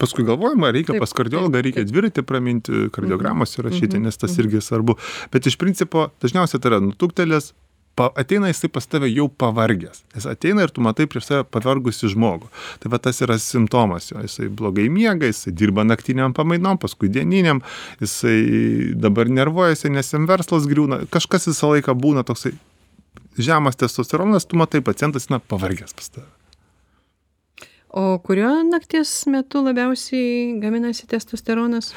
paskui 0.00 0.26
galvojame, 0.28 0.72
reikia 0.74 0.94
Taip, 0.94 1.04
pas 1.04 1.16
kardiologą, 1.20 1.56
taip, 1.58 1.68
reikia 1.68 1.82
taip. 1.84 1.92
dviratį 1.92 2.26
praminti, 2.28 2.84
kardiogramos 2.94 3.56
įrašyti, 3.58 3.96
mhm, 3.98 4.08
nes 4.08 4.20
tas 4.20 4.36
irgi 4.40 4.62
svarbu. 4.64 4.98
Bet 5.34 5.48
iš 5.50 5.58
principo 5.60 6.08
dažniausiai 6.22 6.62
tai 6.62 6.74
yra 6.74 6.82
nutuktelės, 6.84 7.52
pa, 7.98 8.08
ateina 8.14 8.52
jisai 8.52 8.70
pas 8.70 8.86
tave 8.86 9.10
jau 9.10 9.26
pavargęs. 9.28 10.04
Jis 10.14 10.28
ateina 10.30 10.64
ir 10.66 10.72
tu 10.74 10.84
matai 10.84 11.08
prieš 11.10 11.26
save 11.26 11.46
pavargusi 11.50 12.10
žmogų. 12.12 12.46
Tai 12.82 12.92
va 12.94 13.00
tas 13.02 13.18
yra 13.24 13.38
simptomas 13.42 14.12
jo. 14.12 14.22
Jisai 14.22 14.46
blogai 14.60 14.86
miega, 14.92 15.26
jisai 15.26 15.52
dirba 15.58 15.82
naktiniam 15.86 16.34
pamainom, 16.36 16.78
paskui 16.78 17.10
dieniniam, 17.12 17.62
jisai 18.02 18.38
dabar 19.02 19.30
nervuojasi, 19.40 19.90
nes 19.94 20.14
jam 20.14 20.28
verslas 20.30 20.68
griūna. 20.70 21.02
Kažkas 21.14 21.50
visą 21.50 21.74
laiką 21.74 21.96
būna 21.98 22.26
toksai 22.28 22.54
žemas 23.38 23.78
testosteronas, 23.78 24.46
tu 24.46 24.58
matai, 24.58 24.82
pacientas 24.84 25.30
na 25.32 25.42
pavargęs 25.42 25.94
pas 25.98 26.14
tave. 26.14 26.30
O 27.88 28.18
kurio 28.22 28.50
nakties 28.68 29.10
metu 29.32 29.62
labiausiai 29.64 30.58
gaminasi 30.62 31.08
testosteronas? 31.10 31.94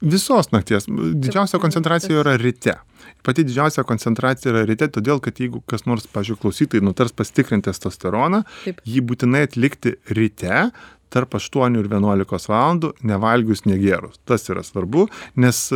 Visos 0.00 0.48
nakties. 0.54 0.86
Didžiausia 0.88 1.60
koncentracija 1.60 2.22
yra 2.22 2.36
ryte. 2.40 2.78
Pati 3.24 3.44
didžiausia 3.44 3.84
koncentracija 3.84 4.54
yra 4.54 4.62
ryte, 4.68 4.88
todėl 4.88 5.20
kad 5.20 5.36
jeigu 5.40 5.60
kas 5.68 5.84
nors, 5.84 6.06
pažiūrėjau, 6.08 6.40
klausytojai 6.46 6.84
nutars 6.86 7.12
pasitikrinti 7.12 7.68
testosteroną, 7.68 8.42
jį 8.64 9.02
būtinai 9.04 9.44
atlikti 9.48 9.98
ryte 10.16 10.70
tarp 11.12 11.36
8 11.36 11.76
ir 11.76 11.90
11 11.90 12.48
valandų, 12.48 12.94
nevalgius 13.04 13.66
negėrus. 13.66 14.20
Tas 14.24 14.46
yra 14.48 14.64
svarbu, 14.64 15.08
nes 15.42 15.66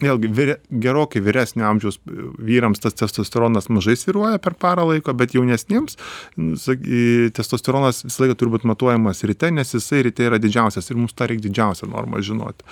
vėlgi 0.00 0.30
vyre, 0.34 0.56
gerokai 0.82 1.20
vyresnio 1.24 1.66
amžiaus 1.68 2.00
vyrams 2.40 2.80
tas 2.82 2.96
testosteronas 2.98 3.68
mažai 3.72 3.96
sviruoja 4.00 4.40
per 4.42 4.56
parą 4.58 4.86
laiko, 4.90 5.14
bet 5.14 5.34
jaunesniems 5.36 5.96
n, 6.40 6.54
sak- 6.60 6.82
į- 6.86 7.30
testosteronas 7.36 8.02
visą 8.08 8.24
laiką 8.26 8.38
turi 8.40 8.54
būti 8.56 8.70
matuojamas 8.72 9.22
ryte, 9.28 9.52
nes 9.54 9.74
jisai 9.76 10.02
ryte 10.08 10.26
yra 10.30 10.40
didžiausias 10.42 10.90
ir 10.90 10.96
mums 11.00 11.12
tą 11.16 11.28
reikia 11.30 11.48
didžiausią 11.48 11.90
normą 11.92 12.22
žinoti. 12.24 12.64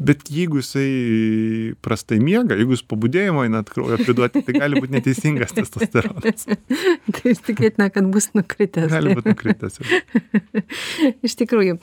Bet 0.00 0.22
jeigu 0.32 0.62
jisai 0.62 1.74
prastai 1.84 2.16
miega, 2.24 2.56
jeigu 2.56 2.72
jūs 2.72 2.86
pabudėjimo 2.88 3.42
einat 3.44 3.68
kraujo 3.68 3.98
priduoti, 4.00 4.40
tai 4.46 4.54
gali 4.56 4.80
būti 4.80 4.94
neteisingas 4.96 5.52
testosteronas. 5.58 6.46
tai 6.48 7.20
vis 7.26 7.42
tikėtina, 7.44 7.90
kad 7.92 8.08
bus 8.08 8.30
nukritęs. 8.32 8.88
Gali 8.94 9.12
būti 9.18 9.34
nukritęs. 9.34 9.76
Iš 11.28 11.36
tikrųjų. 11.42 11.76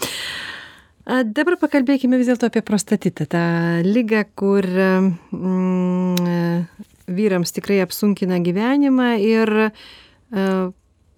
A, 1.08 1.22
Dabar 1.24 1.56
pakalbėkime 1.62 2.20
vis 2.20 2.28
dėlto 2.28 2.50
apie 2.50 2.62
prostatitą, 2.68 3.28
tą 3.32 3.44
lygą, 3.88 4.26
kur 4.36 4.66
mm, 4.68 6.66
vyrams 7.08 7.56
tikrai 7.56 7.80
apsunkina 7.86 8.42
gyvenimą 8.44 9.14
ir 9.24 9.54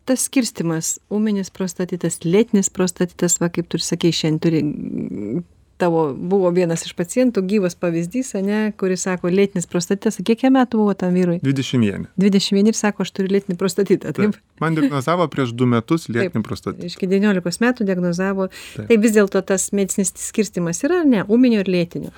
tas 0.10 0.26
skirstimas, 0.26 0.98
ūminis 1.14 1.50
prostatitas, 1.54 2.20
lėtinis 2.26 2.70
prostatitas, 2.74 3.40
va 3.42 3.50
kaip 3.54 3.70
tu 3.70 3.78
ir 3.80 3.86
sakei, 3.86 4.14
šiandien 4.14 4.42
turi 4.46 4.62
tavo 5.80 6.10
buvo 6.14 6.52
vienas 6.56 6.84
iš 6.88 6.94
pacientų, 6.98 7.44
gyvas 7.48 7.78
pavyzdys, 7.80 8.34
ne, 8.44 8.60
kuris 8.80 9.06
sako, 9.08 9.32
lėtinis 9.34 9.70
prostatitas, 9.70 10.20
kiek 10.26 10.44
jam 10.46 10.58
metų 10.58 10.84
buvo 10.84 10.96
tam 11.00 11.16
vyrui? 11.16 11.40
21. 11.46 12.10
21 12.20 12.72
ir 12.72 12.78
sako, 12.78 13.08
aš 13.08 13.14
turiu 13.16 13.34
lėtinį 13.38 13.58
prostatitą. 13.60 14.14
Taip. 14.18 14.38
Man 14.60 14.76
diagnozavo 14.76 15.28
prieš 15.32 15.54
du 15.56 15.68
metus 15.70 16.10
lėtinį 16.12 16.44
prostatitą. 16.44 16.90
Iš 16.90 16.98
19 17.00 17.64
metų 17.64 17.88
diagnozavo. 17.88 18.50
Tai 18.76 18.98
vis 19.00 19.16
dėlto 19.16 19.42
tas 19.48 19.70
medicinis 19.76 20.12
skirstimas 20.20 20.84
yra 20.84 21.02
ar 21.04 21.08
ne? 21.08 21.24
Ūminio 21.32 21.64
ir 21.64 21.72
lėtinio. 21.72 22.12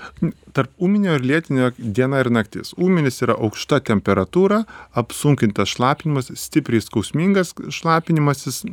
Tarp 0.55 0.73
ūminio 0.81 1.19
ir 1.19 1.25
lėtinio 1.27 1.69
diena 1.77 2.21
ir 2.23 2.31
naktis. 2.33 2.73
Ūminis 2.81 3.21
yra 3.21 3.37
aukšta 3.37 3.81
temperatūra, 3.91 4.63
apsunkintas 4.97 5.75
šlapinimas, 5.75 6.31
stipriai 6.41 6.81
skausmingas 6.83 7.53
šlapinimasis, 7.69 8.63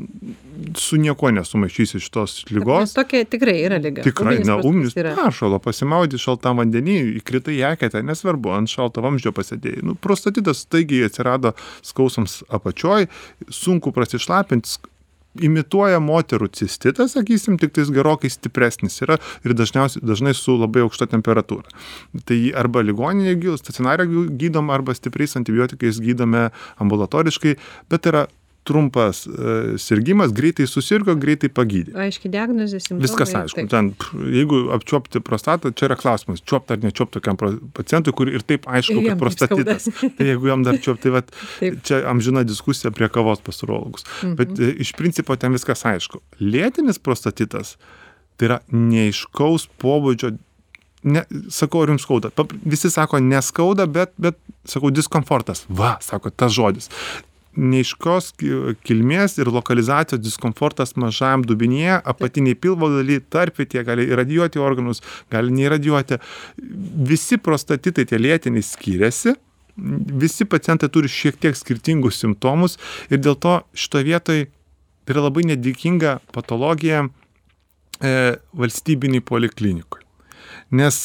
su 0.80 0.98
niekuo 1.00 1.30
nesumaišysi 1.36 2.00
šitos 2.02 2.40
lygos. 2.50 2.96
Tokia 2.96 3.24
tikrai 3.28 3.58
yra 3.66 3.78
lyga. 3.82 4.02
Tikrai, 4.06 4.38
ne, 4.46 4.56
ūminis 4.64 4.77
yra. 4.86 5.14
peršalo, 5.18 5.58
pasimaudai 5.64 6.18
šaltam 6.22 6.60
vandenį, 6.62 6.98
įkritai 7.22 7.56
į 7.58 7.64
eketę, 7.72 8.02
nesvarbu, 8.06 8.52
ant 8.56 8.68
šalto 8.70 9.02
vamzdžio 9.04 9.32
pasėdėjai. 9.36 9.82
Nu, 9.82 9.94
prostatitas 9.94 10.64
staigiai 10.66 11.08
atsirado 11.08 11.54
skausams 11.82 12.42
apačioj, 12.48 13.08
sunku 13.50 13.92
prasišlapinti, 13.92 14.68
sk- 14.78 14.94
imituoja 15.38 16.00
moterų 16.02 16.48
cistitą, 16.56 17.04
sakysim, 17.06 17.58
tik 17.60 17.70
tais 17.76 17.90
gerokai 17.94 18.30
stipresnis 18.32 18.96
yra 19.04 19.18
ir 19.46 19.52
dažniausiai, 19.54 20.02
dažnai 20.02 20.32
su 20.34 20.56
labai 20.58 20.82
aukšta 20.82 21.06
temperatūra. 21.12 21.68
Tai 22.26 22.38
arba 22.58 22.82
ligoninėje 22.82 23.36
gy- 23.44 23.58
stacionare 23.60 24.08
gy- 24.08 24.26
gydom, 24.40 24.72
arba 24.74 24.96
stipriais 24.98 25.36
antibiotikais 25.38 26.00
gydome 26.02 26.48
ambulatoriškai, 26.82 27.54
bet 27.92 28.08
yra 28.10 28.26
trumpas 28.68 29.24
e, 29.26 29.76
sirgimas, 29.80 30.32
greitai 30.36 30.66
susirgo, 30.68 31.14
greitai 31.18 31.50
pagydė. 31.52 31.94
Aiški 32.04 32.30
diagnozė, 32.32 32.80
simptomai. 32.82 33.06
Viskas 33.06 33.34
aišku. 33.40 33.62
taip. 33.62 33.70
Ten, 33.72 33.90
jeigu 34.34 34.60
apčiopti 34.76 35.22
prostatą, 35.24 35.72
čia 35.72 35.88
yra 35.88 35.98
klausimas, 36.00 36.42
čiopti 36.44 36.76
ar 36.76 36.82
nečiopti 36.84 37.18
tokiam 37.18 37.38
pacientui, 37.76 38.14
kur 38.16 38.30
ir 38.32 38.44
taip 38.46 38.68
aišku, 38.68 39.00
kad 39.06 39.20
prostatitas. 39.20 39.88
Tai 40.18 40.28
jeigu 40.28 40.50
jam 40.50 40.66
dar 40.66 40.80
čiopti, 40.82 41.08
tai 41.08 41.14
vat, 41.18 41.32
čia 41.88 42.02
amžina 42.10 42.44
diskusija 42.46 42.92
prie 42.94 43.08
kavos 43.12 43.40
pasurologus. 43.44 44.06
Mhm. 44.20 44.36
Bet 44.38 44.82
iš 44.86 44.92
principo 44.98 45.36
ten 45.40 45.56
viskas 45.56 45.86
aišku. 45.88 46.20
Lėtinis 46.42 47.00
prostatitas 47.00 47.76
tai 48.38 48.52
yra 48.52 48.60
neiškaus 48.74 49.66
pobūdžio. 49.82 50.36
Ne, 51.08 51.22
sakau, 51.54 51.84
ar 51.84 51.92
jums 51.92 52.02
skauda. 52.02 52.32
Visi 52.66 52.90
sako, 52.90 53.20
neskauda, 53.22 53.86
bet, 53.86 54.10
bet 54.18 54.38
sakau, 54.66 54.90
diskomfortas. 54.90 55.62
Va, 55.70 55.94
sako, 56.02 56.32
tas 56.34 56.50
žodis 56.54 56.90
neiškios 57.58 58.30
ki- 58.38 58.76
kilmės 58.86 59.36
ir 59.42 59.50
lokalizacijos 59.52 60.22
diskomfortas 60.22 60.94
mažajam 60.96 61.42
dubinyje, 61.46 61.98
apatiniai 62.12 62.54
pilvo 62.58 62.88
daly, 62.92 63.18
tarpvietėje, 63.20 63.84
gali 63.88 64.06
iradijuoti 64.12 64.62
organus, 64.62 65.02
gali 65.32 65.52
neiradijuoti. 65.56 66.20
Visi 67.10 67.38
prostatitai 67.42 68.06
tie 68.08 68.20
lėtiniai 68.20 68.62
skiriasi, 68.64 69.34
visi 69.78 70.46
pacientai 70.48 70.88
turi 70.90 71.10
šiek 71.10 71.38
tiek 71.38 71.56
skirtingus 71.58 72.18
simptomus 72.22 72.78
ir 73.10 73.20
dėl 73.22 73.36
to 73.38 73.60
šito 73.78 74.02
vietoj 74.06 74.46
yra 75.08 75.24
labai 75.24 75.44
nedėkinga 75.52 76.18
patologija 76.34 77.04
e, 77.06 78.10
valstybiniai 78.58 79.22
poliklinikui. 79.24 80.02
Nes 80.74 80.98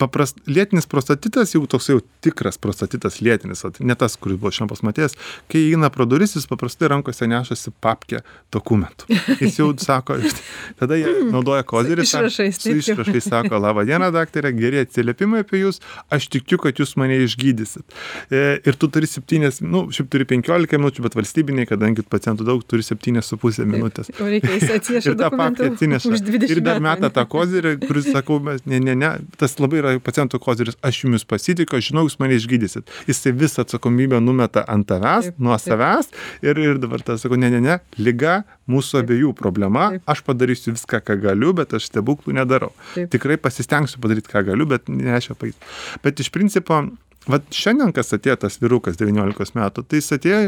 paprast, 0.00 0.38
lėtinis 0.50 0.88
prostatitas, 0.90 1.54
jau 1.54 1.64
toks 1.70 1.88
jau 1.92 2.00
tikras 2.24 2.58
prostatitas 2.60 3.20
lėtinis, 3.24 3.64
ne 3.80 3.96
tas, 3.98 4.16
kuris 4.20 4.38
buvo 4.40 4.52
šiandien 4.54 4.72
pasmatėjęs, 4.72 5.16
kai 5.52 5.62
įeina 5.70 5.90
pro 5.94 6.06
duris, 6.08 6.34
jis 6.38 6.48
paprastai 6.50 6.90
rankose 6.92 7.28
nešasi 7.30 7.72
papkę 7.84 8.22
dokumentų. 8.54 9.08
Jis 9.40 9.60
jau 9.60 9.70
sako, 9.80 10.18
tada 10.80 10.98
jie 10.98 11.12
naudoja 11.30 11.64
kozerį, 11.68 12.06
Su 12.06 12.20
išrašais, 12.20 12.60
taip 12.64 13.22
sako, 13.24 13.60
laba 13.62 13.84
diena, 13.88 14.10
daktarė, 14.14 14.52
geri 14.56 14.82
atsiliepimai 14.84 15.44
apie 15.44 15.62
jūs, 15.62 15.80
aš 16.14 16.28
tikiu, 16.34 16.58
kad 16.62 16.80
jūs 16.80 16.96
mane 17.00 17.20
išgydysit. 17.24 17.96
E, 18.30 18.42
ir 18.64 18.78
tu 18.80 18.90
turi 18.92 19.08
7, 19.10 19.62
nu, 19.68 19.86
šiaip 19.94 20.10
turi 20.12 20.26
15 20.34 20.78
minučių, 20.80 21.04
bet 21.06 21.18
valstybiniai, 21.18 21.68
kadangi 21.70 22.04
pacientų 22.10 22.46
daug, 22.48 22.64
turi 22.68 22.84
7,5 22.86 23.64
minutės. 23.68 24.10
O 24.18 24.28
reikia 24.28 24.58
atsineša 24.78 25.12
Ir 25.12 25.18
tą 25.20 25.30
papkę 25.34 25.70
atsineša. 25.72 26.12
už 26.14 26.24
20 26.26 26.54
Ir 26.54 26.62
dar 26.64 26.82
ane? 26.82 27.10
tą 27.14 27.24
kozirį, 27.30 27.76
kuris 27.84 28.10
sakau, 28.10 28.40
ne, 28.42 28.80
ne, 28.82 28.96
ne, 28.98 29.12
tas 29.40 29.56
labai 29.62 29.83
yra 29.84 30.00
paciento 30.02 30.40
koziris, 30.42 30.78
aš 30.84 31.02
jumis 31.04 31.26
pasitikiu, 31.28 31.78
aš 31.78 31.90
žinau, 31.90 32.06
jūs 32.08 32.16
mane 32.22 32.38
išgydysit. 32.38 32.90
Jisai 33.10 33.34
visą 33.36 33.62
atsakomybę 33.64 34.20
numeta 34.24 34.64
ant 34.70 34.88
tavęs, 34.88 35.30
Taip, 35.30 35.38
nuo 35.38 35.54
taip. 35.56 35.66
savęs 35.68 36.10
ir, 36.44 36.60
ir 36.64 36.80
dabar 36.82 37.04
tas 37.04 37.24
sakau, 37.24 37.38
ne, 37.40 37.52
ne, 37.52 37.62
ne, 37.64 37.78
lyga 38.00 38.40
mūsų 38.70 39.02
abiejų 39.04 39.34
problema, 39.38 39.90
Taip. 39.94 40.06
aš 40.14 40.24
padarysiu 40.26 40.74
viską, 40.74 41.02
ką 41.04 41.18
galiu, 41.28 41.54
bet 41.56 41.76
aš 41.76 41.90
stebuklų 41.92 42.36
nedarau. 42.40 42.72
Taip. 42.94 43.12
Tikrai 43.14 43.38
pasistengsiu 43.40 44.02
padaryti, 44.02 44.32
ką 44.32 44.44
galiu, 44.50 44.68
bet 44.70 44.88
nešia 44.90 45.36
pais. 45.38 45.58
Bet 46.04 46.24
iš 46.24 46.32
principo, 46.34 46.82
vat 47.30 47.50
šiandien, 47.54 47.92
kas 47.96 48.16
atėjo 48.16 48.40
tas 48.46 48.58
vyrukas 48.62 48.98
19 49.00 49.58
metų, 49.58 49.84
tai 49.86 50.00
jis 50.02 50.16
atėjo 50.18 50.40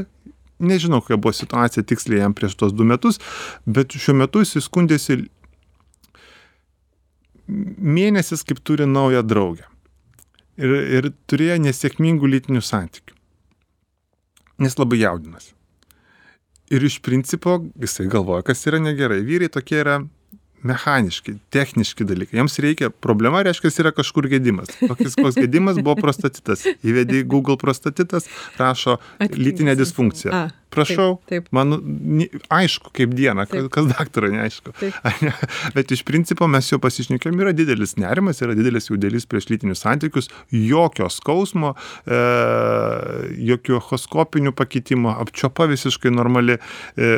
nežinau, 0.58 1.00
kokia 1.00 1.18
buvo 1.20 1.32
situacija 1.36 1.84
tiksliai 1.84 2.22
jam 2.22 2.34
prieš 2.36 2.56
tos 2.56 2.72
du 2.72 2.84
metus, 2.88 3.20
bet 3.66 3.92
šiuo 3.92 4.16
metu 4.22 4.40
jis 4.44 4.56
skundėsi 4.64 5.26
mėnesis, 7.48 8.44
kaip 8.46 8.60
turi 8.66 8.86
naują 8.88 9.22
draugę. 9.26 9.66
Ir, 10.56 10.72
ir 10.98 11.10
turėjo 11.28 11.58
nesėkmingų 11.66 12.30
lytinių 12.32 12.62
santykių. 12.64 13.14
Nes 14.64 14.78
labai 14.80 15.02
jaudinasi. 15.02 15.52
Ir 16.72 16.82
iš 16.82 16.98
principo 17.04 17.58
jisai 17.78 18.08
galvoja, 18.10 18.42
kas 18.46 18.64
yra 18.66 18.80
negerai. 18.82 19.20
Vyrai 19.26 19.50
tokie 19.52 19.76
yra 19.82 20.00
mechaniški, 20.66 21.36
techniški 21.54 22.06
dalykai. 22.08 22.38
Jiems 22.40 22.58
reikia, 22.62 22.90
problema 22.90 23.42
reiškia, 23.46 23.70
yra 23.84 23.92
kažkur 23.94 24.26
gedimas. 24.32 24.72
Koks, 24.80 25.14
koks 25.18 25.38
gedimas 25.38 25.78
buvo 25.78 25.94
prostatitas. 26.00 26.64
Įvedi 26.86 27.22
Google 27.28 27.58
prostatitas, 27.60 28.26
rašo 28.58 28.96
simptomas. 29.20 29.82
disfunkcija. 29.84 30.32
A, 30.34 30.65
Prašau, 30.76 31.16
taip, 31.26 31.46
taip. 31.46 31.50
man 31.56 31.76
aišku 32.52 32.92
kaip 32.96 33.14
diena, 33.16 33.46
Taip. 33.48 33.68
kas 33.74 33.88
daktarui 33.90 34.34
neaišku. 34.36 34.74
Ne? 35.26 35.32
Bet 35.74 35.90
iš 35.94 36.02
principo 36.06 36.46
mes 36.50 36.66
jau 36.68 36.78
pasišnekėm, 36.82 37.38
yra 37.40 37.54
didelis 37.56 37.96
nerimas, 38.00 38.42
yra 38.44 38.54
didelis 38.58 38.90
jaudėlis 38.90 39.24
prieš 39.30 39.48
lytinius 39.48 39.80
santykius, 39.84 40.28
jokio 40.52 41.08
skausmo, 41.12 41.72
e, 42.04 42.20
jokio 43.48 43.80
echoskopinių 43.80 44.52
pakitimų, 44.56 45.14
apčiopa 45.24 45.68
visiškai 45.72 46.12
normali. 46.14 46.58
E, 46.96 47.12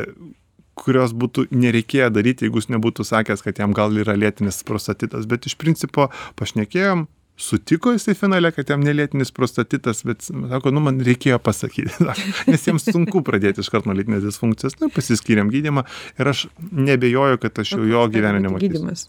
kurios 0.79 1.11
būtų 1.11 1.49
nereikėję 1.51 2.09
daryti, 2.15 2.47
jeigu 2.47 2.63
jis 2.63 2.71
nebūtų 2.71 3.07
sakęs, 3.09 3.43
kad 3.43 3.59
jam 3.59 3.75
gal 3.77 3.97
yra 3.99 4.15
lėtinis 4.19 4.63
prostatitas. 4.67 5.27
Bet 5.27 5.49
iš 5.51 5.57
principo 5.59 6.09
pašnekėjom, 6.39 7.09
sutiko 7.39 7.93
jisai 7.95 8.17
finale, 8.19 8.51
kad 8.55 8.71
jam 8.73 8.83
nelėtinis 8.85 9.31
prostatitas, 9.35 10.03
bet 10.09 10.27
sako, 10.27 10.73
nu 10.75 10.83
man 10.85 10.99
reikėjo 11.07 11.39
pasakyti, 11.43 12.09
nes 12.51 12.67
jiems 12.67 12.89
sunku 12.91 13.23
pradėti 13.27 13.63
iš 13.65 13.71
karto 13.73 13.91
nuo 13.91 13.97
lytinės 13.99 14.27
disfunkcijos. 14.27 14.79
Na, 14.83 14.91
pasiskyrėm 14.95 15.53
gydimą 15.55 15.87
ir 16.19 16.33
aš 16.35 16.49
nebejoju, 16.61 17.41
kad 17.45 17.63
aš 17.63 17.77
jau 17.77 17.87
jo 17.87 18.05
gyvenime 18.13 18.49
nematysiu. 18.49 18.75
gydymas? 18.75 19.09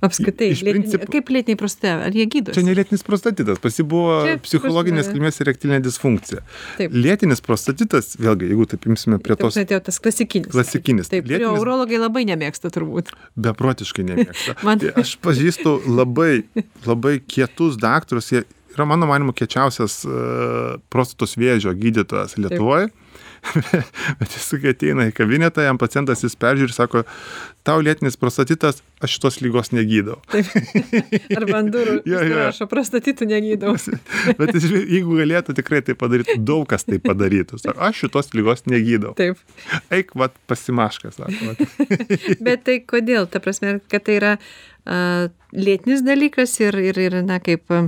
Apskritai, 0.00 0.48
principo- 0.64 1.08
kaip 1.12 1.28
lėtiniai 1.34 1.58
prostata, 1.60 2.06
ar 2.06 2.14
jie 2.16 2.24
gydosi? 2.32 2.56
Čia 2.56 2.64
nelėtinis 2.66 3.02
prostatitas, 3.04 3.58
pas 3.60 3.74
jį 3.76 3.84
buvo 3.90 4.14
psichologinės 4.46 5.10
kilmės 5.12 5.40
erektilinė 5.44 5.80
disfunkcija. 5.84 6.40
Taip. 6.78 6.94
Lėtinis 6.96 7.42
prostatitas, 7.44 8.14
vėlgi, 8.20 8.48
jeigu 8.52 8.66
taip 8.72 8.86
imsime 8.88 9.18
prie 9.20 9.36
tos 9.36 9.58
net 9.60 9.74
jau 9.74 9.80
tas 9.84 9.98
klasikinis. 10.00 10.48
klasikinis. 10.54 11.10
Taip, 11.12 11.26
kurio 11.28 11.38
lėtinis 11.50 11.60
urologai 11.66 12.00
labai 12.00 12.24
nemėgsta 12.30 12.72
turbūt. 12.72 13.12
beprotiškai 13.36 14.06
nemėgsta. 14.08 14.56
Man- 14.66 14.80
Tai 14.80 14.94
Aš 15.04 15.16
pažįstu 15.20 15.76
labai, 15.90 16.44
labai 16.88 17.18
kietus 17.20 17.76
daktarus, 17.80 18.30
jie 18.32 18.44
yra 18.72 18.86
mano 18.88 19.04
manimo 19.10 19.32
kiečiausias 19.36 20.00
uh, 20.06 20.78
prostatos 20.88 21.36
vėžio 21.36 21.74
gydytojas 21.76 22.38
Lietuvoje. 22.40 22.88
Bet 24.20 24.34
jis, 24.34 24.48
ateina 24.70 25.06
į 25.08 25.14
kabinetą, 25.16 25.64
jam 25.64 25.78
pacientas 25.80 26.22
jis 26.24 26.36
peržiūri 26.40 26.70
ir 26.70 26.74
sako, 26.74 27.02
tau 27.66 27.80
lėtinis 27.82 28.18
prostatitas, 28.20 28.80
aš 29.02 29.16
šitos 29.16 29.40
lygos 29.44 29.72
negydau. 29.74 30.18
Taip. 30.32 30.50
Arba 31.38 31.60
ant 31.60 31.72
durų 31.74 31.96
Jo, 32.08 32.22
jo. 32.26 32.38
rašo, 32.38 32.68
prostatitų 32.70 33.28
negydau. 33.30 33.74
Bet 34.40 34.54
jis, 34.56 34.68
jeigu 34.70 35.18
galėtų 35.20 35.56
tikrai 35.58 35.82
tai 35.86 35.96
padaryti, 35.98 36.36
daug 36.38 36.66
kas 36.70 36.86
tai 36.88 37.00
padarytų. 37.02 37.60
Sako, 37.62 37.78
aš 37.88 38.04
šitos 38.04 38.32
lygos 38.36 38.66
negydau. 38.70 39.14
Taip. 39.18 39.40
Eik, 39.92 40.14
vat, 40.20 40.36
pasimaškas, 40.50 41.20
sako. 41.20 41.52
Vat. 41.52 41.64
Bet 42.46 42.66
tai 42.68 42.80
kodėl? 42.84 43.28
Ta 43.30 43.42
prasme, 43.42 43.78
kad 43.92 44.06
tai 44.08 44.20
yra 44.20 44.36
uh, 44.36 45.30
lėtinis 45.56 46.04
dalykas 46.06 46.56
ir, 46.62 46.78
ir, 46.90 47.00
ir 47.08 47.20
na, 47.26 47.40
kaip 47.42 47.72
a, 47.72 47.86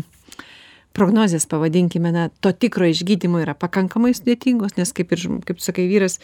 prognozės, 0.97 1.47
pavadinkime, 1.51 2.13
na, 2.15 2.27
to 2.45 2.53
tikro 2.53 2.87
išgydymo 2.91 3.41
yra 3.43 3.55
pakankamai 3.59 4.13
sudėtingos, 4.17 4.77
nes 4.79 4.93
kaip 4.97 5.13
ir, 5.17 5.23
kaip 5.49 5.61
tu 5.61 5.65
sakai, 5.65 5.87
vyras, 5.91 6.19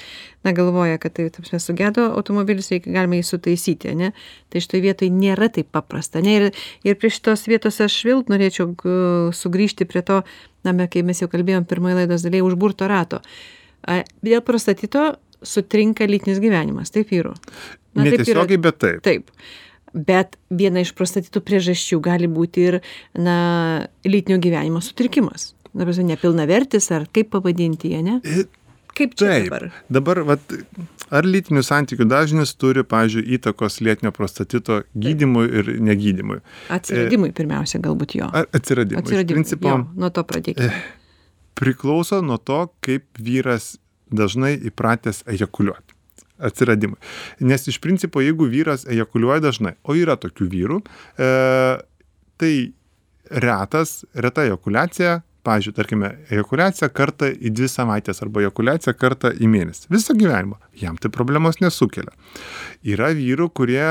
na, 0.46 0.52
galvoja, 0.56 0.98
kad 1.02 1.16
tai, 1.16 1.28
ta 1.34 1.42
prasme, 1.42 1.60
sugedo 1.62 2.08
automobilis, 2.18 2.70
reikia 2.74 2.94
galima 2.96 3.18
jį 3.20 3.26
sutaisyti, 3.30 3.94
ne? 3.98 4.10
Tai 4.52 4.62
šitoje 4.64 4.84
vietoje 4.84 5.14
nėra 5.14 5.50
taip 5.52 5.70
paprasta, 5.74 6.22
ne? 6.24 6.34
Ir, 6.38 6.48
ir 6.86 6.98
prie 7.00 7.12
šitos 7.14 7.46
vietos 7.50 7.80
aš 7.84 7.96
vėl 8.08 8.24
norėčiau 8.28 8.74
sugrįžti 9.36 9.88
prie 9.88 10.04
to, 10.06 10.22
na, 10.66 10.74
me- 10.76 10.88
kai 10.90 11.04
mes 11.06 11.22
jau 11.22 11.30
kalbėjom 11.32 11.66
pirmoje 11.68 12.00
laidos 12.02 12.26
dalyje, 12.26 12.44
užburto 12.46 12.88
rato. 12.90 13.22
A, 13.88 14.02
Dėl 14.26 14.42
prostatito 14.44 15.14
sutrinka 15.46 16.06
lytinis 16.08 16.40
gyvenimas, 16.42 16.90
taip. 16.90 17.12
Netiesiogiai, 17.98 18.60
bet 18.62 18.78
taip. 18.82 19.02
Taip. 19.06 19.30
Bet 19.94 20.36
viena 20.50 20.80
iš 20.84 20.92
prostatitų 20.98 21.40
priežasčių 21.46 22.00
gali 22.04 22.28
būti 22.28 22.66
ir, 22.68 22.80
na, 23.16 23.86
lytinio 24.04 24.38
gyvenimo 24.42 24.82
sutrikimas. 24.84 25.54
Na, 25.74 25.84
prasme, 25.84 26.04
nepilnavertis, 26.12 26.90
ar 26.92 27.06
kaip 27.12 27.30
pavadinti 27.34 27.92
ją, 27.94 28.02
ne? 28.04 28.20
I- 28.24 28.46
Kaip 28.98 29.12
čia 29.14 29.28
Taip. 29.30 29.44
dabar? 29.46 29.64
Dabar, 29.94 30.18
vat, 30.26 30.40
ar 31.14 31.22
lytinių 31.22 31.60
santykių 31.62 32.02
dažnis 32.10 32.50
turi, 32.58 32.82
pavyzdžiui, 32.82 33.28
įtakos 33.36 33.76
lėtinio 33.86 34.10
prostatito 34.10 34.80
gydimui 34.98 35.44
ir 35.60 35.68
negydimui? 35.86 36.40
Atsiradimui 36.74 37.30
pirmiausia, 37.36 37.78
galbūt 37.84 38.16
jo. 38.18 38.26
Ar 38.34 38.48
atsiradimui? 38.50 38.98
Iš 38.98 39.04
Atsiradimui. 39.06 39.36
principo, 39.38 39.68
Jo, 39.68 39.86
nuo 39.94 40.10
to 40.10 40.24
pradėkime. 40.26 40.72
priklauso 41.54 42.18
nuo 42.22 42.38
to, 42.38 42.72
kaip 42.82 43.04
vyras 43.22 43.76
dažnai 44.10 44.56
įpratęs 44.70 45.22
ejakuliuoti. 45.30 45.87
Atsiradimui. 46.38 46.98
Nes 47.40 47.66
iš 47.70 47.80
principo, 47.82 48.22
jeigu 48.22 48.46
vyras 48.50 48.86
ejakuliuoja 48.86 49.42
dažnai, 49.48 49.74
o 49.82 49.96
yra 49.98 50.18
tokių 50.20 50.50
vyrų, 50.52 50.82
e, 51.18 51.30
tai 52.38 52.52
retas, 53.28 54.04
reta 54.14 54.46
ejakuliacija, 54.46 55.18
pavyzdžiui, 55.48 55.74
tarkime, 55.76 56.10
ejakuliacija 56.32 56.88
kartą 56.92 57.30
į 57.32 57.52
dvi 57.56 57.68
savaitės 57.70 58.20
arba 58.24 58.42
ejakuliacija 58.42 58.94
kartą 58.98 59.30
į 59.32 59.48
mėnesį. 59.50 59.88
Visą 59.92 60.16
gyvenimą. 60.18 60.58
Jam 60.78 60.98
tai 61.00 61.10
problemos 61.14 61.60
nesukelia. 61.62 62.12
Yra 62.86 63.10
vyrų, 63.16 63.48
kurie 63.56 63.86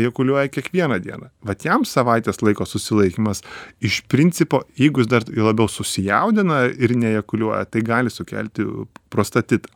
ejakuliuoja 0.00 0.52
kiekvieną 0.52 1.00
dieną. 1.02 1.30
Vat 1.46 1.66
jam 1.66 1.84
savaitės 1.88 2.40
laiko 2.44 2.66
susilaikimas 2.68 3.42
iš 3.84 4.02
principo, 4.12 4.62
jeigu 4.78 5.02
jis 5.02 5.10
dar 5.10 5.26
labiau 5.28 5.68
susijaudina 5.70 6.62
ir 6.70 6.96
neejakuliuoja, 6.96 7.66
tai 7.68 7.84
gali 7.86 8.12
sukelti 8.12 8.66
prostatitą. 9.10 9.72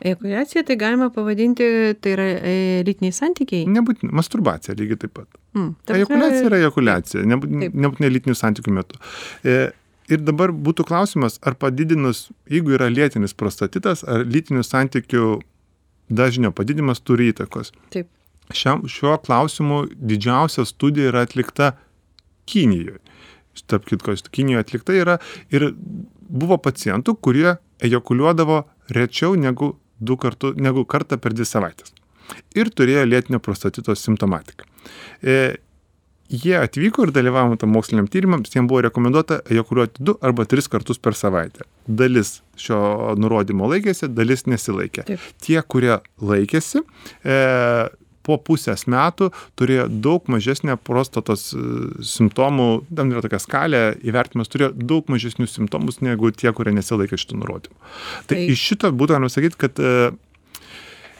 Ejakuliacija 0.00 0.62
tai 0.68 0.76
galima 0.78 1.08
pavadinti, 1.14 1.66
tai 2.02 2.14
yra 2.14 2.26
e, 2.38 2.54
lytiniai 2.86 3.14
santykiai. 3.14 3.66
Nebūtinai, 3.74 4.14
masturbacija 4.18 4.76
lygiai 4.78 5.00
taip 5.02 5.14
pat. 5.18 5.28
Mm, 5.56 5.74
Ejakuliacija 5.96 6.48
yra 6.50 6.60
ejakuliacija, 6.62 7.24
nebūtinai 7.32 7.70
nebūtinai 7.74 8.12
lytinių 8.14 8.38
santykių 8.38 8.74
metu. 8.76 9.00
E, 9.42 9.56
ir 10.12 10.22
dabar 10.24 10.52
būtų 10.54 10.86
klausimas, 10.88 11.40
ar 11.46 11.58
padidinus, 11.58 12.28
jeigu 12.50 12.76
yra 12.78 12.90
lėtinis 12.92 13.34
prostatitas, 13.38 14.04
ar 14.06 14.26
lytinių 14.26 14.62
santykių 14.66 15.32
dažnio 16.08 16.52
padidinimas 16.54 17.02
turi 17.04 17.32
įtakos. 17.32 17.72
Taip. 17.94 18.08
Šiam, 18.54 18.86
šiuo 18.88 19.18
klausimu 19.20 19.82
didžiausia 19.92 20.64
studija 20.64 21.10
yra 21.10 21.26
atlikta 21.26 21.74
Kinijoje. 22.48 22.96
Tarp 23.68 23.84
kitko, 23.90 24.14
Kinijoje 24.32 24.64
atlikta 24.64 24.94
yra 24.96 25.18
ir 25.52 25.72
buvo 26.28 26.56
pacientų, 26.62 27.16
kurie 27.20 27.58
ejakuliuodavo 27.84 28.62
rečiau 28.94 29.36
negu, 29.36 29.74
du 30.00 30.16
kartu, 30.20 30.52
negu 30.56 30.84
kartą 30.88 31.18
per 31.20 31.36
dvi 31.36 31.46
savaitės. 31.48 31.94
Ir 32.58 32.70
turėjo 32.76 33.06
lėtinio 33.08 33.40
prostatito 33.40 33.94
simptomatiką. 33.96 34.66
E, 35.24 35.56
jie 36.28 36.56
atvyko 36.60 37.06
ir 37.06 37.12
dalyvavo 37.16 37.56
tam 37.60 37.72
moksliniam 37.72 38.08
tyrimam, 38.10 38.44
jiems 38.44 38.68
buvo 38.68 38.82
rekomenduota 38.84 39.40
ejakuliuoti 39.48 40.04
du 40.04 40.16
arba 40.20 40.44
tris 40.48 40.68
kartus 40.68 41.00
per 41.00 41.16
savaitę. 41.16 41.64
Dalis 41.88 42.42
šio 42.60 43.14
nurodymo 43.20 43.70
laikėsi, 43.72 44.10
dalis 44.12 44.44
nesilaikė. 44.50 45.06
Taip. 45.08 45.30
Tie, 45.44 45.56
kurie 45.64 45.96
laikėsi, 46.20 46.84
e, 47.24 47.38
po 48.28 48.36
pusės 48.44 48.84
metų 48.90 49.30
turėjo 49.58 49.88
daug 49.88 50.28
mažesnę 50.30 50.76
prostatos 50.84 51.48
e, 51.56 51.64
simptomų, 52.04 52.68
tam 52.94 53.12
yra 53.14 53.24
tokia 53.24 53.40
skalė, 53.42 53.82
įvertimas 54.04 54.52
turėjo 54.52 54.74
daug 54.76 55.08
mažesnius 55.12 55.56
simptomus 55.56 56.02
negu 56.04 56.32
tie, 56.36 56.52
kurie 56.52 56.76
nesilaikė 56.76 57.18
šitų 57.20 57.42
nurodymų. 57.42 57.76
Tai, 58.28 58.36
Tai- 58.36 58.46
iš 58.52 58.64
šito 58.72 58.92
būtų 58.92 59.16
galima 59.16 59.32
sakyti, 59.32 59.60
kad 59.66 59.82
e, 59.82 60.10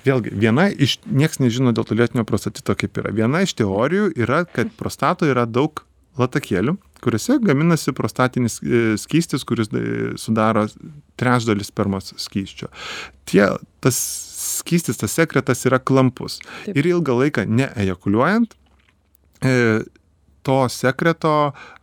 Vėlgi, 0.07 0.31
viena 0.41 0.69
iš, 0.71 1.01
nieks 1.11 1.41
nežino 1.43 1.73
dėl 1.75 1.85
to 1.85 1.97
lėtinio 1.99 2.23
prostatito 2.25 2.73
kaip 2.79 2.97
yra. 3.01 3.11
Viena 3.13 3.43
iš 3.45 3.53
teorijų 3.59 4.13
yra, 4.23 4.45
kad 4.47 4.71
prostatoje 4.79 5.35
yra 5.35 5.43
daug 5.45 5.83
latakėlių, 6.19 6.77
kuriuose 7.05 7.39
gaminasi 7.43 7.95
prostatinis 7.97 8.59
e, 8.63 8.95
skystis, 9.01 9.45
kuris 9.47 9.71
sudaro 10.23 10.67
trečdalis 11.21 11.71
spermos 11.73 12.15
skysčio. 12.19 12.71
Tie, 13.29 13.45
tas 13.85 13.99
skystis, 14.49 15.01
tas 15.01 15.15
sekretas 15.19 15.67
yra 15.69 15.79
klampus. 15.79 16.39
Taip. 16.65 16.77
Ir 16.77 16.91
ilgą 16.95 17.19
laiką 17.23 17.47
neejakuliuojant, 17.49 18.57
e, 19.45 19.55
to 20.49 20.57
sekreto 20.73 21.33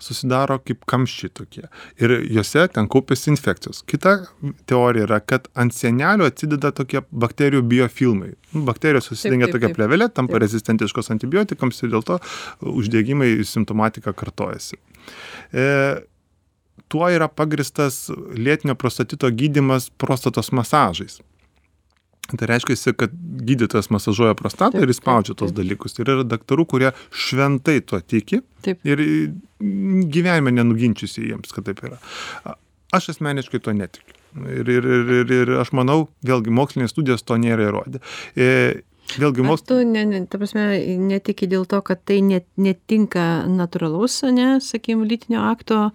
susidaro 0.01 0.57
kaip 0.65 0.85
kamščiai 0.89 1.33
tokie. 1.37 1.65
Ir 2.01 2.15
juose 2.33 2.63
ten 2.73 2.87
kaupiasi 2.91 3.29
infekcijos. 3.33 3.83
Kita 3.89 4.15
teorija 4.69 5.05
yra, 5.05 5.19
kad 5.21 5.45
ant 5.59 5.75
sienelių 5.75 6.25
atsideda 6.31 6.71
tokie 6.75 7.03
bakterijų 7.11 7.61
biofilmai. 7.69 8.31
Nu, 8.55 8.63
Bakterijos 8.65 9.11
susidengia 9.11 9.51
taip. 9.53 9.67
plevelė, 9.77 10.09
tampa 10.09 10.37
Taip. 10.37 10.45
rezistentiškos 10.47 11.11
antibiotikams 11.13 11.83
ir 11.83 11.93
dėl 11.93 12.05
to 12.07 12.17
uždegimai 12.73 13.29
simptomatika 13.45 14.15
kartojasi. 14.17 14.79
E, 15.53 15.67
tuo 16.89 17.09
yra 17.11 17.29
pagristas 17.29 18.05
lėtinio 18.33 18.73
prostatito 18.79 19.29
gydimas 19.29 19.91
prostatos 20.01 20.49
masažais. 20.55 21.19
Tai 22.25 22.47
reiškia, 22.49 22.93
kad 22.97 23.13
gydytojas 23.45 23.91
masažuoja 23.93 24.33
prostatą 24.37 24.79
Taip, 24.79 24.87
ir 24.87 24.93
įspaudžia 24.95 25.33
taip, 25.35 25.41
tos 25.43 25.51
taip. 25.51 25.59
dalykus. 25.59 25.97
Ir 26.01 26.09
yra 26.09 26.25
daktarų, 26.25 26.65
kurie 26.71 26.91
šventai 27.13 27.77
tuo 27.85 27.99
tiki 28.01 28.41
Taip. 28.65 28.81
ir 28.87 29.03
gyvenime 29.61 30.55
nenuginčiusi 30.57 31.27
jiems, 31.29 31.53
kad 31.53 31.67
taip 31.69 31.83
yra. 31.85 31.99
Aš 32.95 33.11
asmeniškai 33.15 33.61
to 33.61 33.75
netikiu. 33.77 34.17
Ir, 34.35 34.67
ir, 34.67 34.83
ir, 34.97 35.13
ir, 35.21 35.31
ir 35.31 35.53
aš 35.61 35.71
manau, 35.77 36.09
vėlgi 36.27 36.51
mokslinės 36.51 36.91
studijos 36.91 37.23
to 37.23 37.37
nėra 37.39 37.69
įrodę. 37.69 38.01
E, 38.35 38.81
Vėlgi 39.21 39.45
mokslas. 39.45 39.67
tu, 39.69 39.77
ne, 39.87 40.01
ne, 40.09 40.23
ta 40.27 40.39
prasme, 40.41 40.65
netiki 41.05 41.47
dėl 41.47 41.67
to, 41.69 41.79
kad 41.85 42.01
tai 42.09 42.17
net, 42.25 42.47
netinka 42.57 43.45
natūralaus, 43.47 44.17
ne, 44.33 44.55
sakykime, 44.65 45.05
lytinio 45.07 45.45
akto. 45.45 45.91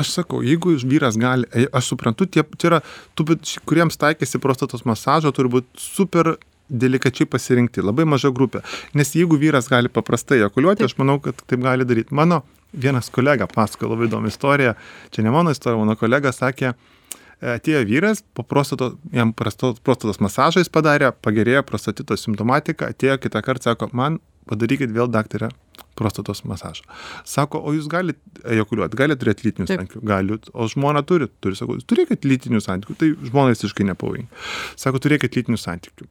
Aš 0.00 0.10
sakau, 0.16 0.40
jeigu 0.42 0.74
vyras 0.82 1.18
gali, 1.20 1.46
e, 1.54 1.68
aš 1.72 1.92
suprantu, 1.92 2.26
tie, 2.26 2.42
čia 2.58 2.72
yra, 2.72 2.80
tų, 3.14 3.28
bet 3.30 3.52
kuriems 3.68 3.98
taikėsi 4.00 4.40
prostatos 4.42 4.82
masažo, 4.88 5.30
turi 5.34 5.52
būti 5.52 5.78
super 5.78 6.34
delikačiai 6.68 7.28
pasirinkti, 7.28 7.84
labai 7.84 8.06
maža 8.08 8.32
grupė. 8.34 8.64
Nes 8.96 9.12
jeigu 9.14 9.38
vyras 9.40 9.68
gali 9.70 9.92
paprastai 9.92 10.40
ejakuliuoti, 10.40 10.86
aš 10.88 10.96
manau, 10.98 11.18
kad 11.22 11.38
taip 11.44 11.62
gali 11.62 11.86
daryti. 11.86 12.14
Mano 12.16 12.42
vienas 12.72 13.10
kolega 13.12 13.46
pasakojo 13.50 13.92
labai 13.92 14.08
įdomią 14.08 14.32
istoriją, 14.32 14.74
čia 15.14 15.24
ne 15.24 15.34
mano 15.34 15.54
istorija, 15.54 15.82
mano 15.84 15.96
kolega 16.00 16.32
sakė, 16.34 16.72
e, 16.74 17.54
atėjo 17.54 17.84
vyras, 17.90 18.24
po 18.34 18.42
prostato, 18.42 18.94
jam 19.14 19.34
prostatos 19.36 20.22
masažais 20.24 20.72
padarė, 20.72 21.12
pagerėjo 21.22 21.62
prostatito 21.68 22.16
simptomatika, 22.18 22.90
atėjo 22.90 23.20
kitą 23.22 23.44
kartą, 23.44 23.74
sako, 23.74 23.92
man 23.92 24.18
padarykit 24.50 24.92
vėl 24.94 25.10
daktarė 25.12 25.50
prostatos 25.98 26.42
masažą. 26.48 26.86
Sako, 27.28 27.60
o 27.62 27.74
jūs 27.74 27.86
galite 27.90 28.18
ejakuliuoti, 28.50 28.98
galite 28.98 29.22
turėti 29.22 29.48
lytinių 29.48 29.68
Taip. 29.68 29.80
santykių, 29.80 30.02
galit, 30.10 30.50
o 30.52 30.66
žmona 30.70 31.04
turi, 31.06 31.28
turi, 31.44 31.58
sakau, 31.58 31.78
turėkit 31.78 32.26
lytinių 32.26 32.60
santykių, 32.64 32.98
tai 32.98 33.12
žmonai 33.30 33.54
visiškai 33.54 33.86
nepavojingi. 33.92 34.44
Sako, 34.80 35.02
turėkit 35.06 35.38
lytinių 35.40 35.60
santykių. 35.60 36.10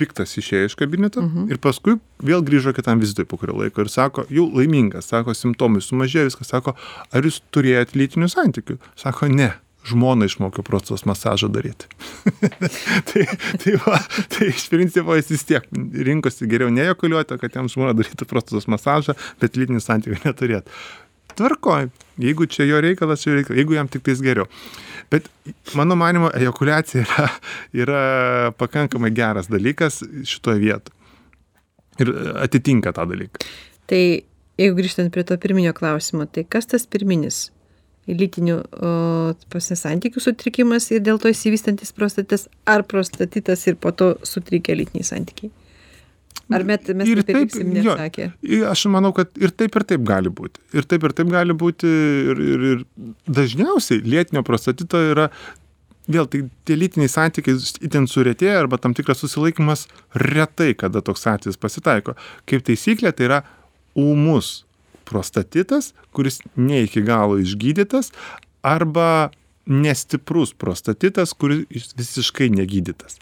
piktas 0.00 0.32
išėjo 0.40 0.64
iš 0.64 0.74
kabineto 0.80 1.20
ir 1.52 1.58
paskui 1.60 1.98
vėl 2.24 2.40
grįžo 2.40 2.72
kitam 2.72 3.02
vizitui 3.02 3.26
po 3.28 3.36
kurio 3.36 3.58
laiko 3.60 3.84
ir 3.84 3.90
sako, 3.92 4.24
jau 4.32 4.46
laimingas, 4.48 5.10
sako, 5.12 5.34
simptomai 5.36 5.82
sumažėjo, 5.84 6.30
viskas, 6.30 6.48
sako, 6.48 6.72
ar 7.12 7.20
jūs 7.20 7.42
turėjot 7.52 7.92
lytinių 7.92 8.30
santykių? 8.32 8.78
Sako, 8.96 9.28
ne 9.28 9.50
žmoną 9.88 10.28
išmokiau 10.28 10.64
prostatos 10.66 11.06
masažą 11.08 11.48
daryti. 11.52 11.88
tai, 13.10 13.26
tai, 13.62 13.76
va, 13.84 14.00
tai 14.32 14.50
iš 14.52 14.68
principo 14.72 15.16
jis 15.16 15.30
vis 15.32 15.46
tiek 15.48 15.68
rinkosi 16.10 16.48
geriau 16.50 16.72
nejokuliuoti, 16.74 17.38
kad 17.40 17.56
jam 17.56 17.70
žmona 17.70 17.94
darytų 17.96 18.28
prostatos 18.28 18.68
masažą, 18.70 19.16
bet 19.40 19.58
lytinių 19.60 19.82
santykių 19.84 20.20
neturėtų. 20.26 20.80
Tvarkoj, 21.38 21.88
jeigu 22.20 22.46
čia 22.50 22.66
jo 22.68 22.80
reikalas, 22.82 23.22
čia 23.24 23.36
reikalas, 23.38 23.58
jeigu 23.62 23.76
jam 23.76 23.88
tik 23.88 24.04
tais 24.04 24.20
geriau. 24.24 24.48
Bet 25.10 25.28
mano 25.78 25.96
manimo, 25.98 26.30
ejakuliacija 26.36 27.04
yra, 27.06 27.28
yra 27.84 28.02
pakankamai 28.58 29.10
geras 29.14 29.48
dalykas 29.50 30.02
šitoje 30.28 30.60
vietoje. 30.62 30.96
Ir 32.00 32.12
atitinka 32.40 32.92
tą 32.96 33.04
dalyką. 33.08 33.42
Tai 33.90 34.02
jeigu 34.60 34.76
grįžtant 34.76 35.12
prie 35.12 35.24
to 35.26 35.36
pirminio 35.40 35.72
klausimo, 35.76 36.26
tai 36.26 36.46
kas 36.48 36.68
tas 36.70 36.86
pirminis? 36.88 37.48
Lytinių 38.08 38.58
santykių 39.60 40.22
sutrikimas 40.22 40.88
ir 40.90 41.02
dėl 41.04 41.20
to 41.22 41.30
įsivystantis 41.30 41.92
prostatitas, 41.96 42.48
ar 42.66 42.84
prostatitas 42.88 43.66
ir 43.68 43.76
po 43.80 43.92
to 43.92 44.14
sutrikę 44.26 44.76
lytiniai 44.78 45.06
santykiai? 45.06 45.52
Ar 46.50 46.64
met, 46.66 46.88
mes 46.98 47.06
ir 47.06 47.20
taip, 47.22 47.52
taip 47.52 47.66
nesakę? 47.70 48.30
Jo, 48.42 48.64
aš 48.72 48.88
manau, 48.90 49.12
kad 49.14 49.30
ir 49.38 49.52
taip 49.54 49.76
ir 49.78 49.84
taip 49.86 50.02
gali 50.06 50.32
būti. 50.34 50.62
Ir 50.74 50.86
taip 50.90 51.04
ir 51.06 51.14
taip 51.14 51.30
gali 51.30 51.54
būti. 51.54 51.90
Ir, 52.32 52.40
ir, 52.42 52.64
ir 52.72 52.80
dažniausiai 53.30 54.02
lėtinio 54.02 54.42
prostatito 54.46 54.98
yra 55.12 55.28
vėl 56.10 56.26
tai 56.30 56.42
tie 56.66 56.74
lytiniai 56.74 57.12
santykiai 57.12 57.60
itin 57.86 58.08
suretėja 58.10 58.58
arba 58.64 58.80
tam 58.82 58.96
tikras 58.98 59.22
susilaikymas 59.22 59.86
retai, 60.18 60.72
kada 60.74 61.04
toks 61.06 61.28
atvejis 61.30 61.60
pasitaiko. 61.60 62.16
Kaip 62.50 62.66
taisyklė, 62.66 63.14
tai 63.14 63.28
yra 63.28 63.40
ūmus 63.98 64.64
prostatitas, 65.10 65.92
kuris 66.16 66.40
ne 66.56 66.84
iki 66.86 67.02
galo 67.06 67.40
išgydytas, 67.42 68.12
arba 68.62 69.30
nestiprus 69.66 70.54
prostatitas, 70.54 71.34
kuris 71.34 71.92
visiškai 71.98 72.50
negydytas. 72.54 73.18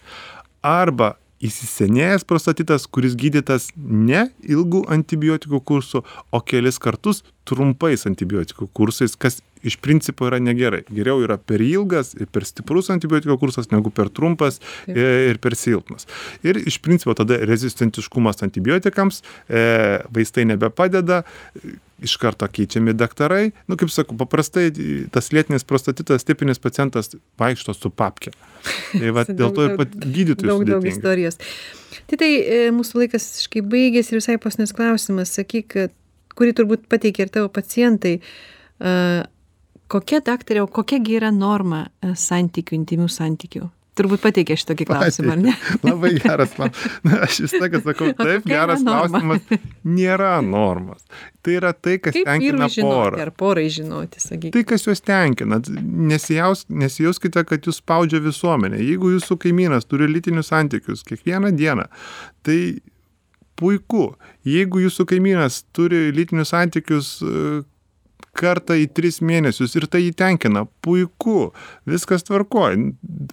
Arba 0.64 1.16
įsisenėjęs 1.44 2.24
prostatitas, 2.26 2.86
kuris 2.90 3.14
gydytas 3.18 3.68
ne 3.76 4.26
ilgų 4.42 4.82
antibiotikų 4.90 5.60
kursų, 5.70 6.02
o 6.34 6.40
kelis 6.42 6.80
kartus 6.82 7.22
trumpais 7.48 8.06
antibiotikų 8.10 8.68
kursais, 8.74 9.14
kas 9.14 9.38
iš 9.66 9.78
principo 9.82 10.28
yra 10.28 10.38
negerai. 10.42 10.84
Geriau 10.90 11.22
yra 11.24 11.38
per 11.38 11.62
ilgas 11.64 12.14
ir 12.18 12.30
per 12.32 12.46
stiprus 12.48 12.90
antibiotiko 12.94 13.38
kursas 13.40 13.70
negu 13.72 13.92
per 13.94 14.12
trumpas 14.14 14.60
ir 14.86 15.40
per 15.42 15.56
silpnas. 15.58 16.08
Ir 16.46 16.60
iš 16.66 16.80
principo 16.84 17.14
tada 17.18 17.40
rezistentiškumas 17.48 18.42
antibiotikams, 18.46 19.22
e, 19.48 19.62
vaistai 20.14 20.46
nebepadeda, 20.48 21.22
iš 22.02 22.16
karto 22.16 22.46
keičiami 22.46 22.94
daktarai. 22.94 23.50
Nu, 23.66 23.76
kaip 23.78 23.90
sakau, 23.92 24.16
paprastai 24.18 24.68
tas 25.12 25.32
lėtinis 25.34 25.66
prostatitas, 25.66 26.26
tipinis 26.26 26.60
pacientas 26.62 27.10
vaikšto 27.40 27.74
su 27.74 27.90
papke. 27.90 28.32
Tai 28.92 29.14
va, 29.16 29.24
dėl 29.40 29.54
to 29.54 29.66
ir 29.66 29.76
pat 29.80 29.96
gydytojai. 30.04 30.50
Daug, 30.52 30.66
daug 30.68 30.86
istorijos. 30.88 31.40
Tai 32.08 32.20
tai 32.20 32.30
e, 32.38 32.60
mūsų 32.74 33.02
laikas 33.02 33.26
visiškai 33.32 33.64
baigėsi 33.66 34.14
ir 34.14 34.22
visai 34.22 34.38
pasnės 34.42 34.74
klausimas, 34.76 35.34
sakyk, 35.34 35.76
kurį 36.38 36.54
turbūt 36.60 36.86
pateikė 36.92 37.26
ir 37.26 37.34
tavo 37.34 37.50
pacientai. 37.52 38.18
Kokia 39.88 40.20
daktarė, 40.24 40.62
o 40.66 40.68
kokiagi 40.68 41.16
yra 41.16 41.32
norma 41.32 41.86
e, 42.04 42.12
santykių, 42.18 42.76
intimių 42.82 43.08
santykių? 43.12 43.68
Turbūt 43.98 44.20
pateikė 44.22 44.54
šitokį 44.60 44.84
klausimą, 44.86 45.32
ar 45.34 45.40
ne? 45.42 45.52
Labai 45.88 46.12
geras 46.20 46.52
man. 46.60 46.74
Na, 47.06 47.22
aš 47.26 47.40
vis 47.46 47.54
tiek 47.56 47.78
sakau, 47.82 48.12
taip, 48.18 48.44
geras 48.46 48.84
klausimas. 48.86 49.48
Nėra 49.88 50.36
normos. 50.44 51.02
Tai 51.42 51.56
yra 51.56 51.72
tai, 51.74 51.96
kas 52.02 52.14
Kaip 52.14 52.28
tenkina 52.28 52.68
porą. 52.76 53.18
Ar 53.24 53.32
porai 53.34 53.66
žinoti, 53.74 54.22
sakykime. 54.22 54.52
Tai, 54.54 54.62
kas 54.70 54.86
juos 54.86 55.02
tenkina. 55.02 55.58
Nesijaus, 56.12 56.66
nesijauskite, 56.70 57.42
kad 57.48 57.66
jūs 57.66 57.80
spaudžia 57.82 58.22
visuomenė. 58.22 58.78
Jeigu 58.84 59.10
jūsų 59.16 59.38
kaimynas 59.46 59.88
turi 59.90 60.06
lytinius 60.12 60.52
santykius 60.52 61.02
kiekvieną 61.08 61.50
dieną, 61.58 61.88
tai 62.46 62.60
puiku. 63.58 64.12
Jeigu 64.46 64.84
jūsų 64.84 65.08
kaimynas 65.10 65.64
turi 65.74 66.12
lytinius 66.14 66.54
santykius 66.54 67.16
kartą 68.38 68.76
į 68.78 68.86
tris 68.94 69.18
mėnesius 69.24 69.74
ir 69.78 69.86
tai 69.90 70.04
įtenkina. 70.08 70.64
Puiku, 70.84 71.50
viskas 71.88 72.24
tvarkoja. 72.26 72.76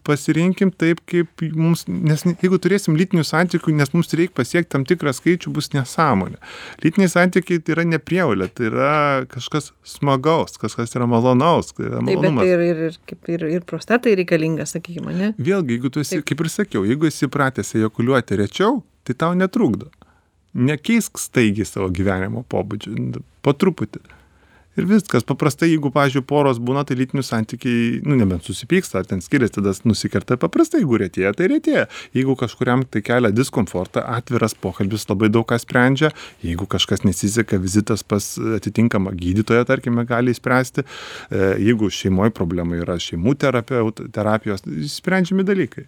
Pasirinkim 0.07 0.71
taip, 0.73 1.01
kaip 1.09 1.43
mums, 1.55 1.85
nes 1.87 2.25
jeigu 2.25 2.59
turėsim 2.61 2.97
lytinių 2.97 3.25
santykių, 3.27 3.75
nes 3.77 3.93
mums 3.95 4.13
reikia 4.17 4.35
pasiekti 4.39 4.73
tam 4.75 4.85
tikrą 4.87 5.13
skaičių, 5.15 5.53
bus 5.55 5.71
nesąmonė. 5.75 6.39
Lytiniai 6.83 7.11
santykiai 7.11 7.61
tai 7.61 7.75
yra 7.77 7.85
neprievalė, 7.89 8.49
tai 8.53 8.69
yra 8.71 8.95
kažkas 9.31 9.71
smagaus, 9.95 10.59
kažkas 10.61 10.97
yra 10.97 11.09
malonaus. 11.09 11.73
Tai 11.75 11.89
yra. 11.89 12.01
Taip, 12.05 12.25
bet 12.25 12.41
ir, 12.49 12.65
ir, 12.65 12.83
ir, 12.89 13.21
ir, 13.37 13.47
ir 13.59 13.69
prostatai 13.69 14.15
reikalinga, 14.21 14.67
sakykime, 14.69 15.13
ne? 15.15 15.31
Vėlgi, 15.37 15.77
jeigu 15.77 15.93
tu 15.93 16.03
esi, 16.03 16.19
taip. 16.19 16.29
kaip 16.31 16.45
ir 16.45 16.51
sakiau, 16.53 16.85
jeigu 16.87 17.09
esi 17.11 17.29
pratęs 17.31 17.75
ejakuliuoti 17.79 18.41
rečiau, 18.41 18.81
tai 19.05 19.17
tau 19.21 19.37
netrukdo. 19.37 19.91
Nekeisk 20.55 21.19
staigiai 21.19 21.67
savo 21.67 21.89
gyvenimo 21.91 22.45
pobūdžio, 22.47 23.19
po 23.43 23.51
truputį 23.59 23.99
ir 24.77 24.87
viskas. 24.89 25.25
Paprastai 25.27 25.69
jeigu 25.71 25.91
pavyzdžiui 25.93 26.25
poros 26.27 26.59
būna 26.63 26.85
tai 26.87 26.97
lytinių 26.99 27.23
santykiai 27.25 28.01
nu 28.05 28.17
nebent 28.19 28.45
susipyksta 28.47 29.01
ar 29.01 29.09
ten 29.09 29.23
skiriasi 29.23 29.57
tada 29.59 29.73
nusikerta 29.87 30.37
paprastai. 30.41 30.83
Jeigu 30.83 30.99
retėja 31.01 31.33
tai 31.37 31.49
retėja. 31.51 31.85
Jeigu 32.15 32.37
kažkuriam 32.39 32.85
tai 32.89 33.03
kelia 33.05 33.31
diskomfortą 33.35 34.03
atviras 34.17 34.57
pokalbis 34.57 35.07
labai 35.09 35.31
daug 35.33 35.47
ką 35.49 35.59
sprendžia. 35.61 36.11
Jeigu 36.45 36.67
kažkas 36.69 37.05
nesiseka 37.07 37.59
vizitas 37.61 38.03
pas 38.03 38.35
atitinkamą 38.59 39.15
gydytoją 39.15 39.65
tarkime 39.67 40.05
gali 40.07 40.35
išspręsti 40.35 40.83
e, 40.83 40.85
jeigu 41.63 41.89
šeimoj 41.93 42.33
problema 42.35 42.77
yra 42.79 42.99
šeimų 43.01 43.35
terapeut 43.39 44.03
terapijos 44.15 44.65
sprendžiami 44.95 45.45
dalykai 45.47 45.87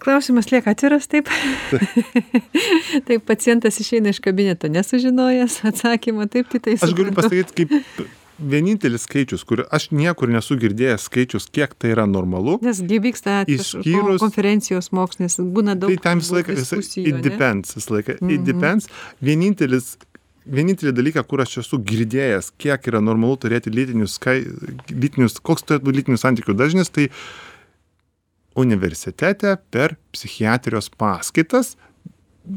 Klausimas 0.00 0.48
lieka 0.52 0.72
atviras, 0.72 1.08
taip. 1.10 1.28
taip, 3.06 3.26
pacientas 3.28 3.80
išeina 3.82 4.14
iš 4.14 4.22
kabineto 4.24 4.70
nesužinojęs 4.72 5.60
atsakymą, 5.70 6.28
taip, 6.32 6.48
tai 6.52 6.62
tai. 6.64 6.78
Aš 6.80 6.96
galiu 6.96 7.12
pasakyti, 7.16 7.56
kaip 7.60 8.08
vienintelis 8.40 9.04
skaičius, 9.04 9.44
kur 9.44 9.64
aš 9.68 9.90
niekur 9.92 10.32
nesu 10.32 10.56
girdėjęs 10.60 11.04
skaičius, 11.10 11.48
kiek 11.52 11.74
tai 11.76 11.92
yra 11.94 12.06
normalu. 12.08 12.56
Nes 12.64 12.80
vyksta 12.80 13.42
išskyrus 13.50 14.22
konferencijos 14.22 14.90
mokslinės, 14.96 15.36
būna 15.56 15.76
daug. 15.76 15.92
Tai 15.92 16.06
tam 16.08 16.22
visą 16.24 16.38
laiką, 16.38 16.56
it 17.04 17.20
depends, 17.26 17.76
visą 17.76 17.98
laiką, 17.98 18.16
mm 18.16 18.28
-hmm. 18.28 18.34
it 18.34 18.40
mhm. 18.40 18.48
depends. 18.52 18.88
Vienintelis 19.20 19.98
vienintelį 20.50 20.92
dalyką, 20.96 21.22
kur 21.28 21.40
aš 21.44 21.58
esu 21.60 21.78
girdėjęs, 21.78 22.52
kiek 22.58 22.86
yra 22.88 23.00
normalu 23.00 23.36
turėti 23.36 23.70
lytinius, 23.70 24.16
skai, 24.16 24.40
lytinius 24.88 25.38
koks 25.38 25.62
turėtų 25.62 25.84
būti 25.84 25.96
lytinių 26.00 26.16
santykių 26.18 26.54
dažnis, 26.56 26.88
tai 26.88 27.04
uh, 27.06 27.49
universitete 28.58 29.56
per 29.70 29.96
psichiatrijos 30.14 30.90
paskaitas 30.98 31.76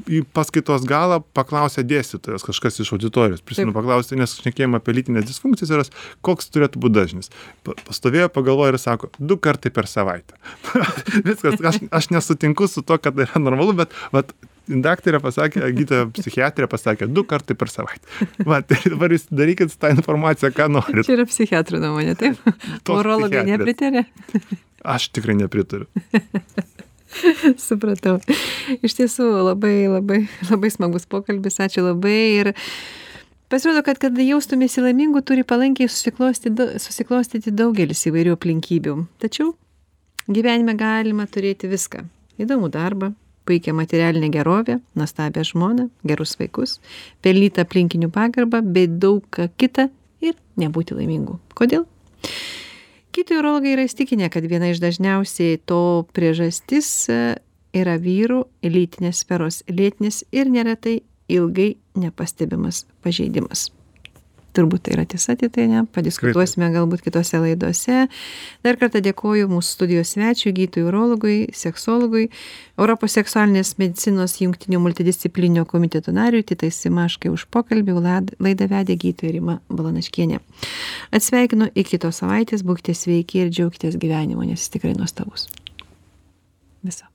į 0.10 0.22
paskaitos 0.34 0.86
galą 0.88 1.20
paklausė 1.36 1.84
dėstytojas, 1.86 2.46
kažkas 2.48 2.80
iš 2.82 2.94
auditorijos, 2.96 3.44
prisimenu 3.46 3.76
paklausė, 3.76 4.16
nes 4.20 4.36
šnekėjome 4.40 4.80
apie 4.80 4.96
lytinės 4.96 5.28
disfunkcijas 5.28 5.74
ir 5.74 5.84
koks 6.26 6.50
turėtų 6.54 6.82
būti 6.84 6.98
dažnis. 6.98 7.32
Pastovėjo, 7.68 8.30
pagalvojo 8.34 8.74
ir 8.74 8.80
sako, 8.82 9.12
du 9.20 9.38
kartai 9.38 9.74
per 9.76 9.90
savaitę. 9.92 10.40
Viskas, 11.28 11.60
aš, 11.60 11.82
aš 11.92 12.10
nesutinku 12.16 12.70
su 12.72 12.86
to, 12.86 12.98
kad 12.98 13.18
tai 13.18 13.28
yra 13.28 13.44
normalu, 13.44 13.76
bet 13.84 13.94
vat, 14.16 14.34
daktarė 14.68 15.20
pasakė, 15.24 15.64
gydytoja 15.76 16.08
psichiatrė 16.16 16.68
pasakė, 16.72 17.08
du 17.12 17.26
kartai 17.28 17.56
per 17.60 17.72
savaitę. 17.72 18.30
Va, 18.48 18.62
tai 18.66 18.80
dabar 18.86 19.14
jūs 19.14 19.28
darykit 19.32 19.76
tą 19.80 19.92
informaciją, 19.96 20.54
ką 20.56 20.70
norite. 20.72 21.06
Čia 21.08 21.18
yra 21.18 21.28
psichiatrų 21.30 21.82
nuomonė, 21.84 22.16
taip? 22.20 22.40
Urologai 22.92 23.44
nepritarė. 23.48 24.06
Aš 24.84 25.10
tikrai 25.16 25.36
nepritariu. 25.40 25.88
Supratau. 27.68 28.18
Iš 28.84 28.98
tiesų 28.98 29.28
labai, 29.50 29.76
labai, 29.92 30.24
labai 30.50 30.72
smagus 30.74 31.08
pokalbis, 31.10 31.60
ačiū 31.64 31.86
labai. 31.86 32.20
Ir 32.42 32.52
pasirodo, 33.54 33.84
kad 33.86 34.00
kad 34.02 34.18
jaustumėsi 34.18 34.84
laimingu, 34.84 35.22
turi 35.26 35.46
palankiai 35.48 35.92
susiklostyti 35.92 37.54
daugelis 37.54 38.08
įvairių 38.10 38.38
aplinkybių. 38.38 38.98
Tačiau 39.24 39.54
gyvenime 40.28 40.76
galima 40.80 41.28
turėti 41.30 41.70
viską. 41.72 42.08
Įdomų 42.42 42.72
darbą, 42.74 43.12
puikią 43.48 43.76
materialinę 43.78 44.30
gerovę, 44.34 44.80
nuostabią 44.96 45.44
žmoną, 45.52 45.90
gerus 46.08 46.38
vaikus, 46.40 46.80
pelnytą 47.22 47.66
aplinkinių 47.68 48.10
pagarbą, 48.14 48.64
bei 48.64 48.88
daug 48.88 49.26
ką 49.34 49.50
kitą 49.58 49.90
ir 50.24 50.38
nebūti 50.58 50.96
laimingu. 50.98 51.40
Kodėl? 51.58 51.88
kiti 53.14 53.38
urologai 53.38 53.76
yra 53.76 53.86
įsitikinę 53.88 54.30
kad 54.34 54.48
viena 54.50 54.72
iš 54.74 54.82
dažniausiai 54.82 55.60
to 55.70 55.82
priežastis 56.18 56.90
e, 57.14 57.20
yra 57.76 58.00
vyrų 58.02 58.42
lytinės 58.66 59.22
sferos 59.24 59.62
lėtinis 59.70 60.24
ir 60.34 60.50
neretai 60.50 61.02
ilgai 61.30 61.76
nepastebimas 62.00 62.86
pažeidimas 63.06 63.70
turbūt 64.56 64.86
tai 64.86 64.96
yra 64.98 65.06
tiesa 65.10 65.36
tai 65.38 65.68
ne? 65.70 65.84
Padiskutuosime 65.94 66.70
galbūt 66.74 67.04
kitose 67.06 67.40
laidose. 67.42 68.08
Dar 68.66 68.80
kartą 68.82 69.02
dėkoju 69.04 69.50
mūsų 69.52 69.78
studijos 69.78 70.14
svečiui 70.16 70.54
gydytojui 70.58 70.88
urologui 70.90 71.38
seksologui 71.58 72.28
europos 72.78 73.18
seksualinės 73.18 73.76
medicinos 73.82 74.40
jungtinio 74.42 74.82
multidisciplininio 74.84 75.66
komiteto 75.70 76.14
nariui 76.16 76.46
titai 76.48 76.72
simaškai 76.74 77.32
už 77.34 77.48
pokalbį. 77.54 78.00
Laidą 78.44 78.68
vedė 78.72 78.98
gydytoja 79.00 79.38
rima 79.38 79.60
balanaškienė. 79.70 80.42
Atsisveikinu 81.14 81.70
iki 81.74 81.98
kitos 81.98 82.24
savaitės. 82.24 82.66
Būkite 82.66 82.96
sveiki 82.98 83.44
ir 83.44 83.54
džiaukitės 83.54 84.00
gyvenimu 84.02 84.48
nes 84.48 84.62
jis 84.64 84.78
tikrai 84.78 84.96
nuostabus. 84.98 85.50
Viso 86.84 87.13